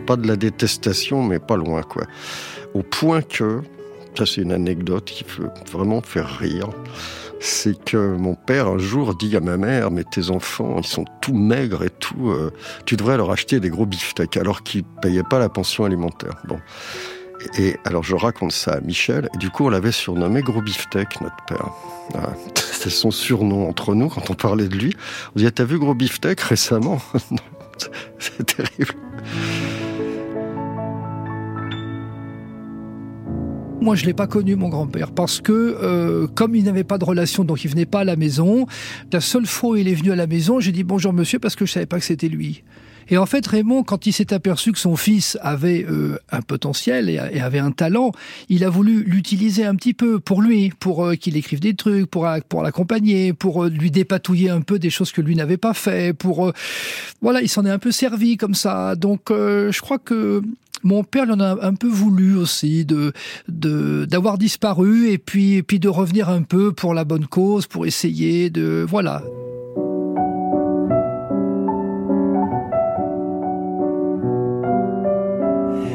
pas 0.08 0.16
de 0.16 0.28
la 0.28 0.38
détestation, 0.38 1.22
mais 1.24 1.40
pas 1.40 1.58
loin, 1.58 1.82
quoi. 1.82 2.04
Au 2.74 2.84
point 2.84 3.22
que, 3.22 3.62
ça 4.18 4.26
c'est 4.26 4.42
une 4.42 4.54
anecdote 4.54 5.06
qui 5.06 5.24
peut 5.24 5.50
vraiment 5.72 6.02
faire 6.02 6.30
rire, 6.30 6.70
c'est 7.40 7.84
que 7.84 8.16
mon 8.16 8.36
père 8.36 8.70
un 8.70 8.78
jour 8.78 9.16
dit 9.16 9.36
à 9.36 9.42
ma 9.42 9.58
mère, 9.58 9.92
mais 9.92 10.06
tes 10.06 10.30
enfants, 10.30 10.78
ils 10.78 10.88
sont 10.88 11.04
tout 11.22 11.34
maigres 11.34 11.84
et 11.84 11.90
tout, 11.90 12.30
euh, 12.30 12.52
tu 12.86 12.96
devrais 12.96 13.18
leur 13.18 13.32
acheter 13.32 13.60
des 13.60 13.70
gros 13.70 13.86
beefsteaks, 13.86 14.38
alors 14.38 14.64
qu'ils 14.64 14.84
payaient 14.84 15.24
pas 15.24 15.40
la 15.40 15.50
pension 15.50 15.84
alimentaire. 15.84 16.42
Bon. 16.48 16.60
Et 17.58 17.78
alors 17.86 18.04
je 18.04 18.16
raconte 18.16 18.52
ça 18.52 18.74
à 18.74 18.80
Michel, 18.82 19.30
et 19.34 19.38
du 19.38 19.50
coup 19.50 19.66
on 19.66 19.70
l'avait 19.70 19.92
surnommé 19.92 20.42
Gros 20.42 20.62
Beefsteak, 20.62 21.22
notre 21.22 21.44
père. 21.48 21.70
Voilà. 22.12 22.36
C'était 22.56 22.90
son 22.90 23.12
surnom 23.12 23.68
entre 23.68 23.96
nous 23.96 24.10
quand 24.10 24.30
on 24.30 24.34
parlait 24.34 24.68
de 24.68 24.76
lui. 24.76 24.94
On 25.36 25.40
disait, 25.40 25.52
t'as 25.52 25.64
vu 25.64 25.80
Gros 25.80 25.96
Beefsteak 25.96 26.40
récemment 26.42 27.02
C'est 28.20 28.46
terrible. 28.46 28.94
Moi, 33.84 33.96
je 33.96 34.06
l'ai 34.06 34.14
pas 34.14 34.28
connu, 34.28 34.56
mon 34.56 34.70
grand-père, 34.70 35.12
parce 35.12 35.42
que 35.42 35.52
euh, 35.52 36.26
comme 36.28 36.56
il 36.56 36.64
n'avait 36.64 36.86
pas 36.86 36.98
de 36.98 37.04
relation, 37.04 37.44
donc 37.44 37.66
il 37.66 37.68
venait 37.70 37.86
pas 37.86 38.00
à 38.00 38.04
la 38.06 38.16
maison. 38.16 38.66
La 39.12 39.20
seule 39.20 39.46
fois 39.46 39.72
où 39.72 39.76
il 39.76 39.90
est 39.90 39.94
venu 39.94 40.14
à 40.14 40.16
la 40.16 40.26
maison, 40.26 40.62
j'ai 40.62 40.72
dit 40.72 40.86
bonjour 40.86 41.12
monsieur 41.12 41.38
parce 41.38 41.58
que 41.58 41.66
je 41.66 41.74
savais 41.74 41.86
pas 41.86 42.00
que 42.00 42.06
c'était 42.06 42.30
lui. 42.30 42.64
Et 43.10 43.18
en 43.18 43.26
fait, 43.26 43.46
Raymond, 43.46 43.84
quand 43.84 44.06
il 44.06 44.14
s'est 44.14 44.34
aperçu 44.34 44.72
que 44.72 44.80
son 44.80 44.96
fils 44.96 45.38
avait 45.42 45.86
euh, 45.90 46.18
un 46.32 46.42
potentiel 46.42 47.10
et, 47.10 47.18
avait 47.18 47.60
un 47.60 47.72
talent, 47.72 48.12
il 48.50 48.64
a 48.64 48.70
voulu 48.70 49.04
l'utiliser 49.04 49.66
un 49.66 49.76
petit 49.76 49.94
peu 49.94 50.20
pour 50.20 50.42
lui, 50.42 50.72
pour 50.80 51.06
euh, 51.06 51.16
qu'il 51.16 51.38
écrive 51.38 51.60
des 51.60 51.76
trucs, 51.76 52.10
pour, 52.10 52.28
euh, 52.28 52.40
pour 52.48 52.64
l'accompagner, 52.64 53.34
pour 53.34 53.66
euh, 53.66 53.70
lui 53.70 53.92
dépatouiller 53.92 54.50
un 54.50 54.62
peu 54.62 54.80
des 54.80 54.90
choses 54.90 55.12
que 55.12 55.22
lui 55.22 55.36
n'avait 55.36 55.58
pas 55.58 55.74
fait, 55.74 56.14
pour 56.14 56.52
voilà, 57.22 57.42
il 57.42 57.50
s'en 57.50 57.66
est 57.66 57.70
un 57.70 57.80
peu 57.80 57.92
servi 57.92 58.38
comme 58.38 58.56
ça. 58.56 58.96
Donc, 58.96 59.22
je 59.30 59.82
crois 59.82 60.00
que 60.00 60.42
mon 60.84 61.04
père 61.04 61.26
il 61.26 61.32
en 61.32 61.40
a 61.40 61.66
un 61.66 61.76
peu 61.76 61.88
voulu 61.88 62.36
aussi 62.36 62.86
de 62.86 63.14
de 63.48 64.06
d'avoir 64.06 64.38
disparu 64.38 65.10
et 65.10 65.18
puis 65.18 65.56
et 65.56 65.64
puis 65.64 65.80
de 65.80 65.88
revenir 65.88 66.30
un 66.30 66.42
peu 66.42 66.74
pour 66.74 66.94
la 66.94 67.06
bonne 67.06 67.26
cause, 67.26 67.68
pour 67.68 67.86
essayer 67.86 68.50
de 68.50 68.86
voilà. 68.88 69.24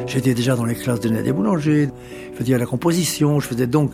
J'étais 0.09 0.33
déjà 0.33 0.57
dans 0.57 0.65
les 0.65 0.75
classes 0.75 1.01
de 1.01 1.11
Nadia 1.11 1.33
Boulanger, 1.33 1.91
je 2.33 2.39
faisais 2.39 2.57
la 2.57 2.65
composition, 2.65 3.41
je 3.41 3.47
faisais 3.47 3.67
donc 3.67 3.93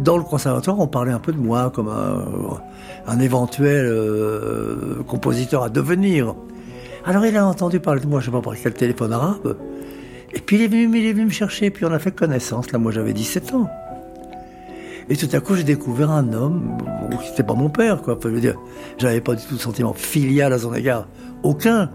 dans 0.00 0.16
le 0.16 0.22
conservatoire, 0.22 0.78
on 0.78 0.86
parlait 0.86 1.10
un 1.10 1.18
peu 1.18 1.32
de 1.32 1.38
moi 1.38 1.72
comme 1.74 1.88
un, 1.88 3.18
éventuel 3.18 3.86
euh, 3.86 5.02
compositeur 5.06 5.64
à 5.64 5.68
devenir. 5.68 6.34
Alors 7.04 7.26
il 7.26 7.36
a 7.36 7.44
entendu 7.46 7.80
parler 7.80 8.00
de 8.00 8.06
moi, 8.06 8.20
je 8.20 8.26
sais 8.26 8.30
pas 8.30 8.40
par 8.40 8.54
quel 8.54 8.74
téléphone 8.74 9.12
arabe. 9.12 9.56
Et 10.32 10.38
puis 10.40 10.56
il 10.56 10.62
est 10.62 10.68
venu, 10.68 10.98
il 10.98 11.06
est 11.06 11.12
venu 11.12 11.26
me 11.26 11.30
chercher, 11.30 11.70
puis 11.70 11.84
on 11.84 11.92
a 11.92 11.98
fait 11.98 12.14
connaissance. 12.14 12.70
Là, 12.70 12.78
moi 12.78 12.92
j'avais 12.92 13.12
17 13.12 13.54
ans. 13.54 13.68
Et 15.08 15.16
tout 15.16 15.28
à 15.32 15.40
coup, 15.40 15.54
j'ai 15.54 15.64
découvert 15.64 16.10
un 16.10 16.32
homme, 16.32 16.78
qui 17.22 17.30
n'était 17.30 17.42
pas 17.42 17.54
mon 17.54 17.68
père, 17.68 18.00
quoi. 18.00 18.18
Je 18.22 18.28
veux 18.28 18.40
dire, 18.40 18.56
j'avais 18.96 19.20
pas 19.20 19.34
du 19.34 19.44
tout 19.44 19.56
de 19.56 19.60
sentiment 19.60 19.92
filial 19.92 20.52
à 20.52 20.58
son 20.58 20.72
égard. 20.74 21.08
Aucun. 21.42 21.90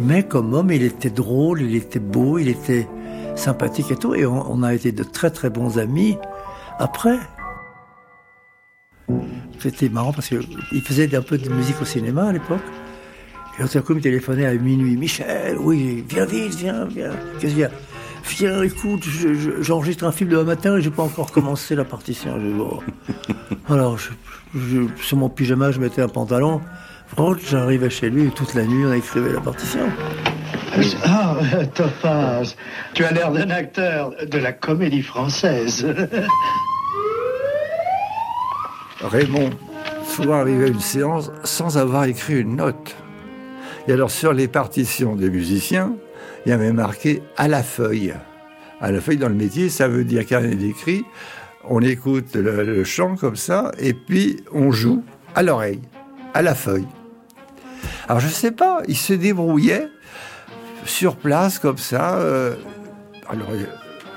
Mais 0.00 0.22
comme 0.22 0.54
homme, 0.54 0.70
il 0.70 0.82
était 0.82 1.10
drôle, 1.10 1.60
il 1.62 1.74
était 1.76 1.98
beau, 1.98 2.38
il 2.38 2.48
était 2.48 2.88
sympathique 3.36 3.90
et 3.90 3.96
tout. 3.96 4.14
Et 4.14 4.24
on, 4.26 4.50
on 4.50 4.62
a 4.62 4.74
été 4.74 4.92
de 4.92 5.02
très 5.02 5.30
très 5.30 5.50
bons 5.50 5.78
amis 5.78 6.16
après. 6.78 7.18
C'était 9.58 9.88
marrant 9.90 10.12
parce 10.12 10.28
qu'il 10.28 10.82
faisait 10.82 11.14
un 11.14 11.20
peu 11.22 11.36
de 11.36 11.48
musique 11.50 11.80
au 11.82 11.84
cinéma 11.84 12.28
à 12.28 12.32
l'époque. 12.32 12.60
Et 13.58 13.64
tout 13.68 13.76
à 13.78 13.82
coup, 13.82 13.92
il 13.92 13.96
me 13.96 14.00
téléphonait 14.00 14.46
à 14.46 14.54
minuit. 14.54 14.96
Michel, 14.96 15.58
oui, 15.58 16.02
viens 16.08 16.24
vite, 16.24 16.54
viens, 16.54 16.86
viens. 16.86 17.10
Qu'est-ce 17.38 17.52
qu'il 17.52 17.60
y 17.60 17.64
a? 17.64 17.70
Viens, 18.24 18.62
écoute, 18.62 19.02
je- 19.04 19.34
je- 19.34 19.62
j'enregistre 19.62 20.04
un 20.04 20.12
film 20.12 20.30
demain 20.30 20.44
matin 20.44 20.76
et 20.76 20.82
j'ai 20.82 20.90
pas 20.90 21.02
encore 21.02 21.30
commencé 21.32 21.74
la 21.74 21.84
partition. 21.84 22.38
Je 22.40 22.46
dis, 22.46 22.52
bon. 22.54 22.78
Alors, 23.68 23.98
je- 23.98 24.86
sur 25.02 25.16
mon 25.18 25.28
pyjama, 25.28 25.72
je 25.72 25.80
mettais 25.80 26.00
un 26.00 26.08
pantalon. 26.08 26.60
J'arrivais 27.44 27.90
chez 27.90 28.10
lui 28.10 28.26
et 28.26 28.30
toute 28.30 28.54
la 28.54 28.64
nuit, 28.64 28.84
on 28.86 28.92
écrivait 28.92 29.32
la 29.32 29.40
partition. 29.40 29.88
Ah, 31.04 31.36
Topaz, 31.74 32.56
tu 32.94 33.04
as 33.04 33.10
l'air 33.12 33.32
d'un 33.32 33.50
acteur 33.50 34.14
de 34.24 34.38
la 34.38 34.52
comédie 34.52 35.02
française. 35.02 35.86
Raymond, 39.02 39.50
souvent 40.06 40.34
arrivé 40.34 40.66
à 40.66 40.68
une 40.68 40.80
séance 40.80 41.30
sans 41.44 41.76
avoir 41.78 42.04
écrit 42.04 42.40
une 42.40 42.56
note. 42.56 42.94
Et 43.88 43.92
alors 43.92 44.10
sur 44.10 44.32
les 44.32 44.48
partitions 44.48 45.16
des 45.16 45.30
musiciens, 45.30 45.94
il 46.46 46.50
y 46.50 46.52
avait 46.52 46.72
marqué 46.72 47.22
à 47.36 47.48
la 47.48 47.62
feuille. 47.62 48.14
À 48.80 48.92
la 48.92 49.00
feuille 49.00 49.16
dans 49.18 49.28
le 49.28 49.34
métier, 49.34 49.68
ça 49.68 49.88
veut 49.88 50.04
dire 50.04 50.24
qu'il 50.24 50.36
rien 50.36 50.54
d'écrit. 50.54 51.04
On 51.68 51.80
écoute 51.80 52.34
le, 52.34 52.62
le 52.62 52.84
chant 52.84 53.16
comme 53.16 53.36
ça, 53.36 53.72
et 53.78 53.92
puis 53.92 54.42
on 54.52 54.70
joue 54.70 55.02
à 55.34 55.42
l'oreille, 55.42 55.82
à 56.32 56.42
la 56.42 56.54
feuille. 56.54 56.86
Alors 58.08 58.20
je 58.20 58.28
sais 58.28 58.50
pas, 58.50 58.82
il 58.88 58.96
se 58.96 59.12
débrouillait 59.12 59.88
sur 60.84 61.16
place 61.16 61.58
comme 61.58 61.78
ça. 61.78 62.16
euh, 62.16 62.54
alors 63.28 63.48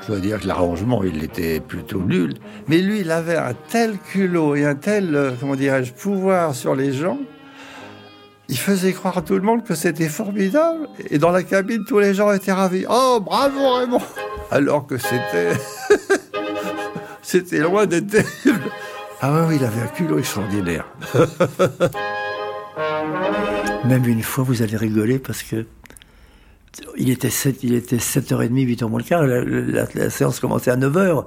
je 0.03 0.07
dois 0.07 0.19
dire 0.19 0.41
que 0.41 0.47
l'arrangement, 0.47 1.01
il 1.03 1.23
était 1.23 1.61
plutôt 1.61 2.01
nul. 2.01 2.33
Mais 2.67 2.79
lui, 2.79 2.99
il 3.01 3.11
avait 3.11 3.37
un 3.37 3.53
tel 3.69 3.97
culot 3.97 4.55
et 4.55 4.65
un 4.65 4.75
tel, 4.75 5.15
euh, 5.15 5.31
comment 5.39 5.55
dirais-je, 5.55 5.93
pouvoir 5.93 6.55
sur 6.55 6.75
les 6.75 6.91
gens. 6.91 7.19
Il 8.49 8.57
faisait 8.57 8.91
croire 8.91 9.17
à 9.17 9.21
tout 9.21 9.35
le 9.35 9.41
monde 9.41 9.63
que 9.63 9.75
c'était 9.75 10.09
formidable. 10.09 10.89
Et 11.09 11.19
dans 11.19 11.31
la 11.31 11.43
cabine, 11.43 11.85
tous 11.87 11.99
les 11.99 12.13
gens 12.13 12.33
étaient 12.33 12.51
ravis. 12.51 12.85
Oh, 12.89 13.19
bravo 13.23 13.75
Raymond 13.75 14.01
Alors 14.51 14.85
que 14.85 14.97
c'était... 14.97 15.53
c'était 17.21 17.59
loin 17.59 17.85
d'être 17.85 18.07
terrible. 18.07 18.71
Ah 19.21 19.45
oui, 19.47 19.55
il 19.55 19.65
avait 19.65 19.81
un 19.83 19.87
culot 19.87 20.19
extraordinaire. 20.19 20.85
Même 23.85 24.07
une 24.07 24.23
fois, 24.23 24.43
vous 24.43 24.61
allez 24.61 24.77
rigoler 24.77 25.19
parce 25.19 25.43
que 25.43 25.65
il 26.97 27.09
était 27.09 27.29
7, 27.29 27.63
il 27.63 27.73
était 27.75 27.97
7h30, 27.97 28.51
8h 28.51 28.89
moins 28.89 28.99
le 28.99 29.05
quart, 29.05 29.23
la, 29.25 30.09
séance 30.09 30.39
commençait 30.39 30.71
à 30.71 30.77
9h. 30.77 31.25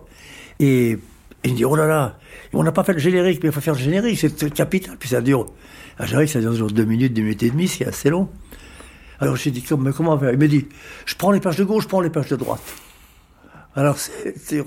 Et, 0.61 0.99
il 1.45 1.53
me 1.53 1.57
dit, 1.57 1.64
oh 1.64 1.77
là 1.77 1.87
là, 1.87 2.18
on 2.53 2.64
n'a 2.64 2.72
pas 2.72 2.83
fait 2.83 2.95
le 2.95 2.99
générique, 2.99 3.41
mais 3.43 3.51
il 3.51 3.53
faut 3.53 3.61
faire 3.61 3.74
le 3.74 3.81
générique, 3.81 4.18
c'est 4.18 4.53
capital. 4.53 4.97
Puis 4.99 5.11
ça 5.11 5.20
dure, 5.20 5.47
un 5.99 6.07
générique, 6.07 6.31
ça 6.31 6.41
dure 6.41 6.51
toujours 6.51 6.72
2 6.72 6.85
minutes, 6.85 7.14
2 7.14 7.22
minutes 7.22 7.43
et 7.45 7.51
demie, 7.51 7.68
c'est 7.68 7.87
assez 7.87 8.11
long. 8.11 8.29
Alors 9.20 9.37
j'ai 9.37 9.51
dit, 9.51 9.64
mais 9.79 9.93
comment 9.93 10.18
faire 10.18 10.33
Il 10.33 10.39
me 10.39 10.49
dit, 10.49 10.66
je 11.05 11.14
prends 11.14 11.31
les 11.31 11.41
pages 11.41 11.57
de 11.57 11.64
gauche, 11.64 11.85
je 11.85 11.89
prends 11.89 12.01
les 12.01 12.11
pages 12.11 12.29
de 12.29 12.37
droite. 12.37 12.62
Alors 13.77 13.97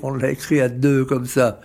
on 0.04 0.14
l'a 0.14 0.32
écrit 0.32 0.62
à 0.62 0.70
deux 0.70 1.04
comme 1.04 1.26
ça. 1.26 1.60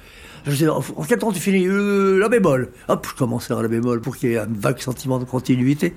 Je 0.47 0.57
dis, 0.57 0.69
en 0.69 0.79
en 0.79 1.05
quel 1.09 1.19
temps 1.19 1.33
tu 1.33 1.41
finis 1.41 1.67
Euh, 1.67 2.19
La 2.19 2.29
bémol. 2.29 2.71
Hop, 2.89 3.07
je 3.11 3.15
commençais 3.15 3.55
à 3.55 3.63
la 3.63 3.69
bémol 3.69 4.01
pour 4.01 4.17
qu'il 4.17 4.31
y 4.31 4.35
ait 4.35 4.39
un 4.39 4.47
vague 4.49 4.79
sentiment 4.79 5.19
de 5.19 5.25
continuité. 5.25 5.95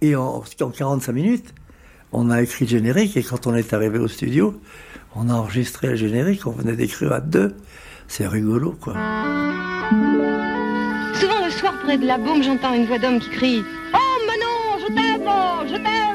Et 0.00 0.16
en, 0.16 0.42
en 0.60 0.70
45 0.70 1.12
minutes, 1.12 1.54
on 2.12 2.30
a 2.30 2.42
écrit 2.42 2.64
le 2.64 2.70
générique 2.70 3.16
et 3.16 3.22
quand 3.22 3.46
on 3.46 3.54
est 3.54 3.72
arrivé 3.72 3.98
au 3.98 4.08
studio, 4.08 4.60
on 5.14 5.28
a 5.30 5.34
enregistré 5.34 5.88
le 5.88 5.96
générique, 5.96 6.46
on 6.46 6.50
venait 6.50 6.74
d'écrire 6.76 7.12
à 7.12 7.20
deux. 7.20 7.54
C'est 8.08 8.26
rigolo, 8.26 8.72
quoi. 8.80 8.94
Souvent 11.14 11.44
le 11.44 11.50
soir, 11.50 11.74
près 11.84 11.96
de 11.96 12.06
la 12.06 12.18
baume, 12.18 12.42
j'entends 12.42 12.74
une 12.74 12.86
voix 12.86 12.98
d'homme 12.98 13.20
qui 13.20 13.30
crie 13.30 13.62
Oh 13.94 13.98
Manon, 14.26 14.80
je 14.80 14.86
t'aime, 14.92 15.68
je 15.68 15.76
t'aime 15.76 16.13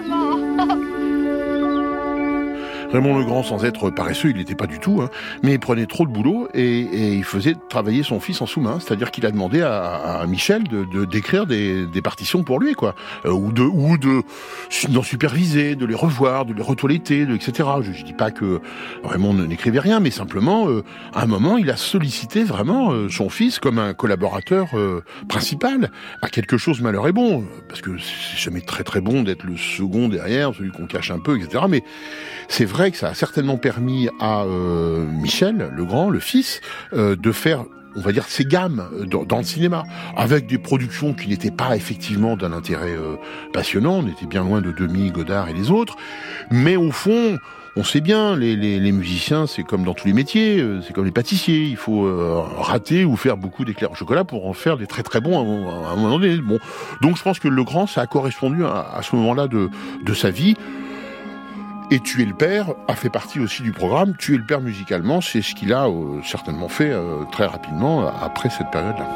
Raymond 2.91 3.19
Legrand, 3.19 3.43
sans 3.43 3.63
être 3.65 3.91
paresseux, 3.91 4.31
il 4.31 4.37
n'était 4.37 4.55
pas 4.55 4.65
du 4.65 4.79
tout, 4.79 5.01
hein, 5.01 5.09
mais 5.43 5.53
il 5.53 5.59
prenait 5.59 5.85
trop 5.85 6.05
de 6.07 6.11
boulot 6.11 6.47
et, 6.55 6.63
et 6.81 7.13
il 7.13 7.23
faisait 7.23 7.55
travailler 7.69 8.01
son 8.01 8.19
fils 8.19 8.41
en 8.41 8.45
sous-main. 8.47 8.79
C'est-à-dire 8.79 9.11
qu'il 9.11 9.25
a 9.27 9.31
demandé 9.31 9.61
à, 9.61 9.93
à 10.21 10.25
Michel 10.25 10.63
de 10.63 11.05
d'écrire 11.05 11.45
des, 11.45 11.85
des 11.85 12.01
partitions 12.01 12.43
pour 12.43 12.59
lui, 12.59 12.73
quoi, 12.73 12.95
Euh, 13.25 13.31
ou 13.31 13.51
de 13.51 13.61
ou 13.61 13.97
de 13.97 14.21
d'en 14.89 15.03
superviser, 15.03 15.75
de 15.75 15.85
les 15.85 15.93
revoir, 15.95 16.45
de 16.45 16.53
les 16.53 16.63
retoiletter, 16.63 17.25
de, 17.25 17.35
etc. 17.35 17.69
Je, 17.81 17.91
je 17.91 18.03
dis 18.03 18.13
pas 18.13 18.31
que 18.31 18.59
Raymond 19.03 19.33
ne- 19.33 19.45
n'écrivait 19.45 19.79
rien, 19.79 19.99
mais 19.99 20.11
simplement, 20.11 20.67
euh, 20.69 20.83
à 21.13 21.23
un 21.23 21.27
moment, 21.27 21.57
il 21.57 21.69
a 21.69 21.77
sollicité 21.77 22.43
vraiment 22.43 22.91
euh, 22.91 23.07
son 23.09 23.29
fils 23.29 23.59
comme 23.59 23.77
un 23.77 23.93
collaborateur 23.93 24.67
euh, 24.77 25.03
principal 25.27 25.91
à 26.23 26.29
quelque 26.29 26.57
chose 26.57 26.81
malheur 26.81 27.07
est 27.07 27.11
bon, 27.11 27.45
parce 27.67 27.81
que 27.81 27.91
c'est 27.99 28.37
jamais 28.39 28.61
très 28.61 28.83
très 28.83 29.01
bon 29.01 29.21
d'être 29.21 29.43
le 29.43 29.57
second 29.57 30.07
derrière, 30.07 30.53
celui 30.55 30.71
qu'on 30.71 30.87
cache 30.87 31.11
un 31.11 31.19
peu, 31.19 31.37
etc. 31.37 31.65
Mais 31.69 31.83
c'est 32.47 32.65
vrai 32.65 32.78
que 32.87 32.97
ça 32.97 33.09
a 33.09 33.13
certainement 33.13 33.57
permis 33.57 34.09
à 34.19 34.43
euh, 34.43 35.05
Michel, 35.05 35.69
le 35.75 35.85
grand, 35.85 36.09
le 36.09 36.19
fils, 36.19 36.61
euh, 36.93 37.15
de 37.15 37.31
faire 37.31 37.65
on 37.95 38.01
va 38.01 38.11
dire 38.11 38.25
ses 38.25 38.45
gammes 38.45 38.87
euh, 38.93 39.05
dans, 39.05 39.37
le 39.37 39.43
cinéma, 39.43 39.83
avec 40.15 40.47
des 40.47 40.57
productions 40.57 41.13
qui 41.13 41.27
n'étaient 41.27 41.51
pas 41.51 41.75
effectivement 41.75 42.37
d'un 42.37 42.53
intérêt 42.53 42.95
passionnant, 43.51 43.99
on 43.99 44.07
était 44.07 44.27
bien 44.27 44.43
loin 44.43 44.61
de 44.61 44.71
Demi, 44.71 45.11
Godard 45.11 45.49
et 45.49 45.53
les 45.53 45.71
autres, 45.71 45.97
mais 46.51 46.77
au 46.77 46.91
fond, 46.91 47.37
on 47.75 47.83
sait 47.83 48.01
bien, 48.01 48.35
les, 48.35 48.91
musiciens, 48.91 49.45
c'est 49.45 49.63
comme 49.63 49.83
dans 49.83 49.93
tous 49.93 50.07
les 50.07 50.13
métiers, 50.13 50.63
c'est 50.85 50.93
comme 50.93 51.05
les 51.05 51.11
pâtissiers, 51.11 51.63
il 51.63 51.77
faut 51.77 52.07
rater 52.57 53.05
ou 53.05 53.15
faire 53.15 53.37
beaucoup 53.37 53.65
d'éclairs 53.65 53.91
au 53.91 53.95
chocolat 53.95 54.23
pour 54.23 54.47
en 54.47 54.53
faire 54.53 54.77
des 54.77 54.87
très 54.87 55.03
très 55.03 55.19
bons 55.19 55.37
à, 55.37 55.91
un- 55.91 55.95
moment 55.95 56.19
donné. 56.19 56.37
Bon, 56.37 56.59
donc 57.01 57.17
je 57.17 57.23
pense 57.23 57.39
que 57.39 57.47
Le 57.47 57.63
Grand, 57.63 57.87
ça 57.87 58.01
a 58.01 58.07
correspondu 58.07 58.63
à, 58.65 58.99
ce 59.01 59.15
moment-là 59.15 59.47
de 59.47 60.13
sa 60.13 60.29
vie. 60.29 60.55
Et 61.91 61.99
Tuer 61.99 62.25
le 62.25 62.35
père 62.35 62.75
a 62.87 62.93
fait 62.93 63.09
partie 63.09 63.39
aussi 63.39 63.63
du 63.63 63.71
programme. 63.71 64.15
Tuer 64.15 64.37
le 64.37 64.43
père 64.43 64.61
musicalement, 64.61 65.21
c'est 65.21 65.41
ce 65.41 65.55
qu'il 65.55 65.73
a 65.73 65.87
euh, 65.87 66.21
certainement 66.23 66.69
fait 66.69 66.91
euh, 66.91 67.23
très 67.31 67.47
rapidement 67.47 68.07
après 68.07 68.49
cette 68.49 68.69
période-là. 68.69 69.07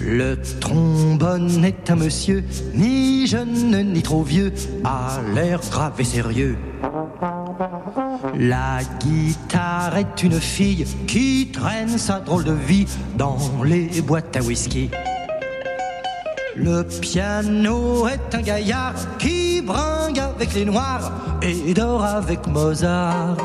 Le 0.00 0.36
trombone 0.60 1.64
est 1.64 1.90
un 1.90 1.96
monsieur, 1.96 2.44
ni 2.74 3.26
jeune 3.28 3.92
ni 3.92 4.02
trop 4.02 4.22
vieux, 4.22 4.52
a 4.84 5.20
l'air 5.34 5.60
grave 5.60 5.94
et 6.00 6.04
sérieux. 6.04 6.56
La 8.38 8.80
guitare 9.00 9.96
est 9.96 10.22
une 10.22 10.40
fille 10.40 10.84
qui 11.06 11.50
traîne 11.52 11.98
sa 11.98 12.18
drôle 12.18 12.44
de 12.44 12.52
vie 12.52 12.86
dans 13.16 13.38
les 13.64 14.02
boîtes 14.02 14.36
à 14.36 14.40
whisky. 14.40 14.90
Le 16.56 16.82
piano 16.82 18.08
est 18.08 18.34
un 18.34 18.42
gaillard 18.42 18.94
qui 19.18 19.62
bringue 19.62 20.18
avec 20.18 20.52
les 20.54 20.64
noirs 20.64 21.12
et 21.42 21.74
dort 21.74 22.04
avec 22.04 22.46
Mozart. 22.48 23.36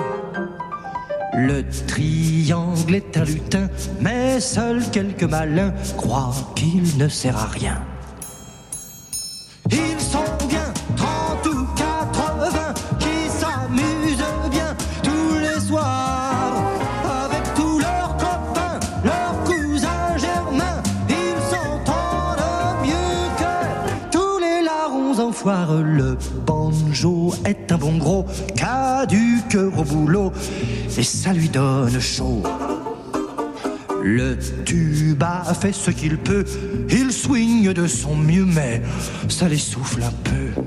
Le 1.36 1.64
triangle 1.88 2.96
est 2.96 3.16
un 3.18 3.26
lutin, 3.26 3.68
mais 4.02 4.40
seuls 4.40 4.84
quelques 4.92 5.24
malins 5.24 5.74
croient 5.98 6.34
qu'il 6.56 6.98
ne 6.98 7.08
sert 7.08 7.38
à 7.38 7.46
rien. 7.46 7.80
Le 25.78 26.18
banjo 26.48 27.34
est 27.46 27.72
un 27.72 27.78
bon 27.78 27.98
gros 27.98 28.26
a 28.62 29.06
du 29.06 29.42
cœur 29.50 29.78
au 29.78 29.84
boulot 29.84 30.32
et 30.98 31.04
ça 31.04 31.32
lui 31.32 31.48
donne 31.48 32.00
chaud. 32.00 32.42
Le 34.04 34.38
tuba 34.66 35.44
fait 35.60 35.72
ce 35.72 35.92
qu'il 35.92 36.18
peut, 36.18 36.46
il 36.90 37.12
swing 37.12 37.72
de 37.74 37.86
son 37.86 38.16
mieux, 38.16 38.46
mais 38.46 38.82
ça 39.28 39.48
l'essouffle 39.48 40.02
un 40.02 40.14
peu. 40.24 40.62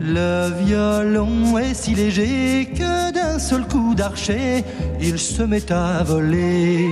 Le 0.00 0.50
violon 0.64 1.56
est 1.56 1.74
si 1.74 1.94
léger 1.94 2.68
que 2.74 3.12
d'un 3.12 3.38
seul 3.38 3.66
coup 3.66 3.94
d'archet, 3.94 4.64
il 5.00 5.18
se 5.18 5.42
met 5.42 5.72
à 5.72 6.02
voler. 6.02 6.90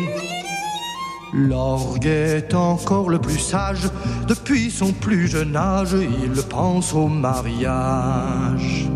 L'orgue 1.38 2.06
est 2.06 2.54
encore 2.54 3.10
le 3.10 3.18
plus 3.18 3.38
sage, 3.38 3.90
depuis 4.26 4.70
son 4.70 4.92
plus 4.92 5.28
jeune 5.28 5.54
âge, 5.54 5.94
il 5.94 6.42
pense 6.44 6.94
au 6.94 7.08
mariage. 7.08 8.88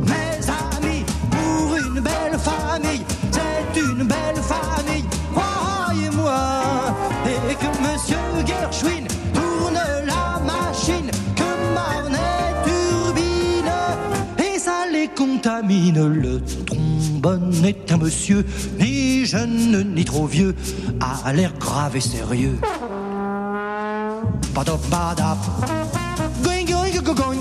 Mes 0.00 0.46
amis, 0.46 1.04
pour 1.32 1.76
une 1.76 2.00
belle 2.00 2.38
famille, 2.38 3.04
c'est 3.32 3.80
une 3.80 4.04
belle 4.04 4.40
famille, 4.40 5.04
croyez-moi, 5.34 6.94
et 7.26 7.54
que 7.56 7.66
Monsieur 7.82 8.18
Gershwin 8.46 9.08
tourne 9.32 9.80
la 10.06 10.40
machine, 10.44 11.10
que 11.34 11.74
Marnet 11.74 12.54
turbine, 12.64 13.72
et 14.38 14.58
ça 14.60 14.84
les 14.92 15.08
contamine. 15.08 16.06
Le 16.06 16.40
trombone 16.40 17.64
est 17.64 17.90
un 17.90 17.96
monsieur, 17.96 18.44
jeune 19.34 19.94
ni 19.94 20.04
trop 20.04 20.26
vieux, 20.26 20.54
a 21.00 21.32
l'air 21.32 21.52
grave 21.58 21.96
et 21.96 22.00
sérieux. 22.00 22.58
Going, 26.42 26.64
going, 26.64 27.02
go, 27.02 27.14
going. 27.14 27.40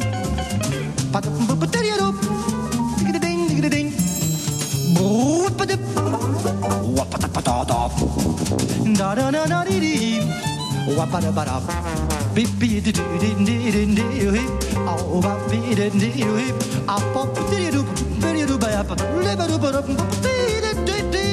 Ba-be-dee-dee-dee. 15.22 16.54
Ah-pop-dee-dee-doo. 16.88 17.86
Be-dee-doo, 18.22 18.58
ba-ya-pa. 18.58 18.96
Le-ba-doo-ba-doo. 19.22 19.82
Be-dee-dee-dee-dee-dee-dee-dee. 20.24 21.33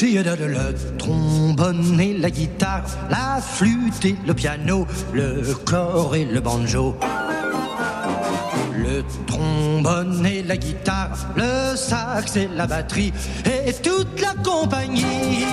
Le 0.00 0.96
trombone 0.96 2.00
et 2.00 2.16
la 2.16 2.30
guitare, 2.30 2.84
la 3.10 3.40
flûte 3.40 4.04
et 4.04 4.14
le 4.24 4.32
piano, 4.32 4.86
le 5.12 5.42
cor 5.64 6.14
et 6.14 6.24
le 6.24 6.40
banjo. 6.40 6.96
Le 8.76 9.02
trombone 9.26 10.24
et 10.24 10.44
la 10.44 10.56
guitare, 10.56 11.10
le 11.34 11.74
sax 11.74 12.36
et 12.36 12.48
la 12.54 12.68
batterie, 12.68 13.12
et 13.44 13.72
toute 13.72 14.20
la 14.20 14.34
compagnie. 14.44 15.46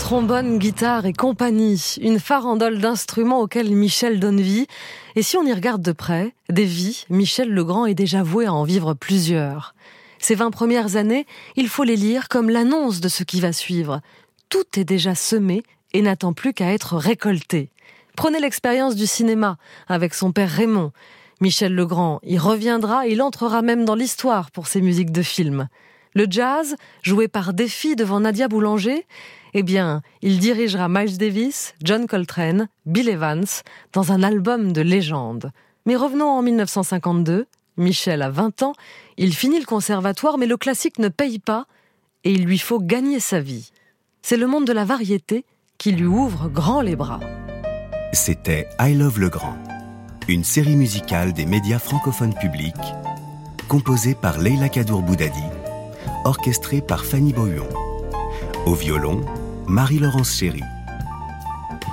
Trombone, 0.00 0.58
guitare 0.58 1.06
et 1.06 1.12
compagnie, 1.12 1.94
une 2.00 2.18
farandole 2.18 2.78
d'instruments 2.78 3.40
auxquels 3.42 3.70
Michel 3.70 4.18
donne 4.18 4.40
vie. 4.40 4.66
Et 5.14 5.22
si 5.22 5.36
on 5.36 5.44
y 5.44 5.52
regarde 5.52 5.82
de 5.82 5.92
près, 5.92 6.34
des 6.48 6.64
vies, 6.64 7.04
Michel 7.10 7.52
Legrand 7.52 7.86
est 7.86 7.94
déjà 7.94 8.24
voué 8.24 8.46
à 8.46 8.52
en 8.52 8.64
vivre 8.64 8.94
plusieurs. 8.94 9.74
Ces 10.18 10.34
20 10.34 10.50
premières 10.50 10.96
années, 10.96 11.26
il 11.54 11.68
faut 11.68 11.84
les 11.84 11.94
lire 11.94 12.28
comme 12.28 12.50
l'annonce 12.50 13.00
de 13.00 13.08
ce 13.08 13.22
qui 13.22 13.40
va 13.40 13.52
suivre. 13.52 14.00
Tout 14.48 14.64
est 14.76 14.84
déjà 14.84 15.14
semé 15.14 15.62
et 15.92 16.02
n'attend 16.02 16.32
plus 16.32 16.54
qu'à 16.54 16.72
être 16.72 16.96
récolté. 16.96 17.70
Prenez 18.16 18.40
l'expérience 18.40 18.96
du 18.96 19.06
cinéma 19.06 19.58
avec 19.86 20.14
son 20.14 20.32
père 20.32 20.50
Raymond. 20.50 20.90
Michel 21.40 21.74
Legrand 21.74 22.20
y 22.24 22.36
reviendra, 22.36 23.06
il 23.06 23.22
entrera 23.22 23.62
même 23.62 23.84
dans 23.84 23.94
l'histoire 23.94 24.50
pour 24.50 24.66
ses 24.66 24.80
musiques 24.80 25.12
de 25.12 25.22
films. 25.22 25.68
Le 26.14 26.26
jazz, 26.28 26.76
joué 27.02 27.28
par 27.28 27.52
défi 27.54 27.96
devant 27.96 28.20
Nadia 28.20 28.48
Boulanger, 28.48 29.06
eh 29.54 29.62
bien, 29.62 30.02
il 30.22 30.38
dirigera 30.38 30.88
Miles 30.88 31.18
Davis, 31.18 31.74
John 31.82 32.06
Coltrane, 32.06 32.68
Bill 32.86 33.08
Evans 33.08 33.46
dans 33.92 34.12
un 34.12 34.22
album 34.22 34.72
de 34.72 34.80
légende. 34.80 35.52
Mais 35.86 35.96
revenons 35.96 36.28
en 36.28 36.42
1952. 36.42 37.46
Michel 37.76 38.20
a 38.22 38.30
20 38.30 38.62
ans, 38.62 38.72
il 39.16 39.34
finit 39.34 39.58
le 39.58 39.64
conservatoire, 39.64 40.36
mais 40.36 40.46
le 40.46 40.56
classique 40.56 40.98
ne 40.98 41.08
paye 41.08 41.38
pas 41.38 41.66
et 42.24 42.32
il 42.32 42.44
lui 42.44 42.58
faut 42.58 42.80
gagner 42.80 43.20
sa 43.20 43.40
vie. 43.40 43.70
C'est 44.22 44.36
le 44.36 44.46
monde 44.46 44.66
de 44.66 44.72
la 44.72 44.84
variété 44.84 45.44
qui 45.78 45.92
lui 45.92 46.06
ouvre 46.06 46.48
grand 46.48 46.82
les 46.82 46.96
bras. 46.96 47.20
C'était 48.12 48.68
I 48.78 48.94
Love 48.94 49.18
le 49.18 49.30
Grand, 49.30 49.56
une 50.28 50.44
série 50.44 50.76
musicale 50.76 51.32
des 51.32 51.46
médias 51.46 51.78
francophones 51.78 52.34
publics, 52.34 52.74
composée 53.68 54.14
par 54.14 54.38
Leila 54.38 54.68
Kadour 54.68 55.02
Boudadi, 55.02 55.44
orchestrée 56.24 56.80
par 56.80 57.04
Fanny 57.04 57.32
Bohuon. 57.32 57.68
Au 58.66 58.74
violon, 58.74 59.24
Marie-Laurence 59.66 60.34
Chéry. 60.34 60.62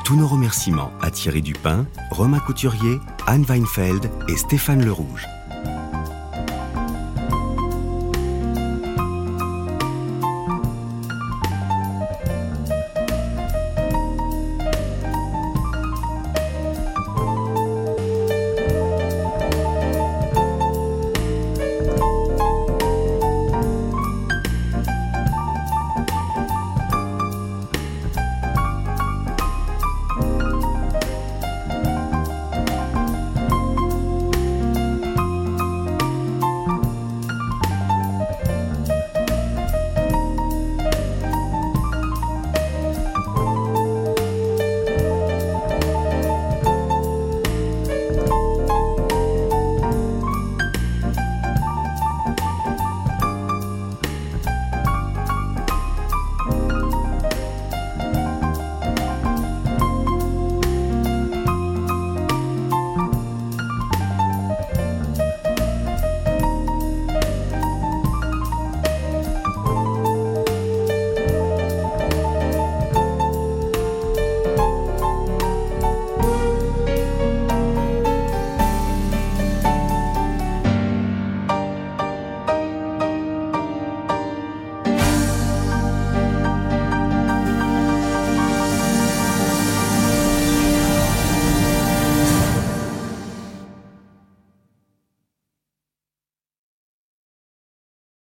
Tous 0.05 0.15
nos 0.15 0.27
remerciements 0.27 0.91
à 1.01 1.11
Thierry 1.11 1.41
Dupin, 1.41 1.85
Romain 2.11 2.39
Couturier, 2.39 2.99
Anne 3.25 3.43
Weinfeld 3.43 4.09
et 4.29 4.37
Stéphane 4.37 4.83
Le 4.83 4.91
Rouge. 4.91 5.25